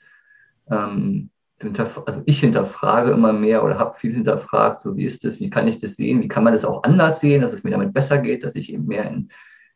Ähm, 0.70 1.30
also 2.06 2.22
ich 2.26 2.38
hinterfrage 2.38 3.10
immer 3.10 3.32
mehr 3.32 3.64
oder 3.64 3.80
habe 3.80 3.98
viel 3.98 4.14
hinterfragt, 4.14 4.80
so 4.80 4.96
wie 4.96 5.06
ist 5.06 5.24
das, 5.24 5.40
wie 5.40 5.50
kann 5.50 5.66
ich 5.66 5.80
das 5.80 5.96
sehen, 5.96 6.22
wie 6.22 6.28
kann 6.28 6.44
man 6.44 6.52
das 6.52 6.64
auch 6.64 6.84
anders 6.84 7.18
sehen, 7.18 7.42
dass 7.42 7.52
es 7.52 7.64
mir 7.64 7.72
damit 7.72 7.92
besser 7.92 8.18
geht, 8.18 8.44
dass 8.44 8.54
ich 8.54 8.72
eben 8.72 8.86
mehr 8.86 9.10
in, 9.10 9.28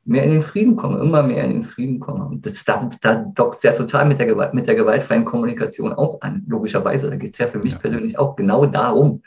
mehr 0.04 0.24
in 0.24 0.30
den 0.30 0.42
Frieden 0.42 0.76
komme, 0.76 0.98
immer 0.98 1.22
mehr 1.22 1.44
in 1.44 1.50
den 1.50 1.62
Frieden 1.62 2.00
komme. 2.00 2.26
Und 2.26 2.44
das, 2.44 2.64
da, 2.64 2.90
da 3.00 3.14
dockt 3.14 3.56
es 3.56 3.62
ja 3.62 3.72
total 3.72 4.06
mit 4.06 4.18
der, 4.18 4.26
Gewalt, 4.26 4.52
mit 4.52 4.66
der 4.66 4.74
gewaltfreien 4.74 5.24
Kommunikation 5.24 5.92
auch 5.92 6.20
an, 6.22 6.44
logischerweise. 6.48 7.08
Da 7.08 7.16
geht 7.16 7.32
es 7.32 7.38
ja 7.38 7.46
für 7.46 7.58
mich 7.58 7.74
ja. 7.74 7.78
persönlich 7.78 8.18
auch 8.18 8.34
genau 8.34 8.66
darum, 8.66 9.22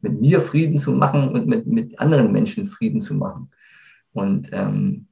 mit 0.00 0.20
mir 0.20 0.40
Frieden 0.40 0.78
zu 0.78 0.92
machen 0.92 1.28
und 1.28 1.46
mit, 1.46 1.66
mit 1.66 1.98
anderen 1.98 2.32
Menschen 2.32 2.66
Frieden 2.66 3.00
zu 3.00 3.14
machen. 3.14 3.50
Und, 4.12 4.48
ähm, 4.52 5.06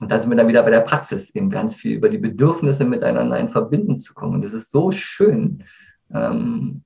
und 0.00 0.10
da 0.10 0.20
sind 0.20 0.28
wir 0.30 0.36
dann 0.36 0.48
wieder 0.48 0.62
bei 0.62 0.70
der 0.70 0.80
Praxis, 0.80 1.34
eben 1.34 1.48
ganz 1.48 1.74
viel 1.74 1.96
über 1.96 2.08
die 2.08 2.18
Bedürfnisse 2.18 2.84
miteinander 2.84 3.38
in 3.38 3.48
Verbindung 3.48 4.00
zu 4.00 4.12
kommen. 4.12 4.34
Und 4.34 4.44
das 4.44 4.52
ist 4.52 4.70
so 4.70 4.90
schön, 4.90 5.64
ähm, 6.12 6.82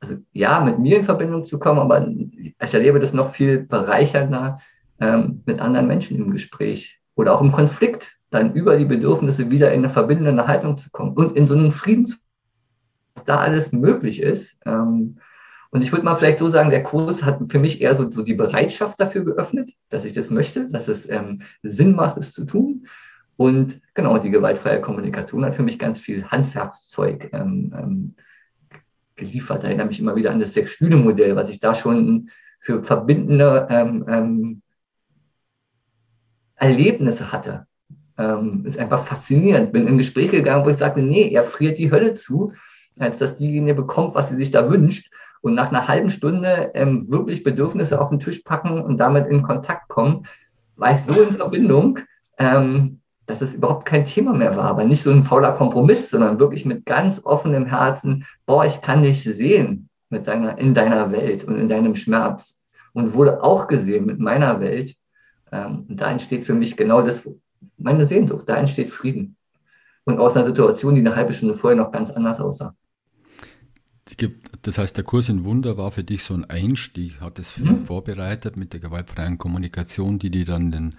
also 0.00 0.16
ja, 0.32 0.60
mit 0.60 0.78
mir 0.78 0.98
in 0.98 1.04
Verbindung 1.04 1.42
zu 1.44 1.58
kommen, 1.58 1.78
aber 1.78 2.06
ich 2.06 2.74
erlebe 2.74 3.00
das 3.00 3.14
noch 3.14 3.32
viel 3.32 3.60
bereichernder 3.60 4.58
ähm, 5.00 5.42
mit 5.46 5.60
anderen 5.60 5.86
Menschen 5.86 6.16
im 6.16 6.30
Gespräch 6.30 7.00
oder 7.14 7.34
auch 7.34 7.40
im 7.40 7.52
Konflikt, 7.52 8.16
dann 8.30 8.54
über 8.54 8.76
die 8.76 8.84
Bedürfnisse 8.84 9.50
wieder 9.50 9.72
in 9.72 9.80
eine 9.80 9.90
verbindende 9.90 10.46
Haltung 10.46 10.76
zu 10.76 10.90
kommen 10.90 11.12
und 11.12 11.36
in 11.36 11.46
so 11.46 11.54
einen 11.54 11.72
Frieden 11.72 12.06
zu 12.06 12.16
was 13.16 13.24
da 13.24 13.38
alles 13.38 13.72
möglich 13.72 14.20
ist. 14.20 14.58
Ähm, 14.66 15.18
und 15.70 15.82
ich 15.82 15.92
würde 15.92 16.04
mal 16.04 16.14
vielleicht 16.14 16.38
so 16.38 16.48
sagen, 16.48 16.70
der 16.70 16.82
Kurs 16.82 17.22
hat 17.22 17.40
für 17.48 17.58
mich 17.58 17.80
eher 17.80 17.94
so, 17.94 18.10
so 18.10 18.22
die 18.22 18.34
Bereitschaft 18.34 19.00
dafür 19.00 19.24
geöffnet, 19.24 19.70
dass 19.88 20.04
ich 20.04 20.12
das 20.12 20.30
möchte, 20.30 20.68
dass 20.70 20.88
es 20.88 21.08
ähm, 21.08 21.42
Sinn 21.62 21.94
macht, 21.94 22.18
es 22.18 22.32
zu 22.32 22.44
tun. 22.44 22.86
Und 23.36 23.80
genau, 23.94 24.18
die 24.18 24.30
gewaltfreie 24.30 24.80
Kommunikation 24.80 25.44
hat 25.44 25.54
für 25.54 25.62
mich 25.62 25.78
ganz 25.78 25.98
viel 25.98 26.24
Handwerkszeug 26.24 27.30
ähm, 27.32 27.74
ähm, 27.76 28.14
geliefert. 29.16 29.58
Ich 29.58 29.64
erinnere 29.64 29.88
mich 29.88 30.00
immer 30.00 30.16
wieder 30.16 30.30
an 30.30 30.40
das 30.40 30.54
Sechs-Stühle-Modell, 30.54 31.36
was 31.36 31.50
ich 31.50 31.58
da 31.58 31.74
schon 31.74 32.30
für 32.60 32.82
verbindende 32.82 33.66
ähm, 33.70 34.04
ähm 34.08 34.62
Erlebnisse 36.56 37.32
hatte. 37.32 37.66
Ähm, 38.18 38.64
ist 38.64 38.78
einfach 38.78 39.04
faszinierend. 39.04 39.72
Bin 39.72 39.86
in 39.86 39.98
Gespräche 39.98 40.38
gegangen, 40.38 40.64
wo 40.64 40.70
ich 40.70 40.78
sagte, 40.78 41.02
nee, 41.02 41.30
er 41.30 41.44
friert 41.44 41.78
die 41.78 41.90
Hölle 41.90 42.14
zu, 42.14 42.52
als 42.98 43.18
dass 43.18 43.36
diejenige 43.36 43.74
bekommt, 43.74 44.14
was 44.14 44.30
sie 44.30 44.36
sich 44.36 44.50
da 44.50 44.70
wünscht. 44.70 45.10
Und 45.42 45.54
nach 45.54 45.68
einer 45.68 45.86
halben 45.86 46.10
Stunde 46.10 46.70
ähm, 46.74 47.08
wirklich 47.10 47.42
Bedürfnisse 47.42 48.00
auf 48.00 48.08
den 48.08 48.18
Tisch 48.18 48.40
packen 48.40 48.80
und 48.82 48.98
damit 48.98 49.26
in 49.26 49.42
Kontakt 49.42 49.88
kommen, 49.88 50.26
war 50.76 50.92
ich 50.92 51.00
so 51.02 51.22
in 51.22 51.34
Verbindung, 51.34 52.00
ähm, 52.38 53.00
dass 53.26 53.42
es 53.42 53.54
überhaupt 53.54 53.86
kein 53.86 54.04
Thema 54.04 54.32
mehr 54.32 54.56
war, 54.56 54.66
aber 54.66 54.84
nicht 54.84 55.02
so 55.02 55.10
ein 55.10 55.24
fauler 55.24 55.52
Kompromiss, 55.52 56.10
sondern 56.10 56.38
wirklich 56.38 56.64
mit 56.64 56.86
ganz 56.86 57.20
offenem 57.24 57.66
Herzen, 57.66 58.24
boah, 58.46 58.64
ich 58.64 58.80
kann 58.80 59.02
dich 59.02 59.22
sehen 59.24 59.88
mit 60.10 60.26
deiner, 60.26 60.58
in 60.58 60.74
deiner 60.74 61.10
Welt 61.12 61.44
und 61.44 61.58
in 61.58 61.68
deinem 61.68 61.96
Schmerz 61.96 62.56
und 62.92 63.14
wurde 63.14 63.42
auch 63.42 63.66
gesehen 63.66 64.06
mit 64.06 64.20
meiner 64.20 64.60
Welt. 64.60 64.94
Ähm, 65.52 65.86
und 65.88 66.00
da 66.00 66.10
entsteht 66.10 66.44
für 66.44 66.54
mich 66.54 66.76
genau 66.76 67.02
das, 67.02 67.22
meine 67.78 68.06
Sehnsucht, 68.06 68.48
da 68.48 68.56
entsteht 68.56 68.90
Frieden. 68.90 69.36
Und 70.04 70.18
aus 70.18 70.36
einer 70.36 70.46
Situation, 70.46 70.94
die 70.94 71.00
eine 71.00 71.16
halbe 71.16 71.32
Stunde 71.32 71.54
vorher 71.54 71.76
noch 71.76 71.90
ganz 71.90 72.10
anders 72.10 72.40
aussah. 72.40 72.74
Das 74.62 74.78
heißt, 74.78 74.96
der 74.96 75.04
Kurs 75.04 75.28
in 75.28 75.44
Wunder 75.44 75.76
war 75.76 75.90
für 75.90 76.04
dich 76.04 76.22
so 76.22 76.32
ein 76.32 76.44
Einstieg, 76.44 77.20
hat 77.20 77.38
es 77.38 77.58
mhm. 77.58 77.84
vorbereitet 77.84 78.56
mit 78.56 78.72
der 78.72 78.80
gewaltfreien 78.80 79.36
Kommunikation, 79.36 80.18
die 80.18 80.30
dir 80.30 80.44
dann 80.44 80.70
den 80.70 80.94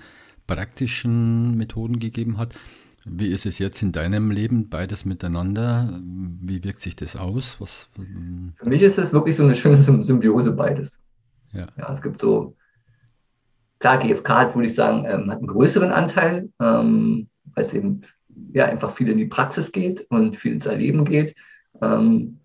praktischen 0.46 1.56
Methoden 1.58 2.00
gegeben 2.00 2.38
hat. 2.38 2.54
Wie 3.06 3.28
ist 3.28 3.46
es 3.46 3.60
jetzt 3.60 3.82
in 3.82 3.94
deinem 3.94 4.32
Leben, 4.32 4.70
beides 4.70 5.06
miteinander? 5.06 5.98
Wie 6.04 6.64
wirkt 6.66 6.82
sich 6.82 6.96
das 6.96 7.16
aus? 7.16 7.56
Was, 7.60 7.90
Für 8.56 8.70
mich 8.70 8.82
ist 8.82 8.98
es 8.98 9.14
wirklich 9.14 9.38
so 9.38 9.44
eine 9.44 9.56
schöne 9.56 9.78
Symbiose 9.78 10.52
beides. 10.52 11.00
Ja. 11.54 11.68
ja 11.78 11.94
es 11.94 12.02
gibt 12.02 12.20
so, 12.20 12.56
klar, 13.80 14.00
GFK 14.00 14.30
hat, 14.30 14.56
würde 14.56 14.68
ich 14.68 14.76
sagen, 14.76 15.06
ähm, 15.06 15.30
hat 15.30 15.40
einen 15.40 15.48
größeren 15.48 15.92
Anteil, 15.92 16.50
ähm, 16.60 17.28
weil 17.54 17.66
es 17.66 17.74
eben 17.74 18.02
ja, 18.54 18.66
einfach 18.66 18.94
viel 18.96 19.10
in 19.10 19.18
die 19.18 19.26
Praxis 19.26 19.72
geht 19.72 20.06
und 20.10 20.36
viel 20.36 20.54
ins 20.54 20.66
Erleben 20.66 21.06
geht. 21.06 21.36
Ähm, 21.82 22.40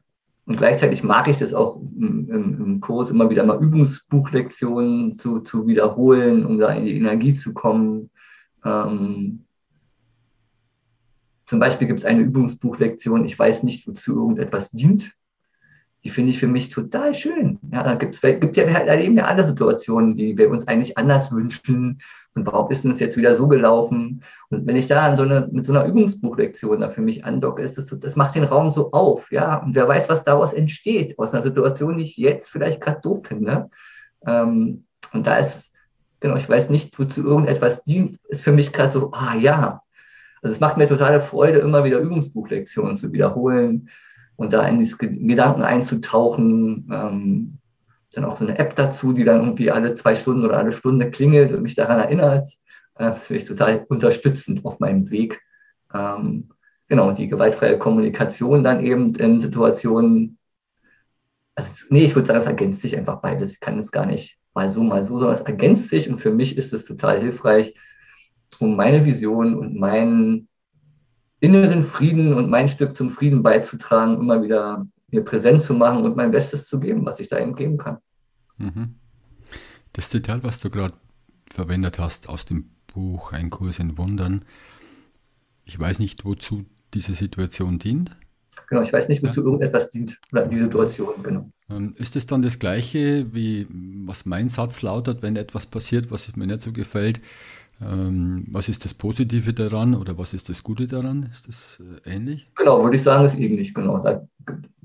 und 0.44 0.56
gleichzeitig 0.56 1.02
mag 1.04 1.28
ich 1.28 1.36
das 1.36 1.54
auch 1.54 1.76
im, 1.76 2.28
im, 2.28 2.80
Kurs 2.80 3.10
immer 3.10 3.30
wieder 3.30 3.44
mal 3.44 3.62
Übungsbuchlektionen 3.62 5.12
zu, 5.12 5.40
zu 5.40 5.66
wiederholen, 5.68 6.44
um 6.44 6.58
da 6.58 6.72
in 6.72 6.84
die 6.84 6.96
Energie 6.96 7.34
zu 7.34 7.54
kommen. 7.54 8.10
Ähm, 8.64 9.44
zum 11.46 11.60
Beispiel 11.60 11.86
gibt 11.86 12.00
es 12.00 12.04
eine 12.04 12.22
Übungsbuchlektion, 12.22 13.24
ich 13.24 13.38
weiß 13.38 13.62
nicht, 13.62 13.86
wozu 13.86 14.16
irgendetwas 14.16 14.70
dient 14.72 15.12
die 16.04 16.10
finde 16.10 16.30
ich 16.30 16.38
für 16.38 16.48
mich 16.48 16.70
total 16.70 17.14
schön. 17.14 17.58
Ja, 17.72 17.82
da 17.84 17.94
gibt's, 17.94 18.20
gibt 18.20 18.56
ja, 18.56 18.66
wir 18.66 18.74
erleben 18.74 19.16
ja 19.16 19.26
alle 19.26 19.44
Situationen, 19.44 20.14
die 20.14 20.36
wir 20.36 20.50
uns 20.50 20.66
eigentlich 20.66 20.98
anders 20.98 21.30
wünschen. 21.30 22.00
Und 22.34 22.46
warum 22.46 22.70
ist 22.70 22.82
denn 22.82 22.90
das 22.90 23.00
jetzt 23.00 23.16
wieder 23.16 23.36
so 23.36 23.46
gelaufen? 23.46 24.22
Und 24.50 24.66
wenn 24.66 24.76
ich 24.76 24.88
da 24.88 25.06
an 25.06 25.16
so 25.16 25.22
eine, 25.22 25.48
mit 25.52 25.64
so 25.64 25.72
einer 25.72 25.84
Übungsbuchlektion 25.84 26.80
da 26.80 26.88
für 26.88 27.02
mich 27.02 27.24
andocke, 27.24 27.62
ist 27.62 27.78
das, 27.78 27.86
so, 27.86 27.96
das 27.96 28.16
macht 28.16 28.34
den 28.34 28.44
Raum 28.44 28.70
so 28.70 28.90
auf, 28.90 29.30
ja. 29.30 29.58
Und 29.58 29.76
wer 29.76 29.86
weiß, 29.86 30.08
was 30.08 30.24
daraus 30.24 30.52
entsteht, 30.52 31.18
aus 31.18 31.32
einer 31.32 31.42
Situation, 31.42 31.98
die 31.98 32.04
ich 32.04 32.16
jetzt 32.16 32.50
vielleicht 32.50 32.80
gerade 32.80 33.00
doof 33.00 33.26
finde. 33.26 33.70
Ähm, 34.26 34.84
und 35.12 35.26
da 35.26 35.36
ist, 35.36 35.70
genau, 36.18 36.36
ich 36.36 36.48
weiß 36.48 36.68
nicht, 36.68 36.98
wozu 36.98 37.22
irgendetwas 37.22 37.84
dient, 37.84 38.18
ist 38.28 38.42
für 38.42 38.52
mich 38.52 38.72
gerade 38.72 38.90
so, 38.90 39.12
ah 39.12 39.36
ja. 39.36 39.82
Also 40.42 40.54
es 40.54 40.60
macht 40.60 40.78
mir 40.78 40.88
totale 40.88 41.20
Freude, 41.20 41.60
immer 41.60 41.84
wieder 41.84 41.98
Übungsbuchlektionen 41.98 42.96
zu 42.96 43.12
wiederholen 43.12 43.88
und 44.36 44.52
da 44.52 44.66
in 44.66 44.78
diese 44.78 44.96
Gedanken 44.96 45.62
einzutauchen. 45.62 46.88
Ähm, 46.92 47.58
dann 48.14 48.24
auch 48.24 48.36
so 48.36 48.46
eine 48.46 48.58
App 48.58 48.76
dazu, 48.76 49.12
die 49.12 49.24
dann 49.24 49.40
irgendwie 49.40 49.70
alle 49.70 49.94
zwei 49.94 50.14
Stunden 50.14 50.44
oder 50.44 50.58
alle 50.58 50.72
Stunde 50.72 51.10
klingelt 51.10 51.52
und 51.52 51.62
mich 51.62 51.74
daran 51.74 51.98
erinnert. 51.98 52.48
Äh, 52.96 53.06
das 53.06 53.26
finde 53.26 53.42
ich 53.42 53.48
total 53.48 53.84
unterstützend 53.88 54.64
auf 54.64 54.80
meinem 54.80 55.10
Weg. 55.10 55.40
Ähm, 55.94 56.50
genau, 56.88 57.08
und 57.08 57.18
die 57.18 57.28
gewaltfreie 57.28 57.78
Kommunikation 57.78 58.64
dann 58.64 58.84
eben 58.84 59.14
in 59.14 59.40
Situationen, 59.40 60.38
also, 61.54 61.70
nee, 61.90 62.04
ich 62.04 62.14
würde 62.14 62.26
sagen, 62.26 62.40
es 62.40 62.46
ergänzt 62.46 62.82
sich 62.82 62.96
einfach 62.96 63.20
beides. 63.20 63.54
Ich 63.54 63.60
kann 63.60 63.78
es 63.78 63.92
gar 63.92 64.06
nicht 64.06 64.38
mal 64.54 64.70
so, 64.70 64.82
mal 64.82 65.04
so, 65.04 65.18
sondern 65.18 65.36
es 65.36 65.42
ergänzt 65.42 65.88
sich 65.88 66.08
und 66.10 66.18
für 66.18 66.30
mich 66.30 66.56
ist 66.56 66.72
es 66.72 66.84
total 66.84 67.20
hilfreich, 67.20 67.74
um 68.58 68.76
meine 68.76 69.04
Vision 69.04 69.54
und 69.54 69.76
meinen 69.76 70.48
inneren 71.42 71.82
Frieden 71.82 72.32
und 72.32 72.48
mein 72.48 72.68
Stück 72.68 72.96
zum 72.96 73.10
Frieden 73.10 73.42
beizutragen, 73.42 74.16
immer 74.16 74.42
wieder 74.42 74.86
mir 75.10 75.24
präsent 75.24 75.60
zu 75.60 75.74
machen 75.74 76.04
und 76.04 76.16
mein 76.16 76.30
Bestes 76.30 76.66
zu 76.66 76.78
geben, 76.78 77.04
was 77.04 77.18
ich 77.18 77.28
da 77.28 77.38
eben 77.38 77.56
geben 77.56 77.78
kann. 77.78 77.98
Mhm. 78.58 78.94
Das 79.92 80.08
Zitat, 80.08 80.44
was 80.44 80.60
du 80.60 80.70
gerade 80.70 80.94
verwendet 81.52 81.98
hast 81.98 82.28
aus 82.28 82.44
dem 82.44 82.70
Buch 82.86 83.32
Ein 83.32 83.50
Kurs 83.50 83.78
in 83.80 83.98
Wundern, 83.98 84.44
ich 85.64 85.78
weiß 85.78 85.98
nicht, 85.98 86.24
wozu 86.24 86.64
diese 86.94 87.14
Situation 87.14 87.78
dient. 87.78 88.16
Genau, 88.68 88.82
ich 88.82 88.92
weiß 88.92 89.08
nicht, 89.08 89.22
wozu 89.22 89.40
ja. 89.40 89.46
irgendetwas 89.46 89.90
dient, 89.90 90.18
oder 90.30 90.46
die 90.46 90.58
Situation, 90.58 91.22
genau. 91.22 91.50
Ähm, 91.68 91.94
ist 91.98 92.16
es 92.16 92.26
dann 92.26 92.42
das 92.42 92.58
Gleiche, 92.58 93.26
wie 93.32 93.66
was 94.06 94.26
mein 94.26 94.48
Satz 94.48 94.82
lautet, 94.82 95.22
wenn 95.22 95.36
etwas 95.36 95.66
passiert, 95.66 96.10
was 96.10 96.34
mir 96.36 96.46
nicht 96.46 96.60
so 96.60 96.72
gefällt? 96.72 97.20
Ähm, 97.84 98.46
was 98.50 98.68
ist 98.68 98.84
das 98.84 98.94
Positive 98.94 99.52
daran 99.52 99.94
oder 99.94 100.16
was 100.18 100.34
ist 100.34 100.48
das 100.48 100.62
Gute 100.62 100.86
daran? 100.86 101.28
Ist 101.32 101.48
das 101.48 101.78
äh, 101.80 102.10
ähnlich? 102.14 102.50
Genau, 102.56 102.82
würde 102.82 102.96
ich 102.96 103.02
sagen, 103.02 103.24
ist 103.24 103.34
ähnlich, 103.34 103.74
genau. 103.74 103.98
Da, 103.98 104.26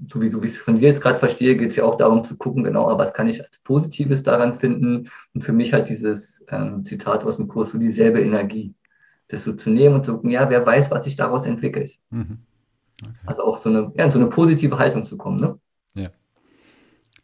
so 0.07 0.21
wie, 0.21 0.29
so 0.29 0.41
wie 0.41 0.47
ich 0.47 0.53
es 0.53 0.59
von 0.59 0.75
dir 0.75 0.89
jetzt 0.89 1.01
gerade 1.01 1.19
verstehe, 1.19 1.55
geht 1.55 1.69
es 1.69 1.75
ja 1.75 1.83
auch 1.83 1.95
darum 1.95 2.23
zu 2.23 2.37
gucken, 2.37 2.63
genau, 2.63 2.97
was 2.97 3.13
kann 3.13 3.27
ich 3.27 3.43
als 3.43 3.59
Positives 3.59 4.23
daran 4.23 4.59
finden? 4.59 5.09
Und 5.33 5.41
für 5.41 5.53
mich 5.53 5.73
halt 5.73 5.89
dieses 5.89 6.43
ähm, 6.49 6.83
Zitat 6.83 7.23
aus 7.23 7.37
dem 7.37 7.47
Kurs, 7.47 7.69
so 7.71 7.77
dieselbe 7.77 8.21
Energie. 8.21 8.73
Das 9.27 9.43
so 9.43 9.53
zu 9.53 9.69
nehmen 9.69 9.95
und 9.95 10.05
zu 10.05 10.13
gucken, 10.13 10.31
ja, 10.31 10.49
wer 10.49 10.65
weiß, 10.65 10.89
was 10.89 11.03
sich 11.03 11.17
daraus 11.17 11.45
entwickelt. 11.45 11.97
Mhm. 12.09 12.39
Okay. 13.03 13.13
Also 13.25 13.43
auch 13.43 13.57
so 13.57 13.69
eine, 13.69 13.91
ja, 13.95 14.09
so 14.09 14.19
eine 14.19 14.29
positive 14.29 14.77
Haltung 14.79 15.05
zu 15.05 15.17
kommen, 15.17 15.37
ne? 15.37 15.59
Ja. 15.93 16.09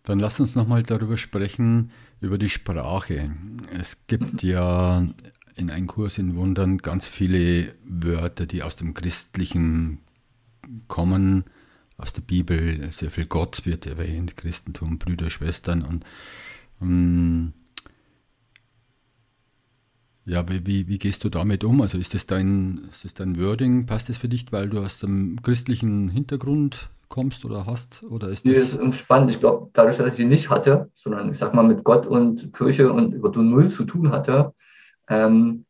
Dann 0.03 0.19
lass 0.19 0.39
uns 0.39 0.55
nochmal 0.55 0.83
darüber 0.83 1.15
sprechen, 1.17 1.91
über 2.19 2.38
die 2.38 2.49
Sprache. 2.49 3.31
Es 3.71 4.05
gibt 4.07 4.43
mhm. 4.43 4.49
ja 4.49 5.07
in 5.55 5.69
einem 5.69 5.87
Kurs 5.87 6.17
in 6.17 6.35
Wundern 6.35 6.77
ganz 6.79 7.07
viele 7.07 7.73
Wörter, 7.85 8.45
die 8.45 8.63
aus 8.63 8.75
dem 8.75 8.93
Christlichen 8.93 9.99
kommen, 10.87 11.45
aus 11.97 12.13
der 12.13 12.21
Bibel. 12.21 12.91
Sehr 12.91 13.11
viel 13.11 13.25
Gott 13.25 13.65
wird 13.65 13.85
erwähnt, 13.85 14.37
Christentum, 14.37 14.97
Brüder, 14.97 15.29
Schwestern 15.29 15.81
und 15.83 16.05
ähm, 16.81 17.53
ja, 20.25 20.47
wie, 20.47 20.87
wie, 20.87 20.99
gehst 20.99 21.23
du 21.25 21.29
damit 21.29 21.65
um? 21.65 21.81
Also 21.81 21.97
ist 21.97 22.13
das 22.13 22.25
dein, 22.25 22.85
ist 22.89 23.03
das 23.03 23.13
dein 23.13 23.37
Wording? 23.37 23.85
Passt 23.85 24.07
das 24.07 24.17
für 24.17 24.29
dich, 24.29 24.45
weil 24.51 24.69
du 24.69 24.79
aus 24.79 24.99
dem 24.99 25.41
christlichen 25.41 26.07
Hintergrund 26.07 26.89
kommst 27.09 27.43
oder 27.43 27.65
hast? 27.65 28.03
Oder 28.03 28.29
ist 28.29 28.47
das, 28.47 28.73
ist 28.73 28.95
spannend. 28.95 29.31
Ich 29.31 29.41
glaube, 29.41 29.69
dadurch, 29.73 29.97
dass 29.97 30.07
ich 30.07 30.13
sie 30.13 30.25
nicht 30.25 30.49
hatte, 30.49 30.89
sondern 30.93 31.29
ich 31.29 31.37
sag 31.37 31.53
mal 31.53 31.63
mit 31.63 31.83
Gott 31.83 32.05
und 32.05 32.53
Kirche 32.53 32.93
und 32.93 33.13
über 33.13 33.33
so 33.33 33.41
null 33.41 33.67
zu 33.67 33.83
tun 33.83 34.11
hatte, 34.11 34.53
ähm, 35.09 35.65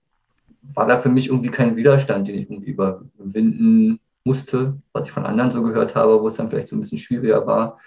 war 0.74 0.88
da 0.88 0.98
für 0.98 1.10
mich 1.10 1.28
irgendwie 1.28 1.50
kein 1.50 1.76
Widerstand, 1.76 2.28
den 2.28 2.36
ich 2.36 2.50
irgendwie 2.50 2.72
überwinden 2.72 4.00
musste, 4.24 4.78
was 4.94 5.08
ich 5.08 5.12
von 5.12 5.26
anderen 5.26 5.52
so 5.52 5.62
gehört 5.62 5.96
habe, 5.96 6.22
wo 6.22 6.28
es 6.28 6.36
dann 6.36 6.50
vielleicht 6.50 6.70
so 6.70 6.76
ein 6.76 6.80
bisschen 6.80 6.98
schwieriger 6.98 7.46
war. 7.46 7.80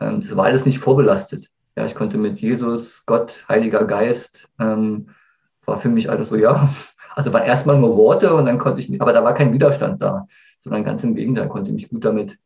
Ähm, 0.00 0.20
das 0.20 0.34
war 0.36 0.46
alles 0.46 0.64
nicht 0.64 0.78
vorbelastet. 0.78 1.50
Ja, 1.76 1.84
ich 1.86 1.94
konnte 1.94 2.18
mit 2.18 2.40
Jesus, 2.40 3.04
Gott, 3.06 3.44
Heiliger 3.48 3.84
Geist, 3.84 4.48
ähm, 4.58 5.08
war 5.64 5.78
für 5.78 5.88
mich 5.88 6.10
alles 6.10 6.28
so, 6.28 6.36
ja, 6.36 6.68
also 7.14 7.32
war 7.32 7.44
erstmal 7.44 7.78
nur 7.78 7.96
Worte 7.96 8.34
und 8.34 8.46
dann 8.46 8.58
konnte 8.58 8.80
ich, 8.80 9.00
aber 9.00 9.12
da 9.12 9.22
war 9.24 9.34
kein 9.34 9.52
Widerstand 9.52 10.02
da, 10.02 10.26
sondern 10.60 10.84
ganz 10.84 11.04
im 11.04 11.14
Gegenteil, 11.14 11.48
konnte 11.48 11.70
ich 11.70 11.74
mich 11.74 11.88
gut 11.88 12.04
damit 12.04 12.38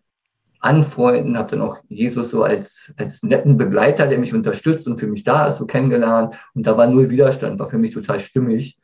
anfreunden, 0.61 1.37
habe 1.37 1.51
dann 1.51 1.63
auch 1.63 1.79
Jesus 1.89 2.31
so 2.31 2.43
als, 2.43 2.93
als 2.97 3.23
netten 3.23 3.57
Begleiter, 3.57 4.07
der 4.07 4.19
mich 4.19 4.35
unterstützt 4.35 4.87
und 4.89 4.99
für 4.99 5.07
mich 5.07 5.25
da 5.25 5.47
ist, 5.47 5.57
so 5.57 5.67
kennengelernt. 5.67 6.35
Und 6.55 6.67
da 6.67 6.77
war 6.77 6.87
null 6.87 7.11
Widerstand, 7.11 7.59
war 7.59 7.69
für 7.69 7.79
mich 7.79 7.93
total 7.93 8.21
stimmig. 8.21 8.79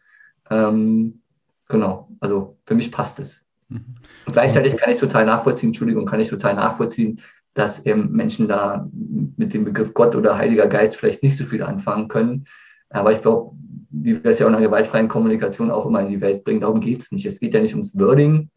Ähm, 0.50 1.20
genau, 1.68 2.08
also 2.20 2.58
für 2.66 2.74
mich 2.74 2.92
passt 2.92 3.18
es. 3.20 3.44
Mhm. 3.68 3.94
Und 4.26 4.32
gleichzeitig 4.32 4.76
kann 4.76 4.90
ich 4.90 4.98
total 4.98 5.26
nachvollziehen, 5.26 5.70
Entschuldigung, 5.70 6.06
kann 6.06 6.20
ich 6.20 6.28
total 6.28 6.54
nachvollziehen, 6.54 7.20
dass 7.54 7.84
eben 7.84 8.12
Menschen 8.12 8.48
da 8.48 8.88
mit 9.36 9.52
dem 9.52 9.64
Begriff 9.64 9.92
Gott 9.94 10.16
oder 10.16 10.38
Heiliger 10.38 10.66
Geist 10.66 10.96
vielleicht 10.96 11.22
nicht 11.22 11.36
so 11.36 11.44
viel 11.44 11.62
anfangen 11.62 12.08
können. 12.08 12.44
Aber 12.90 13.12
ich 13.12 13.20
glaube, 13.20 13.56
wie 13.90 14.22
wir 14.22 14.30
es 14.30 14.38
ja 14.38 14.46
auch 14.46 14.50
in 14.50 14.56
der 14.56 14.66
gewaltfreien 14.66 15.08
Kommunikation 15.08 15.70
auch 15.70 15.86
immer 15.86 16.00
in 16.00 16.08
die 16.08 16.20
Welt 16.20 16.44
bringen, 16.44 16.60
darum 16.60 16.80
geht 16.80 17.02
es 17.02 17.12
nicht. 17.12 17.26
Es 17.26 17.40
geht 17.40 17.54
ja 17.54 17.60
nicht 17.60 17.74
ums 17.74 17.98
Wording, 17.98 18.50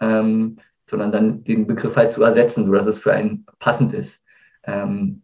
ähm, 0.00 0.56
sondern 0.88 1.12
dann 1.12 1.44
den 1.44 1.66
Begriff 1.66 1.96
halt 1.96 2.10
zu 2.10 2.22
ersetzen, 2.22 2.64
sodass 2.64 2.86
es 2.86 2.98
für 2.98 3.12
einen 3.12 3.44
passend 3.58 3.92
ist. 3.92 4.22
Ähm, 4.64 5.22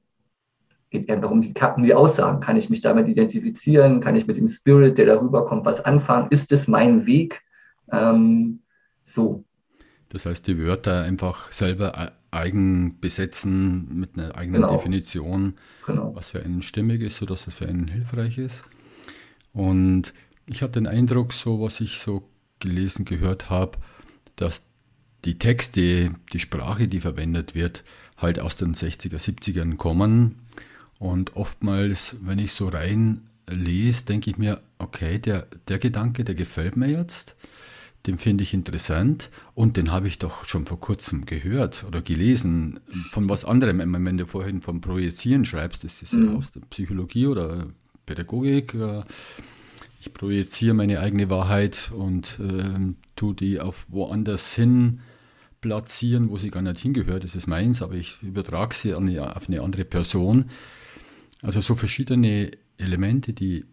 geht 0.90 1.10
einfach 1.10 1.30
um 1.30 1.40
die, 1.40 1.54
um 1.76 1.82
die 1.82 1.94
Aussagen. 1.94 2.40
Kann 2.40 2.56
ich 2.56 2.70
mich 2.70 2.80
damit 2.80 3.08
identifizieren? 3.08 4.00
Kann 4.00 4.14
ich 4.14 4.26
mit 4.26 4.36
dem 4.36 4.46
Spirit, 4.46 4.98
der 4.98 5.06
darüber 5.06 5.44
kommt, 5.46 5.64
was 5.64 5.84
anfangen? 5.84 6.28
Ist 6.30 6.52
es 6.52 6.68
mein 6.68 7.06
Weg? 7.06 7.42
Ähm, 7.90 8.60
so. 9.02 9.44
Das 10.10 10.26
heißt, 10.26 10.46
die 10.46 10.58
Wörter 10.58 11.02
einfach 11.02 11.50
selber 11.50 11.92
e-, 11.96 12.36
eigen 12.36 13.00
besetzen 13.00 13.88
mit 13.98 14.16
einer 14.16 14.36
eigenen 14.36 14.62
genau. 14.62 14.76
Definition, 14.76 15.54
genau. 15.86 16.14
was 16.14 16.30
für 16.30 16.42
einen 16.42 16.62
stimmig 16.62 17.00
ist, 17.00 17.16
sodass 17.16 17.46
es 17.46 17.54
für 17.54 17.66
einen 17.66 17.88
hilfreich 17.88 18.38
ist. 18.38 18.64
Und 19.52 20.12
ich 20.46 20.62
hatte 20.62 20.80
den 20.80 20.86
Eindruck, 20.86 21.32
so 21.32 21.60
was 21.60 21.80
ich 21.80 21.98
so 21.98 22.28
gelesen, 22.60 23.04
gehört 23.04 23.50
habe, 23.50 23.78
dass 24.36 24.64
die 25.24 25.38
Texte, 25.38 26.14
die 26.32 26.40
Sprache, 26.40 26.88
die 26.88 27.00
verwendet 27.00 27.54
wird, 27.54 27.84
halt 28.16 28.40
aus 28.40 28.56
den 28.56 28.74
60er, 28.74 29.18
70ern 29.18 29.76
kommen. 29.76 30.36
Und 30.98 31.36
oftmals, 31.36 32.16
wenn 32.22 32.38
ich 32.38 32.52
so 32.52 32.68
rein 32.68 33.22
lese, 33.48 34.04
denke 34.04 34.30
ich 34.30 34.38
mir, 34.38 34.62
okay, 34.78 35.18
der, 35.18 35.46
der 35.68 35.78
Gedanke, 35.78 36.24
der 36.24 36.34
gefällt 36.34 36.76
mir 36.76 36.88
jetzt, 36.88 37.36
den 38.06 38.18
finde 38.18 38.44
ich 38.44 38.52
interessant 38.52 39.30
und 39.54 39.76
den 39.76 39.90
habe 39.90 40.08
ich 40.08 40.18
doch 40.18 40.44
schon 40.44 40.66
vor 40.66 40.78
kurzem 40.78 41.24
gehört 41.24 41.84
oder 41.88 42.02
gelesen 42.02 42.80
von 43.10 43.28
was 43.30 43.46
anderem. 43.46 43.78
Wenn 43.78 44.18
du 44.18 44.26
vorhin 44.26 44.60
vom 44.60 44.82
Projizieren 44.82 45.44
schreibst, 45.44 45.84
das 45.84 46.02
ist 46.02 46.12
ja 46.12 46.18
mhm. 46.18 46.36
aus 46.36 46.52
der 46.52 46.60
Psychologie 46.68 47.26
oder 47.26 47.68
Pädagogik. 48.04 48.76
Ich 50.00 50.12
projiziere 50.12 50.74
meine 50.74 51.00
eigene 51.00 51.30
Wahrheit 51.30 51.90
und 51.96 52.38
äh, 52.40 52.92
tue 53.16 53.34
die 53.34 53.58
auf 53.58 53.86
woanders 53.88 54.54
hin 54.54 55.00
platzieren, 55.64 56.28
wo 56.28 56.36
sie 56.36 56.50
gar 56.50 56.60
nicht 56.60 56.80
hingehört. 56.80 57.24
Das 57.24 57.34
ist 57.34 57.46
meins, 57.46 57.80
aber 57.80 57.94
ich 57.94 58.22
übertrage 58.22 58.74
sie 58.74 58.92
eine, 58.92 59.34
auf 59.34 59.48
eine 59.48 59.62
andere 59.62 59.86
Person. 59.86 60.50
Also 61.40 61.62
so 61.62 61.74
verschiedene 61.74 62.50
Elemente, 62.76 63.32
die 63.32 63.64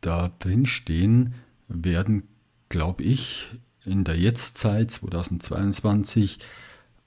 da 0.00 0.30
drin 0.38 0.64
stehen, 0.64 1.34
werden, 1.66 2.22
glaube 2.68 3.02
ich, 3.02 3.48
in 3.84 4.04
der 4.04 4.16
Jetztzeit 4.16 4.92
2022 4.92 6.38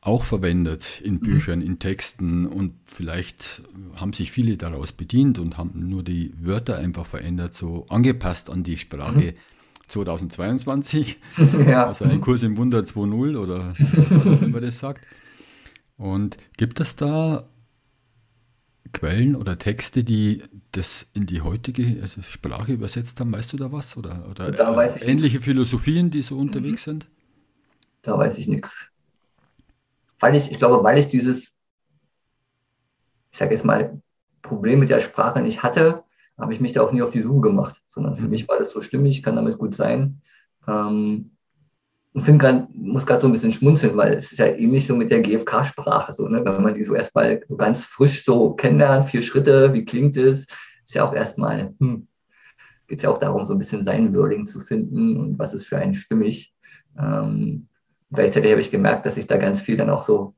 auch 0.02 0.26
verwendet 0.26 1.00
in 1.02 1.16
mhm. 1.16 1.20
Büchern, 1.22 1.62
in 1.62 1.80
Texten 1.80 2.48
und 2.48 2.74
vielleicht 2.84 3.62
haben 3.96 4.12
sich 4.12 4.34
viele 4.34 4.58
daraus 4.58 4.92
bedient 4.92 5.40
und 5.40 5.58
haben 5.58 5.88
nur 5.88 6.04
die 6.04 6.34
Wörter 6.38 6.78
einfach 6.78 7.06
verändert, 7.06 7.54
so 7.54 7.86
angepasst 7.88 8.50
an 8.50 8.64
die 8.64 8.78
Sprache. 8.78 9.32
Mhm 9.32 9.57
2022. 9.88 11.20
Ja. 11.68 11.88
Also 11.88 12.06
ein 12.06 12.22
Kurs 12.22 12.44
im 12.44 12.58
Wunder 12.58 12.80
2.0 12.80 13.38
oder 13.38 13.74
was 14.10 14.28
auch 14.28 14.42
immer 14.42 14.62
das 14.62 14.80
sagt. 14.80 15.06
Und 15.98 16.38
gibt 16.58 16.80
es 16.80 16.96
da 16.96 17.48
Quellen 18.94 19.36
oder 19.36 19.58
Texte, 19.58 20.04
die 20.04 20.44
das 20.72 21.08
in 21.14 21.26
die 21.26 21.42
heutige 21.42 22.02
also 22.02 22.22
Sprache 22.22 22.74
übersetzt 22.74 23.20
haben? 23.20 23.32
Weißt 23.32 23.54
du 23.54 23.58
da 23.58 23.72
was? 23.72 23.98
Oder, 23.98 24.28
oder 24.30 24.78
äh, 24.78 25.06
ähnliche 25.06 25.42
Philosophien, 25.42 26.10
die 26.10 26.22
so 26.22 26.38
unterwegs 26.38 26.86
mhm. 26.88 26.92
sind? 26.92 27.08
Da 28.02 28.18
weiß 28.18 28.38
ich 28.38 28.48
nichts. 28.48 28.88
Weil 30.20 30.36
ich, 30.36 30.52
ich 30.52 30.58
glaube, 30.58 30.84
weil 30.84 30.98
ich 30.98 31.08
dieses, 31.08 31.52
ich 33.32 33.38
sage 33.38 33.54
jetzt 33.54 33.66
mal, 33.66 34.02
Problem 34.42 34.80
mit 34.80 34.90
der 34.90 35.00
Sprache 35.00 35.42
nicht 35.42 35.64
hatte, 35.64 36.04
habe 36.38 36.54
ich 36.54 36.60
mich 36.60 36.74
da 36.74 36.82
auch 36.82 36.92
nie 36.92 37.02
auf 37.02 37.10
die 37.10 37.22
Suche 37.22 37.42
gemacht, 37.42 37.82
sondern 37.88 38.16
für 38.16 38.24
mhm. 38.24 38.30
mich 38.32 38.48
war 38.48 38.60
das 38.60 38.72
so 38.72 38.82
stimmig, 38.82 39.24
kann 39.24 39.36
damit 39.36 39.58
gut 39.58 39.74
sein. 39.74 40.22
Ähm, 40.68 41.32
und 42.14 42.24
finde 42.24 42.40
gerade, 42.40 42.68
muss 42.74 43.06
gerade 43.06 43.22
so 43.22 43.28
ein 43.28 43.32
bisschen 43.32 43.52
schmunzeln, 43.52 43.96
weil 43.96 44.14
es 44.14 44.32
ist 44.32 44.40
ja 44.40 44.48
ähnlich 44.48 44.88
so 44.88 44.96
mit 44.96 45.12
der 45.12 45.22
GFK-Sprache, 45.22 46.14
so, 46.14 46.28
ne? 46.28 46.44
wenn 46.44 46.64
man 46.64 46.74
die 46.74 46.84
so 46.84 46.96
erstmal 46.96 47.42
so 47.46 47.56
ganz 47.58 47.84
frisch 47.84 48.24
so 48.24 48.54
kennenlernt, 48.54 49.10
vier 49.10 49.22
Schritte, 49.22 49.72
wie 49.74 49.86
klingt 49.86 50.18
es, 50.18 50.48
ist 50.86 50.96
ja 50.96 51.08
auch 51.08 51.14
erstmal, 51.14 51.76
hm, 51.80 52.08
geht 52.88 53.00
es 53.00 53.04
ja 53.04 53.10
auch 53.10 53.20
darum, 53.20 53.46
so 53.46 53.54
ein 53.54 53.60
bisschen 53.60 53.86
sein 53.86 54.16
Wording 54.16 54.48
zu 54.48 54.60
finden 54.60 55.18
und 55.18 55.38
was 55.38 55.54
ist 55.54 55.66
für 55.66 55.78
einen 55.78 55.94
stimmig. 55.94 56.56
Ähm, 56.98 57.68
gleichzeitig 58.12 58.50
habe 58.52 58.62
ich 58.62 58.72
gemerkt, 58.72 59.06
dass 59.06 59.18
ich 59.18 59.28
da 59.28 59.38
ganz 59.38 59.62
viel 59.62 59.78
dann 59.78 59.90
auch 59.90 60.04
so 60.04 60.34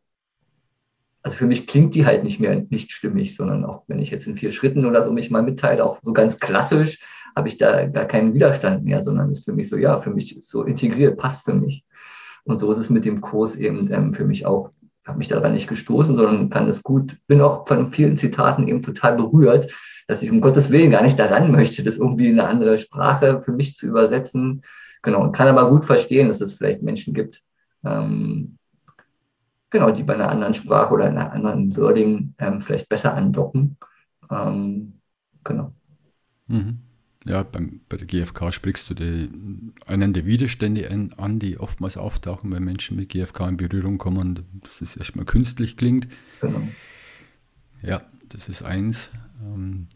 also 1.30 1.38
für 1.38 1.46
mich 1.46 1.68
klingt 1.68 1.94
die 1.94 2.08
halt 2.08 2.24
nicht 2.24 2.40
mehr 2.40 2.66
nicht 2.72 2.92
stimmig, 2.92 3.36
sondern 3.36 3.64
auch 3.64 3.84
wenn 3.88 4.00
ich 4.00 4.10
jetzt 4.10 4.26
in 4.26 4.36
vier 4.36 4.50
Schritten 4.50 4.86
oder 4.88 5.04
so 5.04 5.12
mich 5.12 5.30
mal 5.30 5.44
mitteile, 5.44 5.86
auch 5.86 6.00
so 6.02 6.12
ganz 6.12 6.40
klassisch, 6.40 7.00
habe 7.36 7.48
ich 7.48 7.60
da 7.60 7.86
gar 7.86 8.06
keinen 8.06 8.34
Widerstand 8.34 8.84
mehr, 8.84 9.04
sondern 9.04 9.30
ist 9.30 9.46
für 9.46 9.54
mich 9.54 9.70
so, 9.70 9.78
ja, 9.78 10.00
für 10.00 10.10
mich 10.10 10.40
so 10.42 10.64
integriert, 10.64 11.20
passt 11.20 11.46
für 11.46 11.54
mich. 11.54 11.86
Und 12.46 12.60
so 12.60 12.72
ist 12.72 12.80
es 12.80 12.90
mit 12.90 13.06
dem 13.06 13.22
Kurs 13.22 13.56
eben 13.56 13.94
ähm, 13.94 14.12
für 14.12 14.26
mich 14.26 14.48
auch. 14.48 14.72
Habe 15.06 15.20
mich 15.20 15.28
daran 15.28 15.54
nicht 15.54 15.70
gestoßen, 15.70 16.16
sondern 16.16 16.50
kann 16.50 16.66
das 16.66 16.82
gut, 16.82 17.18
bin 17.28 17.42
auch 17.42 17.68
von 17.68 17.92
vielen 17.92 18.18
Zitaten 18.18 18.68
eben 18.68 18.82
total 18.82 19.16
berührt, 19.16 19.72
dass 20.08 20.24
ich 20.24 20.32
um 20.32 20.42
Gottes 20.42 20.72
Willen 20.72 20.92
gar 20.92 21.04
nicht 21.04 21.20
daran 21.20 21.52
möchte, 21.52 21.84
das 21.84 21.98
irgendwie 21.98 22.30
in 22.30 22.40
eine 22.40 22.50
andere 22.50 22.80
Sprache 22.80 23.42
für 23.42 23.52
mich 23.52 23.76
zu 23.76 23.86
übersetzen. 23.86 24.64
Genau, 25.04 25.22
und 25.22 25.32
kann 25.32 25.48
aber 25.48 25.70
gut 25.70 25.86
verstehen, 25.86 26.28
dass 26.28 26.42
es 26.42 26.54
vielleicht 26.54 26.82
Menschen 26.82 27.14
gibt, 27.14 27.44
ähm, 27.86 28.59
genau, 29.70 29.92
die 29.92 30.04
bei 30.04 30.16
einer 30.16 30.30
anderen 30.30 30.54
Sprache 30.54 30.94
oder 30.94 31.06
einer 31.06 31.32
anderen 31.32 31.76
Wording 31.76 32.34
ähm, 32.40 32.62
vielleicht 32.62 32.90
besser 32.90 33.14
andocken. 33.14 33.78
Ähm, 34.30 34.94
genau. 35.44 35.74
Mhm. 36.48 36.80
Ja, 37.26 37.44
beim, 37.44 37.82
bei 37.90 37.98
der 37.98 38.08
GfK 38.08 38.52
sprichst 38.52 38.90
du 38.90 38.94
die, 38.94 39.30
einen 39.86 40.14
der 40.14 40.26
Widerstände 40.26 40.90
an, 41.18 41.40
die 41.40 41.60
oftmals 41.60 41.98
auftauchen, 41.98 42.52
wenn 42.52 42.64
Menschen 42.64 42.96
mit 42.96 43.10
GfK 43.10 43.50
in 43.50 43.58
Berührung 43.58 43.98
kommen, 43.98 44.40
dass 44.62 44.82
es 44.82 44.96
erstmal 44.96 45.26
künstlich 45.26 45.76
klingt. 45.76 46.08
Genau. 46.40 46.62
Ja, 47.82 48.02
das 48.30 48.48
ist 48.48 48.64
eins. 48.64 49.10
Ähm, 49.44 49.88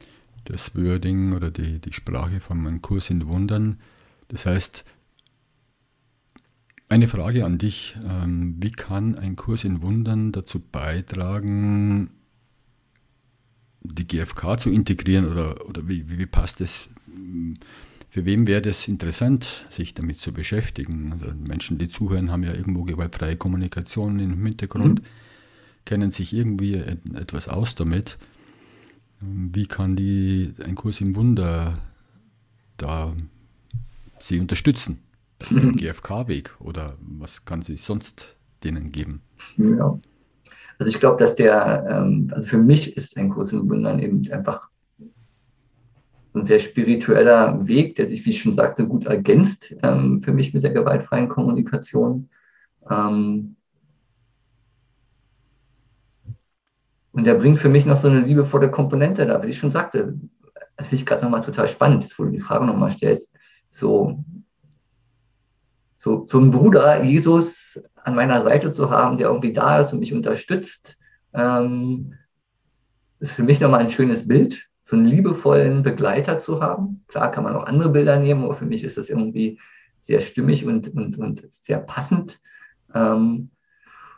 das 0.46 0.76
Wording 0.76 1.34
oder 1.34 1.52
die, 1.52 1.80
die 1.80 1.94
Sprache 1.94 2.42
von 2.42 2.62
meinem 2.62 2.82
Kurs 2.82 3.10
in 3.10 3.28
Wundern. 3.28 3.80
Das 4.28 4.46
heißt, 4.46 4.84
eine 6.94 7.08
Frage 7.08 7.44
an 7.44 7.58
dich. 7.58 7.98
Ähm, 8.08 8.56
wie 8.60 8.70
kann 8.70 9.18
ein 9.18 9.36
Kurs 9.36 9.64
in 9.64 9.82
Wundern 9.82 10.32
dazu 10.32 10.60
beitragen, 10.60 12.12
die 13.82 14.08
GfK 14.08 14.58
zu 14.60 14.70
integrieren 14.70 15.28
oder, 15.28 15.68
oder 15.68 15.88
wie, 15.90 16.08
wie 16.08 16.26
passt 16.28 16.62
es? 16.62 16.90
Für 18.10 18.26
wen 18.26 18.46
wäre 18.46 18.62
das 18.62 18.88
interessant, 18.88 19.66
sich 19.72 19.96
damit 19.96 20.20
zu 20.22 20.32
beschäftigen? 20.32 21.12
Also 21.14 21.34
Menschen, 21.34 21.80
die 21.80 21.88
zuhören, 21.88 22.32
haben 22.32 22.44
ja 22.44 22.54
irgendwo 22.54 22.84
gewaltfreie 22.84 23.38
Kommunikation 23.38 24.20
im 24.20 24.46
Hintergrund, 24.46 25.02
mhm. 25.02 25.06
kennen 25.86 26.12
sich 26.12 26.32
irgendwie 26.32 26.76
etwas 26.76 27.48
aus 27.48 27.74
damit. 27.74 28.20
Wie 29.20 29.66
kann 29.66 29.96
die 29.96 30.54
ein 30.64 30.76
Kurs 30.76 31.02
im 31.02 31.16
Wunder 31.16 31.80
da 32.78 33.16
sie 34.20 34.40
unterstützen? 34.40 35.00
Den 35.50 35.76
GfK-Weg 35.76 36.56
oder 36.60 36.98
was 37.00 37.46
kann 37.46 37.62
sie 37.62 37.78
sonst 37.78 38.38
denen 38.64 38.92
geben? 38.92 39.22
Ja. 39.58 39.98
Also 40.80 40.90
ich 40.90 41.00
glaube, 41.00 41.18
dass 41.18 41.36
der, 41.36 41.86
ähm, 41.90 42.30
also 42.32 42.48
für 42.48 42.58
mich 42.58 42.98
ist 42.98 43.18
ein 43.18 43.30
Kurs 43.30 43.52
im 43.52 43.70
Wundern 43.70 44.00
eben 44.00 44.30
einfach 44.32 44.70
ein 46.34 46.46
sehr 46.46 46.60
spiritueller 46.60 47.68
Weg, 47.68 47.96
der 47.96 48.10
sich, 48.10 48.26
wie 48.26 48.32
ich 48.32 48.42
schon 48.42 48.54
sagte, 48.54 48.88
gut 48.88 49.06
ergänzt 49.06 49.76
ähm, 49.84 50.20
für 50.20 50.34
mich 50.34 50.54
mit 50.54 50.64
der 50.64 50.72
gewaltfreien 50.72 51.30
Kommunikation. 51.30 52.30
Ähm, 52.90 53.56
und 57.12 57.26
der 57.26 57.36
bringt 57.36 57.60
für 57.60 57.70
mich 57.70 57.86
noch 57.86 57.98
so 57.98 58.08
eine 58.08 58.22
liebevolle 58.22 58.72
Komponente 58.72 59.26
da, 59.28 59.44
wie 59.44 59.50
ich 59.50 59.58
schon 59.58 59.72
sagte. 59.72 60.18
Das 60.76 60.88
finde 60.88 61.02
ich 61.02 61.06
gerade 61.06 61.24
nochmal 61.24 61.42
total 61.42 61.68
spannend, 61.68 62.04
jetzt 62.04 62.18
wo 62.18 62.24
du 62.24 62.32
die 62.32 62.40
Frage 62.40 62.66
nochmal 62.66 62.92
stellst. 62.92 63.30
So, 63.70 64.24
so, 66.04 66.26
einen 66.34 66.52
Bruder, 66.52 67.02
Jesus, 67.02 67.82
an 67.96 68.16
meiner 68.16 68.42
Seite 68.42 68.74
zu 68.74 68.90
haben, 68.90 69.16
der 69.16 69.28
irgendwie 69.28 69.54
da 69.54 69.80
ist 69.80 69.94
und 69.94 70.00
mich 70.00 70.14
unterstützt, 70.14 70.98
ähm, 71.34 72.16
ist 73.20 73.36
für 73.36 73.44
mich 73.44 73.62
nochmal 73.62 73.80
ein 73.80 73.90
schönes 73.90 74.28
Bild, 74.28 74.68
so 74.84 74.98
einen 74.98 75.06
liebevollen 75.06 75.82
Begleiter 75.82 76.40
zu 76.40 76.62
haben. 76.62 77.06
Klar 77.08 77.32
kann 77.32 77.46
man 77.46 77.56
auch 77.56 77.66
andere 77.66 77.90
Bilder 77.90 78.20
nehmen, 78.20 78.44
aber 78.44 78.56
für 78.56 78.66
mich 78.66 78.84
ist 78.84 78.98
das 78.98 79.08
irgendwie 79.08 79.60
sehr 79.98 80.20
stimmig 80.20 80.66
und, 80.66 80.94
und, 80.94 81.18
und 81.18 81.50
sehr 81.54 81.80
passend. 81.80 82.42
Ähm, 82.94 83.50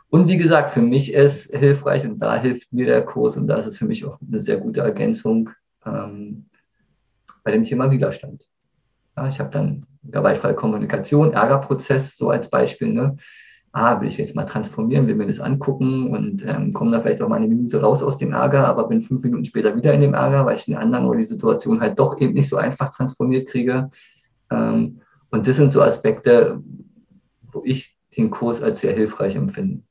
und 0.08 0.28
wie 0.28 0.38
gesagt, 0.38 0.70
für 0.70 0.82
mich 0.82 1.12
ist 1.12 1.54
hilfreich 1.54 2.04
und 2.04 2.18
da 2.18 2.36
hilft 2.36 2.72
mir 2.72 2.86
der 2.86 3.04
Kurs 3.04 3.36
und 3.36 3.46
da 3.46 3.58
ist 3.58 3.66
es 3.66 3.76
für 3.78 3.84
mich 3.84 4.04
auch 4.04 4.18
eine 4.20 4.42
sehr 4.42 4.56
gute 4.56 4.80
Ergänzung 4.80 5.50
ähm, 5.84 6.46
bei 7.44 7.52
dem 7.52 7.62
Thema 7.62 7.92
Widerstand. 7.92 8.48
Ja, 9.16 9.28
ich 9.28 9.38
habe 9.38 9.50
dann 9.50 9.86
gewaltfreie 10.10 10.54
Kommunikation, 10.54 11.32
Ärgerprozess 11.32 12.16
so 12.16 12.30
als 12.30 12.48
Beispiel. 12.50 12.92
Ne? 12.92 13.16
Ah, 13.72 14.00
will 14.00 14.08
ich 14.08 14.16
jetzt 14.16 14.34
mal 14.34 14.44
transformieren, 14.44 15.06
will 15.06 15.16
mir 15.16 15.26
das 15.26 15.40
angucken 15.40 16.10
und 16.10 16.44
ähm, 16.46 16.72
komme 16.72 16.90
da 16.90 17.00
vielleicht 17.00 17.20
auch 17.20 17.28
mal 17.28 17.36
eine 17.36 17.48
Minute 17.48 17.80
raus 17.80 18.02
aus 18.02 18.18
dem 18.18 18.32
Ärger, 18.32 18.66
aber 18.66 18.88
bin 18.88 19.02
fünf 19.02 19.22
Minuten 19.22 19.44
später 19.44 19.76
wieder 19.76 19.92
in 19.92 20.00
dem 20.00 20.14
Ärger, 20.14 20.46
weil 20.46 20.56
ich 20.56 20.64
den 20.64 20.76
anderen 20.76 21.04
oder 21.04 21.18
die 21.18 21.24
Situation 21.24 21.80
halt 21.80 21.98
doch 21.98 22.18
eben 22.20 22.34
nicht 22.34 22.48
so 22.48 22.56
einfach 22.56 22.88
transformiert 22.88 23.48
kriege. 23.48 23.90
Ähm, 24.50 25.00
und 25.30 25.46
das 25.46 25.56
sind 25.56 25.72
so 25.72 25.82
Aspekte, 25.82 26.62
wo 27.52 27.62
ich 27.64 27.96
den 28.16 28.30
Kurs 28.30 28.62
als 28.62 28.80
sehr 28.80 28.94
hilfreich 28.94 29.36
empfinde 29.36 29.82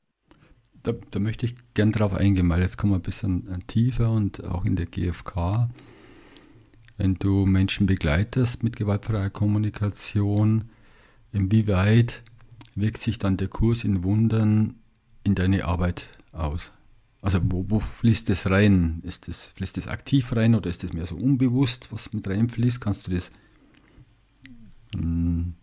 da, 0.86 0.94
da 1.10 1.20
möchte 1.20 1.46
ich 1.46 1.54
gern 1.74 1.92
drauf 1.92 2.14
eingehen, 2.14 2.48
weil 2.48 2.62
jetzt 2.62 2.78
kommen 2.78 2.92
wir 2.92 2.98
ein 2.98 3.02
bisschen 3.02 3.46
äh, 3.48 3.58
tiefer 3.66 4.10
und 4.10 4.44
auch 4.44 4.64
in 4.64 4.76
der 4.76 4.86
GfK. 4.86 5.68
Wenn 6.96 7.14
du 7.14 7.44
Menschen 7.44 7.86
begleitest 7.86 8.62
mit 8.62 8.76
gewaltfreier 8.76 9.30
Kommunikation, 9.30 10.70
inwieweit 11.32 12.22
wirkt 12.74 13.02
sich 13.02 13.18
dann 13.18 13.36
der 13.36 13.48
Kurs 13.48 13.84
in 13.84 14.02
Wundern 14.02 14.74
in 15.24 15.34
deine 15.34 15.64
Arbeit 15.64 16.08
aus? 16.32 16.70
Also 17.20 17.40
wo, 17.42 17.64
wo 17.68 17.80
fließt 17.80 18.28
das 18.28 18.48
rein? 18.50 19.02
Ist 19.02 19.28
das, 19.28 19.48
fließt 19.56 19.76
das 19.76 19.88
aktiv 19.88 20.34
rein 20.34 20.54
oder 20.54 20.70
ist 20.70 20.84
das 20.84 20.92
mehr 20.92 21.06
so 21.06 21.16
unbewusst, 21.16 21.92
was 21.92 22.12
mit 22.12 22.28
reinfließt? 22.28 22.80
Kannst 22.80 23.06
du 23.06 23.10
das 23.10 23.30
hm, 24.94 25.54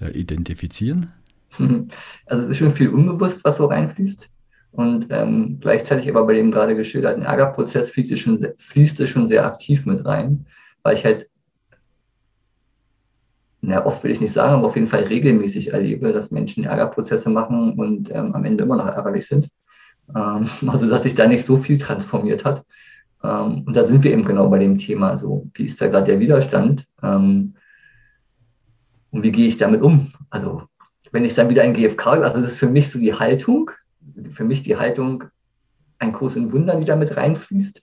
ja, 0.00 0.08
identifizieren? 0.08 1.12
Also 2.24 2.44
es 2.44 2.50
ist 2.50 2.56
schon 2.58 2.70
viel 2.70 2.88
unbewusst, 2.88 3.44
was 3.44 3.56
so 3.56 3.66
reinfließt. 3.66 4.30
Und 4.72 5.08
ähm, 5.10 5.58
gleichzeitig 5.60 6.08
aber 6.08 6.26
bei 6.26 6.34
dem 6.34 6.50
gerade 6.50 6.74
geschilderten 6.74 7.22
Ärgerprozess 7.22 7.90
fließt 7.90 8.10
es, 8.12 8.20
schon, 8.20 8.46
schon 9.06 9.26
sehr 9.26 9.44
aktiv 9.44 9.84
mit 9.84 10.04
rein, 10.06 10.46
weil 10.82 10.94
ich 10.94 11.04
halt, 11.04 11.28
na, 13.60 13.84
oft 13.84 14.02
will 14.02 14.10
ich 14.10 14.20
nicht 14.20 14.32
sagen, 14.32 14.54
aber 14.54 14.66
auf 14.66 14.74
jeden 14.74 14.88
Fall 14.88 15.04
regelmäßig 15.04 15.72
erlebe, 15.72 16.12
dass 16.12 16.30
Menschen 16.30 16.64
Ärgerprozesse 16.64 17.28
machen 17.28 17.74
und 17.74 18.10
ähm, 18.10 18.34
am 18.34 18.44
Ende 18.44 18.64
immer 18.64 18.76
noch 18.76 18.86
ärgerlich 18.86 19.26
sind. 19.26 19.48
Ähm, 20.16 20.48
also 20.66 20.88
dass 20.88 21.02
sich 21.02 21.14
da 21.14 21.26
nicht 21.26 21.44
so 21.44 21.58
viel 21.58 21.78
transformiert 21.78 22.44
hat. 22.44 22.64
Ähm, 23.22 23.64
und 23.66 23.76
da 23.76 23.84
sind 23.84 24.02
wir 24.02 24.12
eben 24.12 24.24
genau 24.24 24.48
bei 24.48 24.58
dem 24.58 24.78
Thema, 24.78 25.16
so 25.18 25.50
wie 25.54 25.66
ist 25.66 25.80
da 25.80 25.88
gerade 25.88 26.06
der 26.06 26.20
Widerstand 26.20 26.86
ähm, 27.02 27.54
und 29.10 29.22
wie 29.22 29.32
gehe 29.32 29.48
ich 29.48 29.58
damit 29.58 29.82
um? 29.82 30.12
Also 30.30 30.62
wenn 31.12 31.26
ich 31.26 31.34
dann 31.34 31.50
wieder 31.50 31.62
in 31.62 31.74
GFK, 31.74 32.06
also 32.06 32.40
das 32.40 32.52
ist 32.52 32.58
für 32.58 32.70
mich 32.70 32.90
so 32.90 32.98
die 32.98 33.12
Haltung, 33.12 33.70
für 34.30 34.44
mich 34.44 34.62
die 34.62 34.76
Haltung, 34.76 35.24
ein 35.98 36.12
Kurs 36.12 36.36
in 36.36 36.52
Wundern, 36.52 36.80
die 36.80 36.86
da 36.86 36.96
mit 36.96 37.16
reinfließt. 37.16 37.80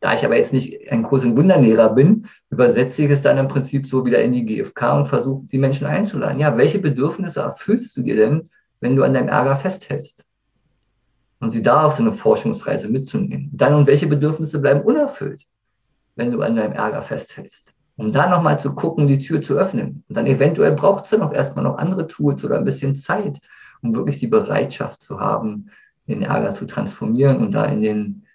Da 0.00 0.14
ich 0.14 0.24
aber 0.24 0.36
jetzt 0.36 0.52
nicht 0.52 0.90
ein 0.90 1.02
Kurs 1.02 1.24
in 1.24 1.36
Wundernlehrer 1.36 1.94
bin, 1.94 2.26
übersetze 2.48 3.02
ich 3.02 3.10
es 3.10 3.22
dann 3.22 3.36
im 3.38 3.48
Prinzip 3.48 3.86
so 3.86 4.06
wieder 4.06 4.22
in 4.22 4.32
die 4.32 4.46
GFK 4.46 4.98
und 4.98 5.06
versuche, 5.08 5.46
die 5.46 5.58
Menschen 5.58 5.86
einzuladen. 5.86 6.38
Ja, 6.38 6.56
welche 6.56 6.78
Bedürfnisse 6.78 7.40
erfüllst 7.40 7.96
du 7.96 8.02
dir 8.02 8.16
denn, 8.16 8.50
wenn 8.80 8.96
du 8.96 9.02
an 9.02 9.12
deinem 9.12 9.28
Ärger 9.28 9.56
festhältst? 9.56 10.24
Und 11.40 11.50
sie 11.50 11.62
da 11.62 11.84
auf 11.84 11.94
so 11.94 12.02
eine 12.02 12.12
Forschungsreise 12.12 12.88
mitzunehmen. 12.88 13.50
Dann, 13.52 13.74
und 13.74 13.86
welche 13.86 14.06
Bedürfnisse 14.06 14.58
bleiben 14.58 14.82
unerfüllt, 14.82 15.46
wenn 16.16 16.32
du 16.32 16.40
an 16.42 16.56
deinem 16.56 16.72
Ärger 16.72 17.02
festhältst? 17.02 17.74
um 18.00 18.10
da 18.10 18.28
nochmal 18.28 18.58
zu 18.58 18.74
gucken, 18.74 19.06
die 19.06 19.18
Tür 19.18 19.42
zu 19.42 19.58
öffnen. 19.58 20.04
Und 20.08 20.16
dann 20.16 20.26
eventuell 20.26 20.72
braucht 20.72 21.04
es 21.04 21.10
dann 21.10 21.20
auch 21.20 21.34
erstmal 21.34 21.64
noch 21.64 21.76
andere 21.76 22.06
Tools 22.06 22.42
oder 22.44 22.56
ein 22.56 22.64
bisschen 22.64 22.94
Zeit, 22.94 23.38
um 23.82 23.94
wirklich 23.94 24.18
die 24.18 24.26
Bereitschaft 24.26 25.02
zu 25.02 25.20
haben, 25.20 25.70
den 26.06 26.22
Ärger 26.22 26.50
zu 26.50 26.66
transformieren 26.66 27.38
und 27.38 27.54
da 27.54 27.64
in 27.64 27.82
den, 27.82 28.26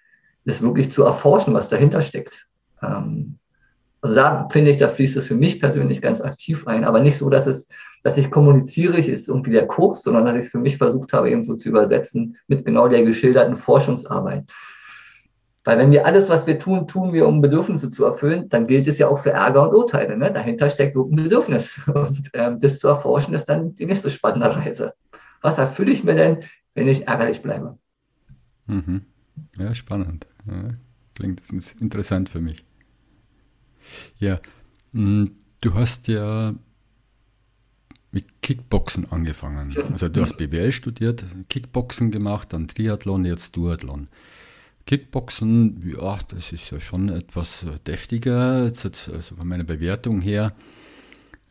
das 0.44 0.62
wirklich 0.62 0.90
zu 0.90 1.04
erforschen, 1.04 1.54
was 1.54 1.68
dahinter 1.68 2.02
steckt. 2.02 2.46
Ähm, 2.82 3.38
also 4.00 4.14
da 4.14 4.48
finde 4.50 4.70
ich, 4.70 4.78
da 4.78 4.88
fließt 4.88 5.16
es 5.16 5.26
für 5.26 5.34
mich 5.34 5.60
persönlich 5.60 6.00
ganz 6.00 6.20
aktiv 6.20 6.66
ein, 6.66 6.84
aber 6.84 7.00
nicht 7.00 7.18
so, 7.18 7.28
dass 7.28 7.46
es, 7.46 7.68
dass 8.02 8.16
ich 8.16 8.30
kommuniziere, 8.30 8.98
ich 8.98 9.08
ist 9.08 9.28
irgendwie 9.28 9.50
der 9.50 9.66
Kurs, 9.66 10.02
sondern 10.02 10.26
dass 10.26 10.36
ich 10.36 10.44
es 10.44 10.50
für 10.50 10.58
mich 10.58 10.76
versucht 10.78 11.12
habe, 11.12 11.30
eben 11.30 11.44
so 11.44 11.54
zu 11.54 11.68
übersetzen 11.68 12.36
mit 12.46 12.64
genau 12.64 12.88
der 12.88 13.02
geschilderten 13.02 13.56
Forschungsarbeit. 13.56 14.44
Weil 15.66 15.78
wenn 15.78 15.90
wir 15.90 16.06
alles, 16.06 16.28
was 16.28 16.46
wir 16.46 16.60
tun, 16.60 16.86
tun 16.86 17.12
wir, 17.12 17.26
um 17.26 17.40
Bedürfnisse 17.40 17.90
zu 17.90 18.04
erfüllen, 18.04 18.48
dann 18.48 18.68
gilt 18.68 18.86
es 18.86 18.98
ja 18.98 19.08
auch 19.08 19.18
für 19.18 19.32
Ärger 19.32 19.68
und 19.68 19.74
Urteile. 19.74 20.16
Ne? 20.16 20.32
Dahinter 20.32 20.70
steckt 20.70 20.96
ein 20.96 21.16
Bedürfnis. 21.16 21.80
Und 21.92 22.30
ähm, 22.34 22.60
das 22.60 22.78
zu 22.78 22.86
erforschen 22.86 23.34
ist 23.34 23.46
dann 23.46 23.74
die 23.74 23.86
nächste 23.86 24.08
spannende 24.08 24.54
Reise. 24.54 24.94
Was 25.42 25.58
erfülle 25.58 25.92
ich 25.92 26.04
mir 26.04 26.14
denn, 26.14 26.44
wenn 26.74 26.88
ich 26.88 27.06
ärgerlich 27.08 27.42
bleibe? 27.42 27.78
Mhm. 28.66 29.02
Ja, 29.58 29.74
spannend. 29.74 30.26
Ja, 30.46 30.72
klingt 31.14 31.42
interessant 31.80 32.28
für 32.28 32.40
mich. 32.40 32.64
Ja, 34.18 34.40
hm, 34.92 35.32
du 35.60 35.74
hast 35.74 36.08
ja 36.08 36.54
mit 38.12 38.40
Kickboxen 38.42 39.10
angefangen. 39.12 39.76
Also 39.92 40.08
du 40.08 40.22
hast 40.22 40.34
BWL 40.34 40.72
studiert, 40.72 41.24
Kickboxen 41.48 42.10
gemacht, 42.10 42.52
dann 42.52 42.68
Triathlon, 42.68 43.24
jetzt 43.24 43.56
Duathlon. 43.56 44.06
Kickboxen, 44.86 45.82
ja, 45.86 46.18
das 46.28 46.52
ist 46.52 46.70
ja 46.70 46.80
schon 46.80 47.08
etwas 47.08 47.64
äh, 47.64 47.78
deftiger, 47.86 48.64
jetzt, 48.66 48.86
also 49.10 49.36
von 49.36 49.48
meiner 49.48 49.64
Bewertung 49.64 50.20
her. 50.20 50.54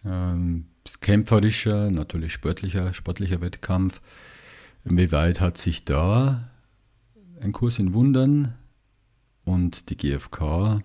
Ähm, 0.06 0.66
kämpferischer, 1.02 1.92
natürlich 1.92 2.34
sportlicher, 2.34 2.94
sportlicher 2.94 3.42
Wettkampf. 3.42 4.02
Inwieweit 4.84 5.42
hat 5.42 5.58
sich 5.58 5.86
da 5.86 6.50
ein 7.42 7.52
Kurs 7.52 7.80
in 7.80 7.94
Wundern 7.94 8.56
und 9.44 9.90
die 9.90 9.98
GfK 9.98 10.82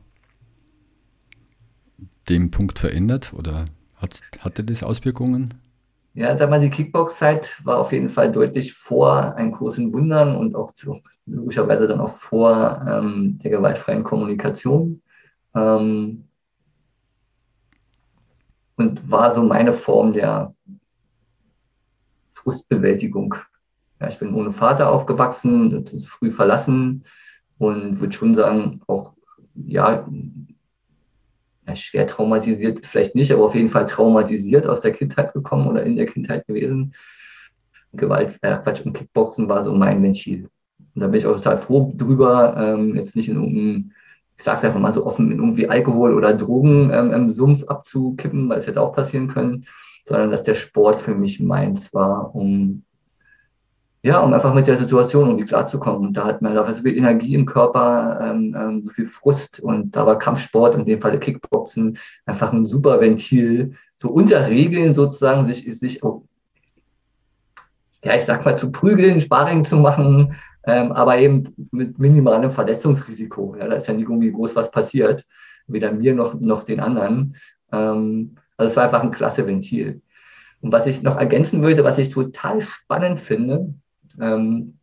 dem 2.29 2.51
Punkt 2.51 2.79
verändert 2.79 3.33
oder 3.35 3.67
hat, 3.97 4.21
hatte 4.41 4.65
das 4.65 4.83
Auswirkungen? 4.83 5.55
Ja, 6.15 6.37
sag 6.37 6.51
mal, 6.51 6.61
die 6.61 6.71
Kickbox-Zeit 6.71 7.61
war 7.65 7.79
auf 7.79 7.93
jeden 7.93 8.09
Fall 8.09 8.33
deutlich 8.33 8.73
vor 8.73 9.35
einem 9.37 9.53
Kurs 9.53 9.79
in 9.79 9.93
Wundern 9.93 10.37
und 10.37 10.57
auch 10.57 10.73
logischerweise 11.27 11.87
dann 11.87 12.01
auch 12.01 12.11
vor 12.11 12.85
ähm, 12.87 13.39
der 13.43 13.53
gewaltfreien 13.53 14.03
Kommunikation. 14.03 15.03
Ähm, 15.55 16.25
und 18.81 19.11
war 19.11 19.31
so 19.31 19.43
meine 19.43 19.73
Form 19.73 20.13
der 20.13 20.55
Frustbewältigung. 22.27 23.35
Ja, 24.01 24.09
ich 24.09 24.19
bin 24.19 24.35
ohne 24.35 24.53
Vater 24.53 24.91
aufgewachsen, 24.91 25.85
früh 26.07 26.33
verlassen, 26.33 27.05
und 27.59 28.01
würde 28.01 28.15
schon 28.15 28.35
sagen, 28.35 28.81
auch 28.87 29.13
ja, 29.55 30.09
schwer 31.75 32.07
traumatisiert, 32.07 32.87
vielleicht 32.87 33.15
nicht, 33.15 33.31
aber 33.31 33.45
auf 33.45 33.55
jeden 33.55 33.69
Fall 33.69 33.85
traumatisiert 33.85 34.67
aus 34.67 34.81
der 34.81 34.93
Kindheit 34.93 35.35
gekommen 35.35 35.69
oder 35.69 35.83
in 35.83 35.97
der 35.97 36.07
Kindheit 36.07 36.47
gewesen. 36.47 36.95
Gewalt, 37.93 38.39
äh, 38.41 38.57
Quatsch, 38.57 38.81
und 38.87 38.95
Kickboxen 38.95 39.49
war 39.49 39.63
so 39.63 39.75
mein 39.75 40.03
Ventil. 40.03 40.49
Und 40.95 41.03
da 41.03 41.07
bin 41.09 41.19
ich 41.19 41.27
auch 41.27 41.37
total 41.37 41.59
froh 41.59 41.93
drüber, 41.95 42.57
ähm, 42.57 42.97
jetzt 42.97 43.15
nicht 43.15 43.29
in 43.29 43.37
irgendeinem, 43.37 43.93
ich 44.41 44.45
sag's 44.45 44.65
einfach 44.65 44.81
mal 44.81 44.91
so 44.91 45.05
offen, 45.05 45.31
in 45.31 45.39
irgendwie 45.39 45.69
Alkohol 45.69 46.15
oder 46.15 46.33
Drogen 46.33 46.91
ähm, 46.91 47.13
im 47.13 47.29
Sumpf 47.29 47.65
abzukippen, 47.65 48.49
weil 48.49 48.59
es 48.59 48.67
hätte 48.67 48.81
auch 48.81 48.95
passieren 48.95 49.29
können, 49.29 49.67
sondern 50.09 50.31
dass 50.31 50.43
der 50.43 50.55
Sport 50.55 50.97
für 50.97 51.15
mich 51.15 51.41
meins 51.41 51.93
war, 51.93 52.35
um 52.35 52.83
ja, 54.03 54.21
um 54.21 54.33
einfach 54.33 54.55
mit 54.55 54.67
der 54.67 54.79
Situation 54.79 55.27
irgendwie 55.27 55.45
klarzukommen. 55.45 56.09
Und 56.09 56.17
da 56.17 56.25
hat 56.25 56.41
man 56.41 56.55
da 56.55 56.73
so 56.73 56.81
viel 56.81 56.97
Energie 56.97 57.35
im 57.35 57.45
Körper, 57.45 58.19
ähm, 58.23 58.57
ähm, 58.59 58.83
so 58.83 58.89
viel 58.89 59.05
Frust 59.05 59.61
und 59.61 59.95
da 59.95 60.07
war 60.07 60.19
Kampfsport, 60.19 60.75
in 60.75 60.87
dem 60.87 61.03
Fall 61.03 61.21
Kickboxen, 61.21 61.99
einfach 62.25 62.51
ein 62.55 62.65
super 62.65 62.99
Ventil, 62.99 63.75
so 63.99 64.09
unter 64.09 64.49
Regeln 64.49 64.95
sozusagen 64.95 65.45
sich, 65.45 65.67
sich 65.79 66.01
ja, 68.03 68.15
ich 68.17 68.25
sag 68.25 68.43
mal, 68.47 68.57
zu 68.57 68.73
prügeln, 68.73 69.21
Sparring 69.21 69.65
zu 69.65 69.77
machen, 69.77 70.35
ähm, 70.65 70.93
aber 70.93 71.19
eben 71.19 71.69
mit 71.71 71.99
minimalem 71.99 72.51
Verletzungsrisiko. 72.51 73.57
Ja, 73.59 73.69
da 73.69 73.77
ist 73.77 73.89
ja 73.89 73.95
nicht 73.95 74.09
irgendwie 74.09 74.33
groß 74.33 74.55
was 74.57 74.71
passiert, 74.71 75.25
weder 75.67 75.93
mir 75.93 76.15
noch, 76.15 76.35
noch 76.35 76.65
den 76.65 76.81
anderen. 76.81 77.37
Ähm, 77.73 78.37
also 78.57 78.71
es 78.71 78.77
war 78.77 78.85
einfach 78.85 79.03
ein 79.03 79.11
klasse 79.11 79.47
Ventil. 79.47 80.03
Und 80.61 80.73
was 80.73 80.87
ich 80.87 81.03
noch 81.03 81.17
ergänzen 81.17 81.63
würde, 81.63 81.85
was 81.85 81.99
ich 81.99 82.11
total 82.11 82.61
spannend 82.61 83.21
finde, 83.21 83.75
ähm, 84.21 84.79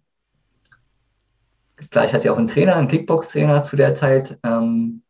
klar, 1.92 2.06
ich 2.06 2.14
hatte 2.14 2.26
ja 2.26 2.34
auch 2.34 2.38
einen 2.38 2.48
Trainer, 2.48 2.76
einen 2.76 2.88
Kickbox-Trainer 2.88 3.62
zu 3.64 3.76
der 3.76 3.94
Zeit. 3.94 4.40
Ähm, 4.44 5.04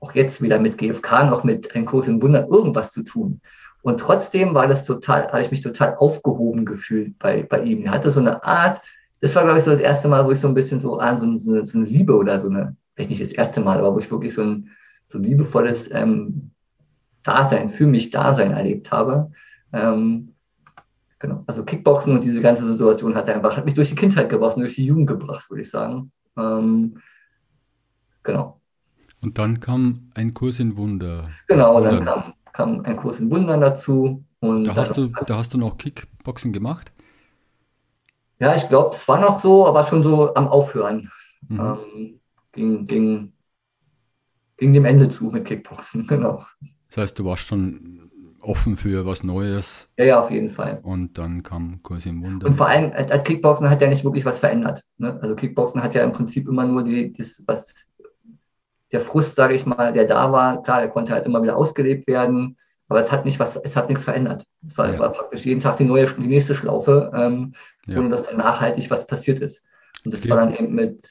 auch 0.00 0.14
jetzt 0.14 0.40
wieder 0.42 0.60
mit 0.60 0.78
GFK 0.78 1.24
noch 1.24 1.42
mit 1.42 1.74
einem 1.74 1.86
Kurs 1.86 2.06
Wunder 2.08 2.46
irgendwas 2.48 2.92
zu 2.92 3.02
tun. 3.02 3.40
Und 3.86 4.00
trotzdem 4.00 4.52
war 4.52 4.66
das 4.66 4.84
total, 4.84 5.28
habe 5.28 5.42
ich 5.42 5.52
mich 5.52 5.60
total 5.60 5.94
aufgehoben 5.94 6.64
gefühlt 6.64 7.16
bei, 7.20 7.44
bei 7.44 7.62
ihm. 7.62 7.84
Er 7.84 7.92
hatte 7.92 8.10
so 8.10 8.18
eine 8.18 8.42
Art, 8.42 8.82
das 9.20 9.36
war, 9.36 9.44
glaube 9.44 9.60
ich, 9.60 9.64
so 9.64 9.70
das 9.70 9.78
erste 9.78 10.08
Mal, 10.08 10.26
wo 10.26 10.32
ich 10.32 10.40
so 10.40 10.48
ein 10.48 10.54
bisschen 10.54 10.80
so 10.80 10.98
an 10.98 11.16
so, 11.16 11.38
so, 11.38 11.52
eine, 11.52 11.64
so 11.64 11.78
eine 11.78 11.86
Liebe 11.86 12.16
oder 12.16 12.40
so 12.40 12.48
eine, 12.48 12.74
vielleicht 12.94 13.10
nicht 13.10 13.22
das 13.22 13.30
erste 13.30 13.60
Mal, 13.60 13.78
aber 13.78 13.94
wo 13.94 14.00
ich 14.00 14.10
wirklich 14.10 14.34
so 14.34 14.42
ein 14.42 14.70
so 15.06 15.18
liebevolles 15.18 15.88
ähm, 15.92 16.50
Dasein, 17.22 17.68
für 17.68 17.86
mich 17.86 18.10
Dasein 18.10 18.50
erlebt 18.50 18.90
habe. 18.90 19.30
Ähm, 19.72 20.32
genau. 21.20 21.44
Also 21.46 21.64
Kickboxen 21.64 22.12
und 22.12 22.24
diese 22.24 22.42
ganze 22.42 22.66
Situation 22.66 23.14
hat 23.14 23.28
einfach, 23.28 23.56
hat 23.56 23.66
mich 23.66 23.74
durch 23.74 23.90
die 23.90 23.94
Kindheit 23.94 24.28
gebracht, 24.30 24.56
durch 24.56 24.74
die 24.74 24.86
Jugend 24.86 25.06
gebracht, 25.06 25.48
würde 25.48 25.62
ich 25.62 25.70
sagen. 25.70 26.10
Ähm, 26.36 26.98
genau. 28.24 28.60
Und 29.22 29.38
dann 29.38 29.60
kam 29.60 30.10
ein 30.14 30.34
Kurs 30.34 30.58
in 30.58 30.76
Wunder. 30.76 31.30
Genau, 31.46 31.80
dann 31.80 32.04
kam, 32.04 32.32
kam 32.56 32.80
ein 32.80 32.96
Kurs 32.96 33.20
in 33.20 33.30
Wundern 33.30 33.60
dazu. 33.60 34.24
Und 34.40 34.64
da 34.64 34.74
hast, 34.74 34.96
du, 34.96 35.08
da 35.08 35.36
hast 35.36 35.52
du 35.52 35.58
noch 35.58 35.76
Kickboxen 35.76 36.52
gemacht? 36.52 36.90
Ja, 38.38 38.54
ich 38.54 38.68
glaube, 38.68 38.94
es 38.94 39.06
war 39.08 39.20
noch 39.20 39.38
so, 39.38 39.66
aber 39.66 39.84
schon 39.84 40.02
so 40.02 40.34
am 40.34 40.48
Aufhören. 40.48 41.10
Mhm. 41.48 41.60
Ähm, 41.60 42.20
ging, 42.52 42.84
ging, 42.86 43.32
ging 44.56 44.72
dem 44.72 44.84
Ende 44.84 45.08
zu 45.08 45.24
mit 45.24 45.44
Kickboxen, 45.44 46.06
genau. 46.08 46.44
Das 46.88 46.98
heißt, 46.98 47.18
du 47.18 47.24
warst 47.26 47.46
schon 47.46 48.10
offen 48.40 48.76
für 48.76 49.04
was 49.04 49.22
Neues. 49.24 49.90
Ja, 49.98 50.04
ja, 50.04 50.20
auf 50.20 50.30
jeden 50.30 50.50
Fall. 50.50 50.78
Und 50.82 51.18
dann 51.18 51.42
kam 51.42 51.82
Kurs 51.82 52.06
im 52.06 52.22
Wunder. 52.22 52.46
Und 52.46 52.54
vor 52.54 52.68
allem, 52.68 52.92
äh, 52.92 53.18
Kickboxen 53.22 53.68
hat 53.68 53.82
ja 53.82 53.88
nicht 53.88 54.04
wirklich 54.04 54.24
was 54.24 54.38
verändert. 54.38 54.82
Ne? 54.98 55.18
Also 55.20 55.34
Kickboxen 55.34 55.82
hat 55.82 55.94
ja 55.94 56.04
im 56.04 56.12
Prinzip 56.12 56.48
immer 56.48 56.64
nur 56.64 56.84
die, 56.84 57.12
das, 57.12 57.42
was, 57.46 57.86
der 58.92 59.00
Frust, 59.00 59.34
sage 59.34 59.54
ich 59.54 59.66
mal, 59.66 59.92
der 59.92 60.06
da 60.06 60.32
war, 60.32 60.62
klar, 60.62 60.80
der 60.80 60.90
konnte 60.90 61.12
halt 61.12 61.26
immer 61.26 61.42
wieder 61.42 61.56
ausgelebt 61.56 62.06
werden, 62.06 62.56
aber 62.88 63.00
es 63.00 63.10
hat 63.10 63.24
nicht 63.24 63.40
was, 63.40 63.56
es 63.56 63.76
hat 63.76 63.88
nichts 63.88 64.04
verändert. 64.04 64.44
Es 64.66 64.78
war, 64.78 64.92
ja. 64.92 64.98
war 64.98 65.12
praktisch 65.12 65.44
jeden 65.44 65.60
Tag 65.60 65.76
die 65.78 65.84
neue, 65.84 66.06
die 66.06 66.28
nächste 66.28 66.54
Schlaufe, 66.54 67.10
ähm, 67.14 67.54
ja. 67.86 67.98
ohne 67.98 68.10
dass 68.10 68.24
dann 68.24 68.36
nachhaltig 68.36 68.90
was 68.90 69.06
passiert 69.06 69.40
ist. 69.40 69.64
Und 70.04 70.14
das 70.14 70.20
okay. 70.20 70.30
war 70.30 70.36
dann 70.38 70.54
eben 70.54 70.74
mit 70.74 71.04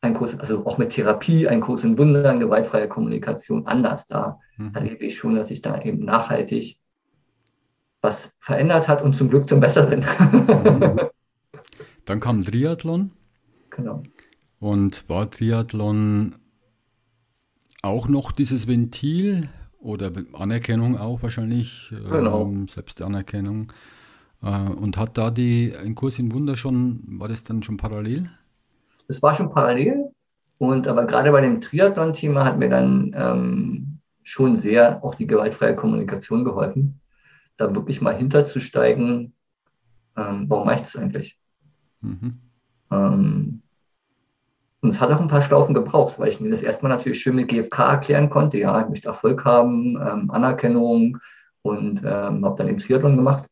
ein 0.00 0.14
Kurs, 0.14 0.38
also 0.38 0.66
auch 0.66 0.78
mit 0.78 0.90
Therapie, 0.90 1.46
ein 1.46 1.60
Kurs 1.60 1.84
in 1.84 1.98
Wundern, 1.98 2.40
gewaltfreie 2.40 2.88
Kommunikation 2.88 3.66
anders. 3.66 4.06
Da 4.06 4.38
mhm. 4.56 4.72
erlebe 4.74 5.04
ich 5.04 5.18
schon, 5.18 5.36
dass 5.36 5.48
sich 5.48 5.62
da 5.62 5.80
eben 5.82 6.04
nachhaltig 6.04 6.78
was 8.02 8.30
verändert 8.38 8.88
hat 8.88 9.02
und 9.02 9.14
zum 9.14 9.28
Glück 9.28 9.46
zum 9.46 9.60
Besseren. 9.60 10.00
Mhm. 10.00 11.00
Dann 12.04 12.20
kam 12.20 12.42
Triathlon. 12.42 13.12
Genau. 13.72 14.02
Und 14.58 15.08
war 15.08 15.30
Triathlon 15.30 16.34
auch 17.82 18.08
noch 18.08 18.32
dieses 18.32 18.66
Ventil 18.66 19.48
oder 19.78 20.12
Anerkennung 20.34 20.98
auch 20.98 21.22
wahrscheinlich, 21.22 21.90
genau. 21.90 22.42
ähm, 22.42 22.68
Selbstanerkennung. 22.68 23.72
Äh, 24.42 24.46
und 24.46 24.96
hat 24.96 25.16
da 25.16 25.30
die, 25.30 25.74
ein 25.74 25.94
Kurs 25.94 26.18
in 26.18 26.32
Wunder 26.32 26.56
schon, 26.56 27.02
war 27.06 27.28
das 27.28 27.44
dann 27.44 27.62
schon 27.62 27.76
parallel? 27.76 28.30
Das 29.08 29.22
war 29.22 29.34
schon 29.34 29.50
parallel. 29.50 30.10
Und 30.58 30.86
aber 30.86 31.06
gerade 31.06 31.32
bei 31.32 31.40
dem 31.40 31.60
Triathlon-Thema 31.60 32.44
hat 32.44 32.58
mir 32.58 32.68
dann 32.68 33.12
ähm, 33.14 33.98
schon 34.22 34.56
sehr 34.56 35.02
auch 35.02 35.14
die 35.14 35.26
gewaltfreie 35.26 35.74
Kommunikation 35.74 36.44
geholfen, 36.44 37.00
da 37.56 37.74
wirklich 37.74 38.02
mal 38.02 38.16
hinterzusteigen, 38.16 39.32
ähm, 40.16 40.44
warum 40.48 40.66
mache 40.66 40.76
ich 40.76 40.82
das 40.82 40.96
eigentlich? 40.96 41.38
Mhm. 42.02 42.40
Ähm, 42.90 43.62
und 44.82 44.90
es 44.90 45.00
hat 45.00 45.10
auch 45.10 45.20
ein 45.20 45.28
paar 45.28 45.42
Schlaufen 45.42 45.74
gebraucht, 45.74 46.18
weil 46.18 46.28
ich 46.28 46.40
mir 46.40 46.50
das 46.50 46.62
erstmal 46.62 46.90
natürlich 46.90 47.20
schön 47.20 47.36
mit 47.36 47.48
GFK 47.48 47.78
erklären 47.80 48.30
konnte. 48.30 48.58
Ja, 48.58 48.80
ich 48.80 48.88
möchte 48.88 49.08
Erfolg 49.08 49.44
haben, 49.44 49.96
ähm, 49.96 50.30
Anerkennung 50.30 51.18
und 51.62 52.00
ähm, 52.04 52.44
habe 52.44 52.54
dann 52.56 52.68
eben 52.68 52.78
Triathlon 52.78 53.16
gemacht. 53.16 53.44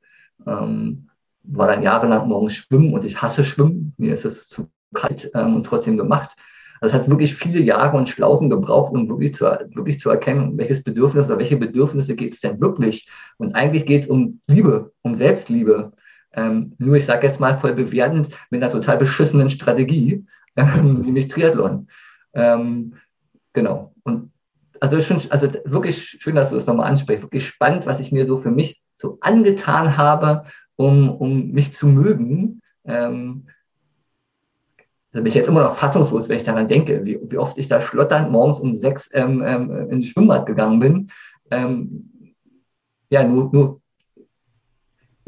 Ähm, 0.46 1.08
war 1.42 1.66
dann 1.66 1.82
jahrelang 1.82 2.28
morgens 2.28 2.54
schwimmen 2.54 2.94
und 2.94 3.04
ich 3.04 3.20
hasse 3.20 3.44
Schwimmen. 3.44 3.94
Mir 3.98 4.14
ist 4.14 4.24
es 4.24 4.48
zu 4.48 4.68
kalt 4.94 5.30
ähm, 5.34 5.56
und 5.56 5.64
trotzdem 5.64 5.98
gemacht. 5.98 6.34
Also 6.80 6.96
es 6.96 7.02
hat 7.02 7.10
wirklich 7.10 7.34
viele 7.34 7.60
Jahre 7.60 7.96
und 7.96 8.08
Schlaufen 8.08 8.48
gebraucht, 8.48 8.92
um 8.92 9.08
wirklich 9.08 9.34
zu, 9.34 9.44
wirklich 9.44 9.98
zu 9.98 10.10
erkennen, 10.10 10.56
welches 10.56 10.82
Bedürfnis 10.82 11.26
oder 11.26 11.38
welche 11.38 11.56
Bedürfnisse 11.56 12.14
geht 12.14 12.34
es 12.34 12.40
denn 12.40 12.60
wirklich. 12.60 13.08
Und 13.36 13.54
eigentlich 13.54 13.84
geht 13.84 14.02
es 14.02 14.08
um 14.08 14.40
Liebe, 14.46 14.92
um 15.02 15.14
Selbstliebe. 15.14 15.92
Ähm, 16.32 16.74
nur, 16.78 16.96
ich 16.96 17.06
sage 17.06 17.26
jetzt 17.26 17.40
mal 17.40 17.58
voll 17.58 17.74
bewertend, 17.74 18.28
mit 18.50 18.62
einer 18.62 18.72
total 18.72 18.98
beschissenen 18.98 19.50
Strategie, 19.50 20.24
nämlich 20.82 21.28
Triathlon. 21.28 21.88
Ähm, 22.34 22.94
genau. 23.52 23.94
Und 24.04 24.32
also 24.80 25.00
schon, 25.00 25.20
also 25.30 25.48
wirklich 25.64 26.18
schön, 26.20 26.36
dass 26.36 26.50
du 26.50 26.56
es 26.56 26.66
nochmal 26.66 26.90
ansprichst. 26.90 27.22
Wirklich 27.22 27.46
spannend, 27.46 27.86
was 27.86 28.00
ich 28.00 28.12
mir 28.12 28.26
so 28.26 28.38
für 28.38 28.50
mich 28.50 28.82
so 28.96 29.18
angetan 29.20 29.96
habe, 29.96 30.44
um, 30.76 31.10
um 31.10 31.50
mich 31.50 31.72
zu 31.72 31.86
mögen. 31.86 32.60
Ähm, 32.84 33.46
da 35.12 35.20
bin 35.20 35.26
ich 35.26 35.34
jetzt 35.34 35.48
immer 35.48 35.62
noch 35.62 35.76
fassungslos, 35.76 36.28
wenn 36.28 36.36
ich 36.36 36.44
daran 36.44 36.68
denke, 36.68 37.04
wie, 37.04 37.18
wie 37.22 37.38
oft 37.38 37.58
ich 37.58 37.66
da 37.66 37.80
schlotternd 37.80 38.30
morgens 38.30 38.60
um 38.60 38.76
sechs 38.76 39.08
ähm, 39.12 39.42
ähm, 39.42 39.88
in 39.90 40.00
das 40.00 40.10
Schwimmbad 40.10 40.46
gegangen 40.46 40.80
bin. 40.80 41.10
Ähm, 41.50 42.34
ja, 43.10 43.24
nur, 43.24 43.50
nur 43.52 43.80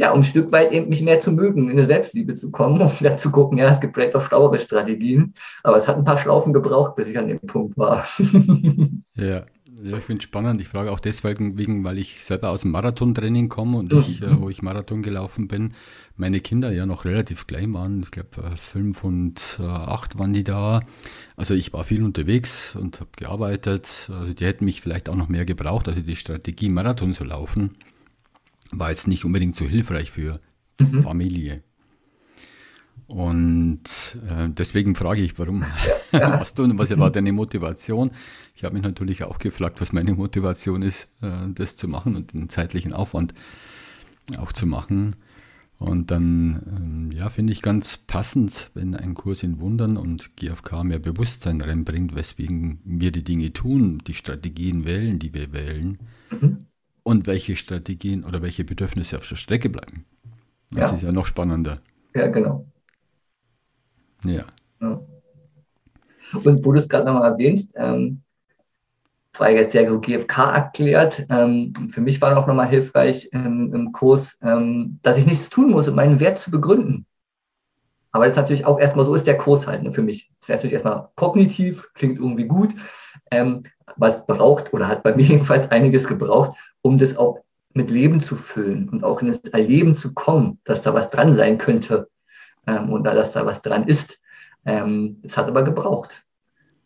ja, 0.01 0.13
um 0.13 0.21
ein 0.21 0.25
Stück 0.25 0.51
weit 0.51 0.73
eben 0.73 0.89
mich 0.89 1.03
mehr 1.03 1.21
zu 1.21 1.31
mögen, 1.31 1.65
in 1.65 1.73
eine 1.73 1.85
Selbstliebe 1.85 2.35
zu 2.35 2.51
kommen 2.51 2.81
und 2.81 3.05
dann 3.05 3.19
zu 3.19 3.31
gucken, 3.31 3.59
ja, 3.59 3.69
es 3.69 3.81
gibt 3.81 3.95
vielleicht 3.95 4.17
auch 4.17 4.23
schlauere 4.23 4.59
Strategien, 4.59 5.35
aber 5.63 5.77
es 5.77 5.87
hat 5.87 5.99
ein 5.99 6.05
paar 6.05 6.17
Schlaufen 6.17 6.55
gebraucht, 6.55 6.97
bis 6.97 7.09
ich 7.09 7.19
an 7.19 7.29
dem 7.29 7.39
Punkt 7.41 7.77
war. 7.77 8.07
ja. 9.15 9.43
Ja, 9.83 9.97
ich 9.97 10.05
finde 10.05 10.19
es 10.19 10.25
spannend. 10.25 10.61
Ich 10.61 10.69
frage 10.69 10.93
auch 10.93 11.01
deswegen, 11.01 11.57
wegen, 11.57 11.85
weil 11.85 11.97
ich 11.97 12.23
selber 12.23 12.51
aus 12.51 12.63
dem 12.63 12.71
Marathontraining 12.71 13.49
komme 13.49 13.79
und 13.79 13.95
ich, 13.95 14.21
äh, 14.21 14.39
wo 14.39 14.51
ich 14.51 14.61
Marathon 14.61 15.03
gelaufen 15.03 15.49
bin, 15.49 15.73
meine 16.17 16.41
Kinder 16.41 16.71
ja 16.71 16.85
noch 16.85 17.07
relativ 17.07 17.47
klein 17.47 17.73
waren. 17.73 18.03
Ich 18.03 18.11
glaube, 18.11 18.43
äh, 18.43 18.57
fünf 18.57 19.05
und 19.05 19.59
äh, 19.59 19.63
acht 19.63 20.19
waren 20.19 20.35
die 20.35 20.45
da. 20.45 20.81
Also 21.37 21.55
ich 21.55 21.73
war 21.73 21.85
viel 21.85 22.03
unterwegs 22.03 22.77
und 22.77 23.01
habe 23.01 23.11
gearbeitet. 23.17 24.11
Also 24.13 24.35
die 24.35 24.45
hätten 24.45 24.67
mich 24.67 24.83
vielleicht 24.83 25.09
auch 25.09 25.17
noch 25.17 25.29
mehr 25.29 25.47
gebraucht. 25.47 25.89
Also 25.89 26.03
die 26.03 26.17
Strategie, 26.17 26.69
Marathon 26.69 27.15
zu 27.15 27.25
laufen, 27.25 27.77
war 28.73 28.91
jetzt 28.91 29.09
nicht 29.09 29.25
unbedingt 29.25 29.57
so 29.57 29.65
hilfreich 29.65 30.11
für 30.11 30.41
mhm. 30.79 31.03
Familie. 31.03 31.63
Und 33.07 33.83
äh, 34.29 34.49
deswegen 34.51 34.95
frage 34.95 35.23
ich, 35.23 35.37
warum 35.37 35.65
ja. 36.13 36.29
machst 36.29 36.59
du 36.59 36.63
und 36.63 36.79
was 36.79 36.97
war 36.97 37.11
deine 37.11 37.33
Motivation? 37.33 38.13
Ich 38.55 38.63
habe 38.63 38.75
mich 38.75 38.85
natürlich 38.85 39.25
auch 39.25 39.39
gefragt, 39.39 39.81
was 39.81 39.93
meine 39.93 40.15
Motivation 40.15 40.83
ist, 40.83 41.09
äh, 41.21 41.49
das 41.53 41.75
zu 41.75 41.89
machen 41.89 42.15
und 42.15 42.33
den 42.33 42.49
zeitlichen 42.49 42.93
Aufwand 42.93 43.35
auch 44.39 44.53
zu 44.53 44.65
machen. 44.65 45.17
Und 45.79 46.13
dann, 46.13 46.63
ähm, 46.69 47.11
ja, 47.11 47.31
finde 47.31 47.53
ich 47.53 47.63
ganz 47.63 47.97
passend, 47.97 48.71
wenn 48.75 48.95
ein 48.95 49.15
Kurs 49.15 49.43
in 49.43 49.59
Wundern 49.59 49.97
und 49.97 50.37
GFK 50.37 50.85
mehr 50.85 50.99
Bewusstsein 51.01 51.61
reinbringt, 51.63 52.15
weswegen 52.15 52.79
wir 52.85 53.11
die 53.11 53.25
Dinge 53.25 53.53
tun, 53.53 53.99
die 54.07 54.15
Strategien 54.15 54.85
wählen, 54.85 55.19
die 55.19 55.35
wir 55.35 55.53
wählen. 55.53 55.99
Mhm 56.31 56.67
und 57.03 57.27
welche 57.27 57.57
Strategien 57.57 58.25
oder 58.25 58.43
welche 58.43 58.65
Bedürfnisse 58.65 59.17
auf 59.17 59.29
der 59.29 59.37
Strecke 59.37 59.69
bleiben. 59.69 60.05
Das 60.71 60.91
ja. 60.91 60.97
ist 60.97 61.03
ja 61.03 61.13
noch 61.13 61.27
spannender. 61.27 61.79
Ja, 62.15 62.29
genau. 62.29 62.67
Ja. 64.25 64.45
ja. 64.81 65.01
Und 66.33 66.65
wo 66.65 66.73
du 66.73 66.79
es 66.79 66.89
gerade 66.89 67.07
nochmal 67.07 67.33
erwähnst, 67.33 67.73
ähm, 67.77 68.23
war 69.39 69.51
jetzt 69.51 69.73
sehr 69.73 69.85
GFK 69.85 70.39
erklärt. 70.39 71.27
Ähm, 71.31 71.73
für 71.91 72.01
mich 72.01 72.21
war 72.21 72.37
auch 72.37 72.47
nochmal 72.47 72.69
hilfreich 72.69 73.29
ähm, 73.33 73.73
im 73.75 73.93
Kurs, 73.93 74.39
ähm, 74.43 74.99
dass 75.03 75.19
ich 75.19 75.27
nichts 75.27 75.51
tun 75.51 75.71
muss, 75.71 75.89
um 75.89 75.95
meinen 75.95 76.21
Wert 76.21 76.39
zu 76.39 76.51
begründen. 76.51 77.07
Aber 78.13 78.25
das 78.25 78.33
ist 78.33 78.41
natürlich 78.41 78.67
auch 78.67 78.81
erstmal 78.81 79.05
so 79.05 79.15
ist 79.15 79.27
der 79.27 79.39
Kurs 79.39 79.67
halt 79.67 79.83
ne, 79.83 79.93
für 79.93 80.03
mich. 80.03 80.33
Das 80.41 80.49
ist 80.49 80.55
natürlich 80.55 80.75
erstmal 80.75 81.09
kognitiv, 81.15 81.89
klingt 81.95 82.19
irgendwie 82.19 82.47
gut, 82.47 82.75
ähm, 83.31 83.63
es 84.01 84.27
braucht 84.27 84.73
oder 84.73 84.89
hat 84.89 85.03
bei 85.03 85.15
mir 85.15 85.25
jedenfalls 85.27 85.71
einiges 85.71 86.07
gebraucht, 86.07 86.59
um 86.83 86.99
das 86.99 87.17
auch 87.17 87.39
mit 87.73 87.91
Leben 87.91 88.21
zu 88.21 88.37
füllen 88.37 88.89
und 88.89 89.05
auch 89.05 89.21
in 89.23 89.29
das 89.29 89.41
Erleben 89.41 89.95
zu 89.95 90.13
kommen, 90.13 90.59
dass 90.65 90.83
da 90.83 90.93
was 90.95 91.11
dran 91.11 91.33
sein 91.33 91.59
könnte 91.59 92.09
ähm, 92.67 92.93
und 92.93 93.05
dass 93.05 93.33
da 93.33 93.47
was 93.47 93.63
dran 93.63 93.87
ist. 93.87 94.21
Ähm, 94.65 95.19
das 95.23 95.37
hat 95.37 95.49
aber 95.49 95.63
gebraucht. 95.63 96.25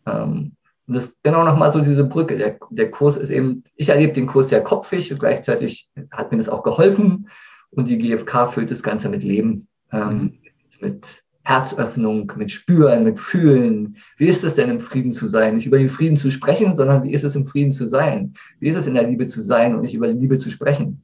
Ähm, 0.05 0.55
und 0.87 0.93
das 0.93 1.05
ist 1.05 1.15
genau 1.23 1.43
nochmal 1.43 1.71
so 1.71 1.79
diese 1.79 2.03
Brücke. 2.03 2.37
Der, 2.37 2.59
der 2.69 2.91
Kurs 2.91 3.17
ist 3.17 3.31
eben, 3.31 3.63
ich 3.75 3.89
erlebe 3.89 4.13
den 4.13 4.27
Kurs 4.27 4.49
sehr 4.49 4.63
kopfig 4.63 5.11
und 5.11 5.19
gleichzeitig 5.19 5.89
hat 6.11 6.31
mir 6.31 6.37
das 6.37 6.49
auch 6.49 6.61
geholfen. 6.61 7.29
Und 7.71 7.87
die 7.87 7.97
GfK 7.97 8.47
füllt 8.47 8.71
das 8.71 8.83
Ganze 8.83 9.09
mit 9.09 9.23
Leben, 9.23 9.67
ähm, 9.91 10.09
mhm. 10.09 10.39
mit 10.79 11.23
Herzöffnung, 11.45 12.31
mit 12.35 12.51
Spüren, 12.51 13.03
mit 13.03 13.19
Fühlen. 13.19 13.97
Wie 14.17 14.27
ist 14.27 14.43
es 14.43 14.55
denn 14.55 14.69
im 14.69 14.79
Frieden 14.79 15.11
zu 15.11 15.27
sein? 15.27 15.55
Nicht 15.55 15.67
über 15.67 15.77
den 15.77 15.89
Frieden 15.89 16.17
zu 16.17 16.31
sprechen, 16.31 16.75
sondern 16.75 17.03
wie 17.03 17.11
ist 17.11 17.23
es 17.23 17.35
im 17.35 17.45
Frieden 17.45 17.71
zu 17.71 17.87
sein? 17.87 18.33
Wie 18.59 18.69
ist 18.69 18.75
es 18.75 18.87
in 18.87 18.95
der 18.95 19.07
Liebe 19.07 19.27
zu 19.27 19.41
sein 19.41 19.75
und 19.75 19.81
nicht 19.81 19.93
über 19.93 20.07
die 20.07 20.19
Liebe 20.19 20.37
zu 20.37 20.49
sprechen? 20.49 21.01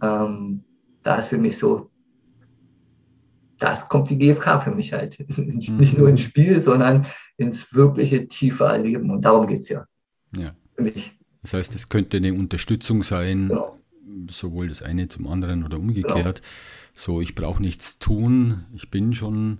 Ähm, 0.00 0.62
da 1.02 1.16
ist 1.16 1.28
für 1.28 1.38
mich 1.38 1.58
so 1.58 1.90
das 3.62 3.88
kommt 3.88 4.10
die 4.10 4.18
GfK 4.18 4.60
für 4.60 4.72
mich 4.72 4.92
halt. 4.92 5.18
Nicht 5.38 5.96
nur 5.96 6.08
ins 6.08 6.20
mhm. 6.20 6.24
Spiel, 6.24 6.60
sondern 6.60 7.06
ins 7.36 7.72
wirkliche 7.74 8.26
tiefe 8.26 8.64
Erleben. 8.64 9.10
Und 9.10 9.24
darum 9.24 9.46
geht 9.46 9.60
es 9.60 9.68
ja. 9.68 9.86
Ja. 10.36 10.52
Für 10.74 10.82
mich. 10.82 11.12
Das 11.42 11.54
heißt, 11.54 11.74
es 11.74 11.88
könnte 11.88 12.16
eine 12.16 12.34
Unterstützung 12.34 13.02
sein, 13.02 13.48
genau. 13.48 13.78
Sowohl 14.30 14.68
das 14.68 14.82
eine 14.82 15.08
zum 15.08 15.26
anderen 15.26 15.64
oder 15.64 15.78
umgekehrt. 15.78 16.42
Genau. 16.42 16.92
So, 16.94 17.20
ich 17.20 17.34
brauche 17.34 17.62
nichts 17.62 17.98
tun, 17.98 18.64
ich 18.74 18.90
bin 18.90 19.14
schon 19.14 19.58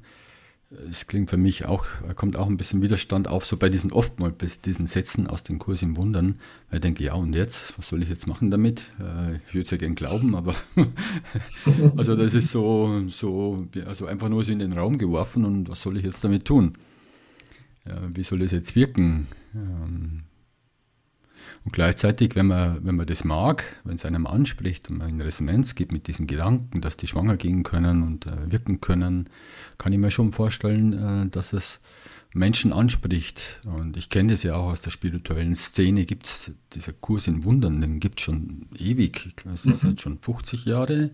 es 0.91 1.07
klingt 1.07 1.31
für 1.31 1.37
mich 1.37 1.65
auch, 1.67 1.87
kommt 2.15 2.37
auch 2.37 2.49
ein 2.49 2.57
bisschen 2.57 2.83
Widerstand 2.83 3.29
auf, 3.29 3.45
so 3.45 3.57
bei 3.57 3.69
diesen 3.69 3.93
oftmals 3.93 4.35
bei 4.37 4.47
diesen 4.65 4.87
Sätzen 4.87 5.27
aus 5.27 5.45
dem 5.45 5.59
Kurs 5.59 5.83
im 5.83 5.97
Wundern. 5.97 6.37
Weil 6.69 6.79
ich 6.79 6.81
denke, 6.81 7.05
ja, 7.05 7.15
und 7.15 7.35
jetzt? 7.35 7.77
Was 7.79 7.89
soll 7.89 8.03
ich 8.03 8.09
jetzt 8.09 8.27
machen 8.27 8.51
damit? 8.51 8.87
Äh, 8.99 9.37
ich 9.37 9.55
würde 9.55 9.63
es 9.63 9.71
ja 9.71 9.77
gern 9.77 9.95
glauben, 9.95 10.35
aber 10.35 10.55
also 11.97 12.17
das 12.17 12.35
ist 12.35 12.51
so, 12.51 13.05
so, 13.09 13.67
also 13.87 14.07
einfach 14.07 14.29
nur 14.29 14.45
so 14.45 14.53
in 14.53 14.59
den 14.59 14.73
Raum 14.73 14.99
geworfen 14.99 15.45
und 15.45 15.69
was 15.69 15.83
soll 15.83 15.97
ich 15.97 16.05
jetzt 16.05 16.25
damit 16.25 16.45
tun? 16.45 16.75
Ja, 17.87 18.01
wie 18.15 18.23
soll 18.23 18.43
es 18.43 18.53
jetzt 18.53 18.77
wirken? 18.77 19.27
Und 21.65 21.73
gleichzeitig, 21.73 22.35
wenn 22.35 22.47
man, 22.47 22.85
wenn 22.85 22.97
man 22.97 23.07
das 23.07 23.25
mag, 23.25 23.65
wenn 23.85 23.97
es 23.97 24.05
einem 24.05 24.27
anspricht 24.27 24.91
und 24.91 24.99
man 24.99 25.09
in 25.09 25.21
Resonanz 25.21 25.75
geht 25.75 25.93
mit 25.93 26.07
diesen 26.09 26.27
Gedanken, 26.27 26.81
dass 26.81 26.97
die 26.97 27.07
schwanger 27.07 27.37
gehen 27.37 27.63
können 27.63 28.03
und 28.03 28.27
äh, 28.27 28.51
wirken 28.51 28.81
können, 28.81 29.29
kann 29.79 29.93
ich 29.93 29.99
mir 29.99 30.11
schon 30.11 30.33
vorstellen, 30.33 30.93
äh, 30.93 31.29
dass 31.29 31.53
es 31.53 31.81
Menschen 32.35 32.73
anspricht. 32.73 33.61
Und 33.65 33.97
ich 33.97 34.09
kenne 34.09 34.33
das 34.33 34.43
ja 34.43 34.55
auch 34.57 34.73
aus 34.73 34.83
der 34.83 34.91
spirituellen 34.91 35.55
Szene, 35.55 36.05
gibt 36.05 36.27
es 36.27 36.53
dieser 36.73 36.93
Kurs 36.93 37.29
in 37.29 37.45
Wundern, 37.45 37.81
den 37.81 38.01
gibt 38.01 38.19
es 38.19 38.25
schon 38.25 38.67
ewig. 38.77 39.27
Ich 39.27 39.37
glaube, 39.37 39.57
das 39.57 39.67
ist 39.67 39.85
mhm. 39.85 39.91
jetzt 39.91 40.03
schon 40.03 40.19
50 40.19 40.65
Jahre. 40.65 41.11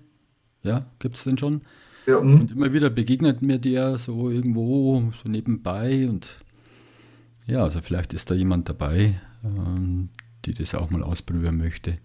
Ja, 0.63 0.87
gibt 0.99 1.17
es 1.17 1.25
den 1.25 1.39
schon? 1.39 1.63
Ja, 2.07 2.21
mhm. 2.21 2.41
und 2.41 2.51
immer 2.53 2.73
wieder 2.73 2.91
begegnet 2.91 3.43
mir 3.43 3.59
der 3.59 3.99
so 3.99 4.31
irgendwo, 4.31 5.13
so 5.23 5.29
nebenbei 5.29 6.09
und 6.09 6.39
ja, 7.47 7.63
also 7.63 7.81
vielleicht 7.81 8.13
ist 8.13 8.31
da 8.31 8.35
jemand 8.35 8.69
dabei, 8.69 9.19
die 9.43 10.55
das 10.55 10.75
auch 10.75 10.91
mal 10.91 11.03
ausprobieren 11.03 11.57
möchte. 11.57 11.99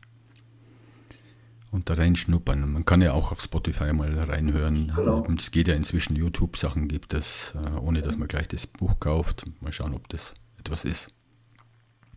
Und 1.72 1.90
da 1.90 1.96
reinschnuppern. 1.96 2.72
Man 2.72 2.86
kann 2.86 3.02
ja 3.02 3.14
auch 3.14 3.32
auf 3.32 3.42
Spotify 3.42 3.94
mal 3.94 4.14
reinhören. 4.14 4.94
Genau. 4.96 5.26
Es 5.36 5.50
geht 5.50 5.68
ja 5.68 5.74
inzwischen 5.74 6.16
YouTube-Sachen 6.16 6.88
gibt 6.88 7.16
es, 7.16 7.56
äh, 7.56 7.80
ohne 7.80 8.04
dass 8.04 8.16
man 8.16 8.28
gleich 8.28 8.48
das 8.48 8.68
Buch 8.68 9.00
kauft. 9.00 9.46
Mal 9.60 9.74
schauen, 9.74 9.96
ob 9.96 10.08
das 10.10 10.36
etwas 10.60 10.86
ist. 10.86 11.10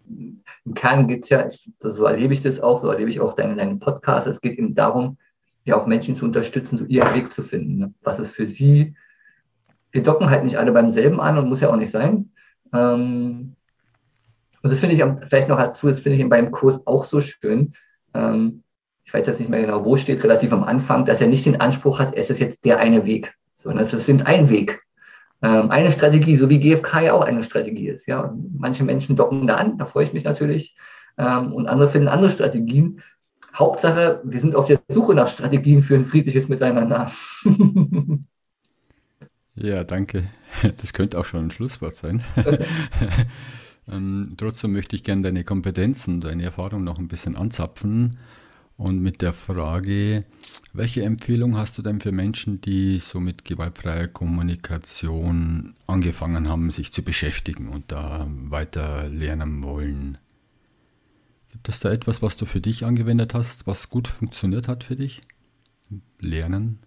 Im 0.09 0.75
Kern 0.75 1.09
geht 1.09 1.25
es 1.25 1.31
ja, 1.31 1.49
so 1.81 2.05
erlebe 2.05 2.35
ich 2.35 2.43
das 2.43 2.61
auch, 2.61 2.79
so 2.79 2.91
erlebe 2.91 3.09
ich 3.09 3.21
auch 3.21 3.33
deinen, 3.33 3.57
deinen 3.57 3.79
Podcast. 3.79 4.27
Es 4.27 4.43
geht 4.43 4.59
eben 4.59 4.75
darum, 4.75 5.17
ja 5.65 5.77
auch 5.77 5.87
Menschen 5.87 6.15
zu 6.15 6.27
unterstützen, 6.27 6.77
so 6.77 6.85
ihren 6.85 7.15
Weg 7.15 7.33
zu 7.33 7.43
finden. 7.43 7.79
Ne? 7.79 7.95
Was 8.03 8.19
ist 8.19 8.31
für 8.31 8.47
sie, 8.47 8.95
wir 9.91 10.03
docken 10.03 10.29
halt 10.29 10.45
nicht 10.45 10.59
alle 10.59 10.73
beim 10.73 10.91
selben 10.91 11.21
an 11.21 11.39
und 11.39 11.49
muss 11.49 11.61
ja 11.61 11.71
auch 11.71 11.77
nicht 11.77 11.91
sein. 11.91 12.31
Ähm, 12.75 13.56
und 14.67 14.73
das 14.73 14.81
finde 14.81 14.97
ich 14.97 15.29
vielleicht 15.29 15.47
noch 15.47 15.59
dazu, 15.59 15.87
das 15.87 16.01
finde 16.01 16.19
ich 16.19 16.29
beim 16.29 16.51
Kurs 16.51 16.85
auch 16.89 17.05
so 17.05 17.21
schön. 17.21 17.73
Ähm, 18.15 18.65
ich 19.05 19.15
weiß 19.15 19.25
jetzt 19.29 19.39
nicht 19.39 19.49
mehr 19.49 19.61
genau, 19.61 19.85
wo 19.85 19.97
steht, 19.97 20.25
relativ 20.25 20.53
am 20.53 20.65
Anfang, 20.65 21.05
dass 21.05 21.21
er 21.21 21.29
nicht 21.29 21.47
den 21.47 21.61
Anspruch 21.61 22.01
hat, 22.01 22.17
es 22.17 22.31
ist 22.31 22.41
jetzt 22.41 22.65
der 22.65 22.81
eine 22.81 23.07
Weg, 23.07 23.33
sondern 23.55 23.85
es 23.85 23.93
sind 23.93 24.27
ein 24.27 24.51
Weg. 24.51 24.83
Ähm, 25.41 25.71
eine 25.71 25.93
Strategie, 25.93 26.35
so 26.35 26.51
wie 26.51 26.59
GFK 26.59 27.01
ja 27.03 27.13
auch 27.13 27.21
eine 27.21 27.45
Strategie 27.45 27.87
ist. 27.87 28.09
Ja, 28.09 28.23
und 28.23 28.59
manche 28.59 28.83
Menschen 28.83 29.15
docken 29.15 29.47
da 29.47 29.55
an, 29.55 29.79
da 29.79 29.87
freue 29.87 30.03
ich 30.03 30.13
mich 30.13 30.25
natürlich. 30.25 30.77
Ähm, 31.17 31.53
und 31.53 31.69
andere 31.69 31.89
finden 31.89 32.09
andere 32.09 32.33
Strategien. 32.33 33.01
Hauptsache, 33.55 34.21
wir 34.25 34.41
sind 34.41 34.57
auf 34.57 34.67
der 34.67 34.81
Suche 34.89 35.15
nach 35.15 35.29
Strategien 35.29 35.81
für 35.81 35.95
ein 35.95 36.07
friedliches 36.07 36.49
Miteinander. 36.49 37.13
ja, 39.55 39.85
danke. 39.85 40.25
Das 40.79 40.93
könnte 40.93 41.21
auch 41.21 41.25
schon 41.25 41.45
ein 41.45 41.51
Schlusswort 41.53 41.95
sein. 41.95 42.25
Ähm, 43.89 44.35
trotzdem 44.37 44.73
möchte 44.73 44.97
ich 44.97 45.05
gerne 45.05 45.23
deine 45.23 45.45
Kompetenzen, 45.45 46.21
deine 46.21 46.43
Erfahrung 46.43 46.85
noch 46.85 46.99
ein 46.99 47.09
bisschen 47.09 47.37
anzapfen 47.37 48.19
und 48.77 49.01
mit 49.01 49.23
der 49.23 49.33
Frage, 49.33 50.25
welche 50.73 51.03
Empfehlung 51.03 51.57
hast 51.57 51.79
du 51.79 51.83
denn 51.83 52.01
für 52.01 52.13
Menschen, 52.13 52.61
die 52.61 52.99
so 52.99 53.21
mit 53.21 53.45
gewaltfreier 53.45 54.09
Kommunikation 54.09 55.75
angefangen 55.87 56.49
haben, 56.49 56.71
sich 56.71 56.93
zu 56.93 57.03
beschäftigen 57.03 57.69
und 57.69 57.91
da 57.91 58.27
weiter 58.29 59.09
lernen 59.09 59.63
wollen? 59.63 60.19
Gibt 61.53 61.69
es 61.71 61.81
da 61.81 61.91
etwas, 61.91 62.21
was 62.21 62.37
du 62.37 62.45
für 62.45 62.61
dich 62.61 62.85
angewendet 62.85 63.33
hast, 63.33 63.67
was 63.67 63.89
gut 63.89 64.09
funktioniert 64.09 64.69
hat 64.69 64.85
für 64.85 64.97
dich? 64.97 65.23
Lernen? 66.21 66.81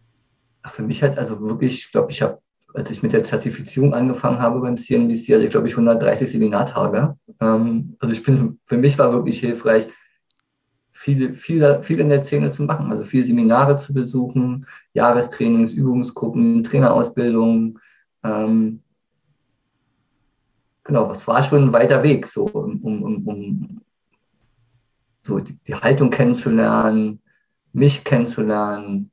Für 0.68 0.84
mich 0.84 1.02
hat 1.02 1.18
also 1.18 1.40
wirklich, 1.42 1.86
ich 1.86 1.92
glaube, 1.92 2.12
ich 2.12 2.22
habe 2.22 2.40
als 2.74 2.92
ich 2.92 3.04
mit 3.04 3.14
der 3.14 3.24
Zertifizierung 3.24 3.94
angefangen 3.94 4.40
habe 4.40 4.60
beim 4.62 4.78
CNBC, 4.78 5.34
hatte 5.34 5.46
ich, 5.46 5.50
glaube 5.50 5.68
ich, 5.68 5.74
130 5.74 6.32
Seminartage. 6.32 7.18
Ähm, 7.40 7.96
also 8.00 8.14
ich 8.14 8.24
bin, 8.24 8.60
für 8.66 8.78
mich 8.78 8.98
war 8.98 9.12
wirklich 9.12 9.40
hilfreich, 9.40 9.88
viele, 10.92 11.34
viele, 11.34 11.82
viel 11.82 12.00
in 12.00 12.10
der 12.10 12.24
Szene 12.24 12.52
zu 12.52 12.64
machen, 12.64 12.92
also 12.92 13.04
viele 13.06 13.24
Seminare 13.24 13.78
zu 13.78 13.94
besuchen, 13.94 14.68
Jahrestrainings, 14.94 15.74
Übungsgruppen, 15.74 16.64
Trainerausbildungen. 16.64 17.80
Ähm, 18.24 18.84
genau, 20.84 21.08
das 21.08 21.26
war 21.28 21.42
schon 21.42 21.64
ein 21.64 21.74
weiter 21.74 22.04
Weg, 22.04 22.28
so 22.28 22.46
um, 22.46 22.82
um, 22.84 23.28
um 23.28 23.82
so 25.22 25.40
die, 25.40 25.58
die 25.68 25.76
Haltung 25.76 26.10
kennenzulernen, 26.10 27.22
mich 27.74 28.04
kennenzulernen, 28.04 29.12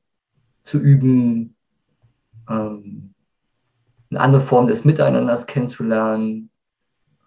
zu 0.63 0.79
üben. 0.79 1.55
Ähm, 2.49 3.06
eine 4.09 4.19
andere 4.19 4.41
Form 4.41 4.67
des 4.67 4.85
Miteinanders 4.85 5.45
kennenzulernen. 5.45 6.49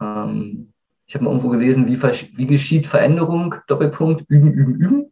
Ähm, 0.01 0.73
ich 1.07 1.15
habe 1.15 1.25
mal 1.25 1.31
irgendwo 1.31 1.49
gelesen, 1.49 1.89
wie, 1.89 2.01
wie, 2.01 2.47
geschieht 2.47 2.87
Veränderung, 2.87 3.57
Doppelpunkt, 3.67 4.25
üben, 4.29 4.53
üben, 4.53 4.75
üben. 4.77 5.11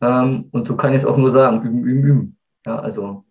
Ähm, 0.00 0.48
und 0.52 0.66
so 0.66 0.76
kann 0.76 0.92
ich 0.92 0.98
es 0.98 1.04
auch 1.04 1.16
nur 1.16 1.30
sagen, 1.30 1.62
üben, 1.62 1.84
üben, 1.84 2.04
üben. 2.04 2.36
Ja, 2.66 2.78
also 2.78 3.24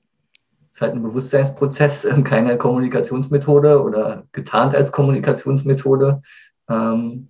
es 0.70 0.78
ist 0.78 0.82
halt 0.82 0.94
ein 0.94 1.04
Bewusstseinsprozess, 1.04 2.08
keine 2.24 2.58
Kommunikationsmethode 2.58 3.82
oder 3.82 4.28
getarnt 4.32 4.76
als 4.76 4.92
Kommunikationsmethode, 4.92 6.22
ähm, 6.70 7.30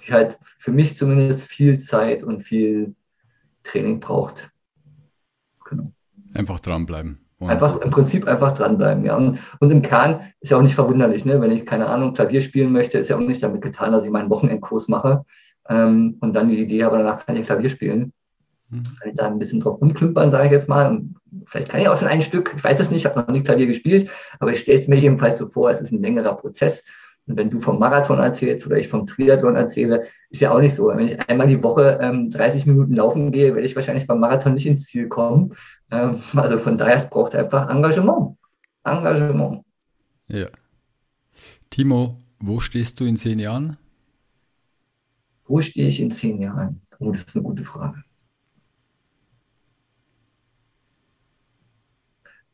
die 0.00 0.12
halt 0.12 0.38
für 0.40 0.72
mich 0.72 0.96
zumindest 0.96 1.40
viel 1.40 1.78
Zeit 1.78 2.22
und 2.22 2.42
viel 2.42 2.94
Training 3.62 4.00
braucht. 4.00 4.50
Genau. 5.64 5.92
Einfach 6.34 6.60
dranbleiben. 6.60 7.23
Und 7.44 7.50
einfach 7.50 7.80
im 7.80 7.90
Prinzip 7.90 8.26
einfach 8.26 8.52
dranbleiben, 8.52 9.04
ja. 9.04 9.16
Und, 9.16 9.38
und 9.60 9.70
im 9.70 9.82
Kern 9.82 10.20
ist 10.40 10.50
ja 10.50 10.56
auch 10.56 10.62
nicht 10.62 10.74
verwunderlich, 10.74 11.24
ne? 11.24 11.40
Wenn 11.40 11.50
ich, 11.50 11.66
keine 11.66 11.86
Ahnung, 11.86 12.14
Klavier 12.14 12.40
spielen 12.40 12.72
möchte, 12.72 12.98
ist 12.98 13.08
ja 13.08 13.16
auch 13.16 13.20
nicht 13.20 13.42
damit 13.42 13.62
getan, 13.62 13.92
dass 13.92 14.04
ich 14.04 14.10
meinen 14.10 14.30
Wochenendkurs 14.30 14.88
mache 14.88 15.24
ähm, 15.68 16.16
und 16.20 16.34
dann 16.34 16.48
die 16.48 16.58
Idee 16.58 16.84
habe, 16.84 16.98
danach 16.98 17.24
kann 17.24 17.36
ich 17.36 17.46
Klavier 17.46 17.70
spielen. 17.70 18.12
Mhm. 18.70 18.82
Kann 19.00 19.10
ich 19.10 19.16
da 19.16 19.26
ein 19.26 19.38
bisschen 19.38 19.60
drauf 19.60 19.80
rumklimpern, 19.80 20.30
sage 20.30 20.46
ich 20.46 20.52
jetzt 20.52 20.68
mal. 20.68 20.88
Und 20.90 21.16
vielleicht 21.46 21.68
kann 21.68 21.80
ich 21.80 21.88
auch 21.88 21.98
schon 21.98 22.08
ein 22.08 22.22
Stück, 22.22 22.52
ich 22.56 22.64
weiß 22.64 22.80
es 22.80 22.90
nicht, 22.90 23.00
ich 23.00 23.06
habe 23.06 23.20
noch 23.20 23.28
nie 23.28 23.42
Klavier 23.42 23.66
gespielt, 23.66 24.10
aber 24.40 24.52
ich 24.52 24.60
stelle 24.60 24.78
es 24.78 24.88
mir 24.88 24.98
jedenfalls 24.98 25.38
so 25.38 25.46
vor, 25.46 25.70
es 25.70 25.80
ist 25.80 25.92
ein 25.92 26.02
längerer 26.02 26.36
Prozess. 26.36 26.84
Und 27.26 27.38
wenn 27.38 27.48
du 27.48 27.58
vom 27.58 27.78
Marathon 27.78 28.18
erzählst 28.18 28.66
oder 28.66 28.76
ich 28.76 28.88
vom 28.88 29.06
Triathlon 29.06 29.56
erzähle, 29.56 30.04
ist 30.28 30.40
ja 30.40 30.52
auch 30.52 30.60
nicht 30.60 30.74
so. 30.74 30.88
Wenn 30.88 31.06
ich 31.06 31.18
einmal 31.28 31.46
die 31.46 31.62
Woche 31.62 31.98
ähm, 32.00 32.30
30 32.30 32.66
Minuten 32.66 32.94
laufen 32.94 33.32
gehe, 33.32 33.54
werde 33.54 33.66
ich 33.66 33.74
wahrscheinlich 33.74 34.06
beim 34.06 34.20
Marathon 34.20 34.54
nicht 34.54 34.66
ins 34.66 34.84
Ziel 34.84 35.08
kommen. 35.08 35.54
Ähm, 35.90 36.20
also 36.34 36.58
von 36.58 36.76
daher, 36.76 36.96
es 36.96 37.08
braucht 37.08 37.34
einfach 37.34 37.70
Engagement. 37.70 38.36
Engagement. 38.84 39.64
Ja. 40.28 40.48
Timo, 41.70 42.18
Wo 42.38 42.60
stehst 42.60 43.00
du 43.00 43.04
in 43.04 43.16
zehn 43.16 43.38
Jahren? 43.38 43.78
Wo 45.46 45.60
stehe 45.60 45.88
ich 45.88 46.00
in 46.00 46.10
zehn 46.10 46.40
Jahren? 46.40 46.82
Oh, 46.98 47.10
das 47.10 47.22
ist 47.22 47.34
eine 47.34 47.42
gute 47.42 47.64
Frage. 47.64 48.02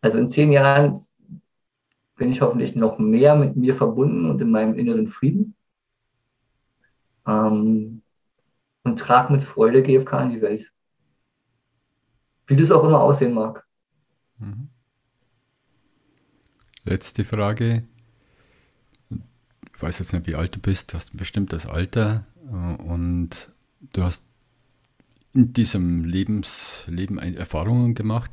Also 0.00 0.18
in 0.18 0.28
zehn 0.28 0.52
Jahren 0.52 1.00
bin 2.20 2.30
ich 2.30 2.42
hoffentlich 2.42 2.76
noch 2.76 2.98
mehr 2.98 3.34
mit 3.34 3.56
mir 3.56 3.74
verbunden 3.74 4.28
und 4.28 4.42
in 4.42 4.50
meinem 4.50 4.74
inneren 4.74 5.06
Frieden. 5.06 5.54
Ähm, 7.26 8.02
und 8.82 8.98
trage 8.98 9.32
mit 9.32 9.42
Freude 9.42 9.82
GFK 9.82 10.24
in 10.24 10.28
die 10.28 10.42
Welt. 10.42 10.70
Wie 12.46 12.56
das 12.56 12.70
auch 12.70 12.84
immer 12.84 13.00
aussehen 13.00 13.32
mag. 13.32 13.66
Mhm. 14.36 14.68
Letzte 16.84 17.24
Frage. 17.24 17.84
Ich 19.08 19.82
weiß 19.82 20.00
jetzt 20.00 20.12
nicht, 20.12 20.26
wie 20.26 20.34
alt 20.34 20.54
du 20.54 20.60
bist, 20.60 20.92
hast 20.92 21.14
ein 21.14 21.16
bestimmtes 21.16 21.64
Alter 21.64 22.26
äh, 22.44 22.82
und 22.82 23.50
du 23.94 24.02
hast 24.02 24.26
in 25.32 25.54
diesem 25.54 26.04
Lebensleben 26.04 27.16
Erfahrungen 27.16 27.94
gemacht. 27.94 28.30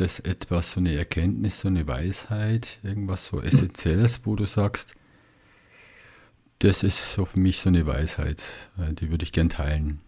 Es 0.00 0.18
etwas, 0.18 0.72
so 0.72 0.80
eine 0.80 0.94
Erkenntnis, 0.94 1.60
so 1.60 1.68
eine 1.68 1.86
Weisheit, 1.86 2.78
irgendwas 2.82 3.26
so 3.26 3.42
Essentielles, 3.42 4.24
wo 4.24 4.34
du 4.34 4.46
sagst, 4.46 4.94
das 6.60 6.82
ist 6.82 7.12
so 7.12 7.26
für 7.26 7.38
mich 7.38 7.60
so 7.60 7.68
eine 7.68 7.86
Weisheit, 7.86 8.54
äh, 8.78 8.94
die 8.94 9.10
würde 9.10 9.24
ich 9.24 9.32
gern 9.32 9.50
teilen. 9.50 10.00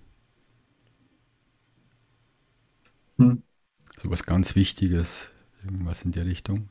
Hm. 3.18 3.43
So 4.03 4.11
was 4.11 4.24
ganz 4.24 4.55
Wichtiges, 4.55 5.30
irgendwas 5.64 6.03
in 6.03 6.12
der 6.12 6.24
Richtung. 6.24 6.70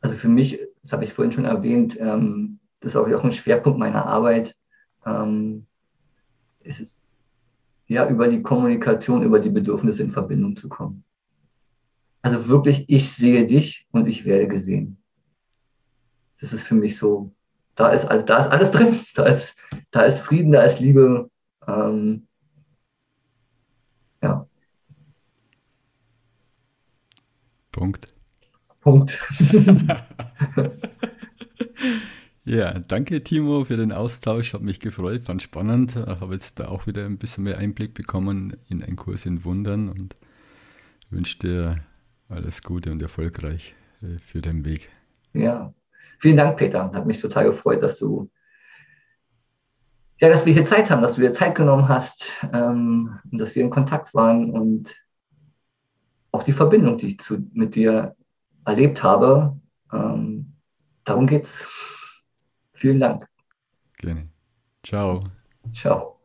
Also 0.00 0.16
für 0.16 0.28
mich, 0.28 0.60
das 0.82 0.92
habe 0.92 1.02
ich 1.02 1.12
vorhin 1.12 1.32
schon 1.32 1.46
erwähnt, 1.46 1.96
ähm, 1.98 2.60
das 2.78 2.92
ist 2.92 2.96
auch 2.96 3.06
ein 3.06 3.32
Schwerpunkt 3.32 3.78
meiner 3.78 4.06
Arbeit. 4.06 4.54
Ähm, 5.04 5.66
es 6.60 6.78
ist 6.78 7.03
ja 7.86 8.08
über 8.08 8.28
die 8.28 8.42
Kommunikation, 8.42 9.22
über 9.22 9.40
die 9.40 9.50
Bedürfnisse 9.50 10.02
in 10.02 10.10
Verbindung 10.10 10.56
zu 10.56 10.68
kommen. 10.68 11.04
Also 12.22 12.48
wirklich, 12.48 12.88
ich 12.88 13.10
sehe 13.10 13.46
dich 13.46 13.86
und 13.90 14.08
ich 14.08 14.24
werde 14.24 14.48
gesehen. 14.48 14.96
Das 16.40 16.52
ist 16.52 16.62
für 16.62 16.74
mich 16.74 16.96
so, 16.96 17.32
da 17.74 17.90
ist, 17.90 18.04
da 18.06 18.38
ist 18.38 18.48
alles 18.48 18.70
drin. 18.70 19.00
Da 19.14 19.26
ist, 19.26 19.54
da 19.90 20.02
ist 20.02 20.20
Frieden, 20.20 20.52
da 20.52 20.62
ist 20.62 20.80
Liebe. 20.80 21.30
Ähm, 21.66 22.26
ja. 24.22 24.46
Punkt. 27.72 28.08
Punkt. 28.80 29.18
ja, 32.44 32.78
danke 32.78 33.22
Timo 33.22 33.64
für 33.64 33.76
den 33.76 33.92
Austausch, 33.92 34.52
hat 34.54 34.62
mich 34.62 34.80
gefreut, 34.80 35.22
fand 35.22 35.42
spannend, 35.42 35.96
habe 35.96 36.34
jetzt 36.34 36.58
da 36.58 36.68
auch 36.68 36.86
wieder 36.86 37.04
ein 37.04 37.18
bisschen 37.18 37.44
mehr 37.44 37.58
Einblick 37.58 37.94
bekommen 37.94 38.56
in 38.68 38.82
einen 38.82 38.96
Kurs 38.96 39.26
in 39.26 39.44
Wundern 39.44 39.88
und 39.88 40.14
wünsche 41.10 41.38
dir 41.38 41.76
alles 42.28 42.62
Gute 42.62 42.90
und 42.90 43.02
erfolgreich 43.02 43.74
äh, 44.02 44.18
für 44.18 44.40
den 44.40 44.64
Weg. 44.64 44.88
Ja, 45.32 45.72
vielen 46.18 46.36
Dank, 46.36 46.56
Peter. 46.56 46.90
Hat 46.92 47.06
mich 47.06 47.20
total 47.20 47.44
gefreut, 47.44 47.82
dass 47.82 47.98
du 47.98 48.30
ja, 50.20 50.28
dass 50.28 50.46
wir 50.46 50.52
hier 50.52 50.64
Zeit 50.64 50.90
haben, 50.90 51.02
dass 51.02 51.16
du 51.16 51.20
dir 51.20 51.32
Zeit 51.32 51.54
genommen 51.54 51.88
hast 51.88 52.30
ähm, 52.52 53.18
und 53.30 53.38
dass 53.38 53.54
wir 53.54 53.62
in 53.62 53.70
Kontakt 53.70 54.14
waren 54.14 54.50
und 54.50 54.94
auch 56.30 56.42
die 56.42 56.52
Verbindung, 56.52 56.98
die 56.98 57.08
ich 57.08 57.18
zu, 57.18 57.46
mit 57.52 57.74
dir 57.74 58.16
erlebt 58.64 59.02
habe. 59.02 59.58
Ähm, 59.92 60.54
darum 61.04 61.26
geht's. 61.26 61.64
Vielen 62.84 63.00
Dank. 63.00 63.26
Gerne. 63.96 64.28
Ciao. 64.82 65.24
Ciao. 65.72 66.20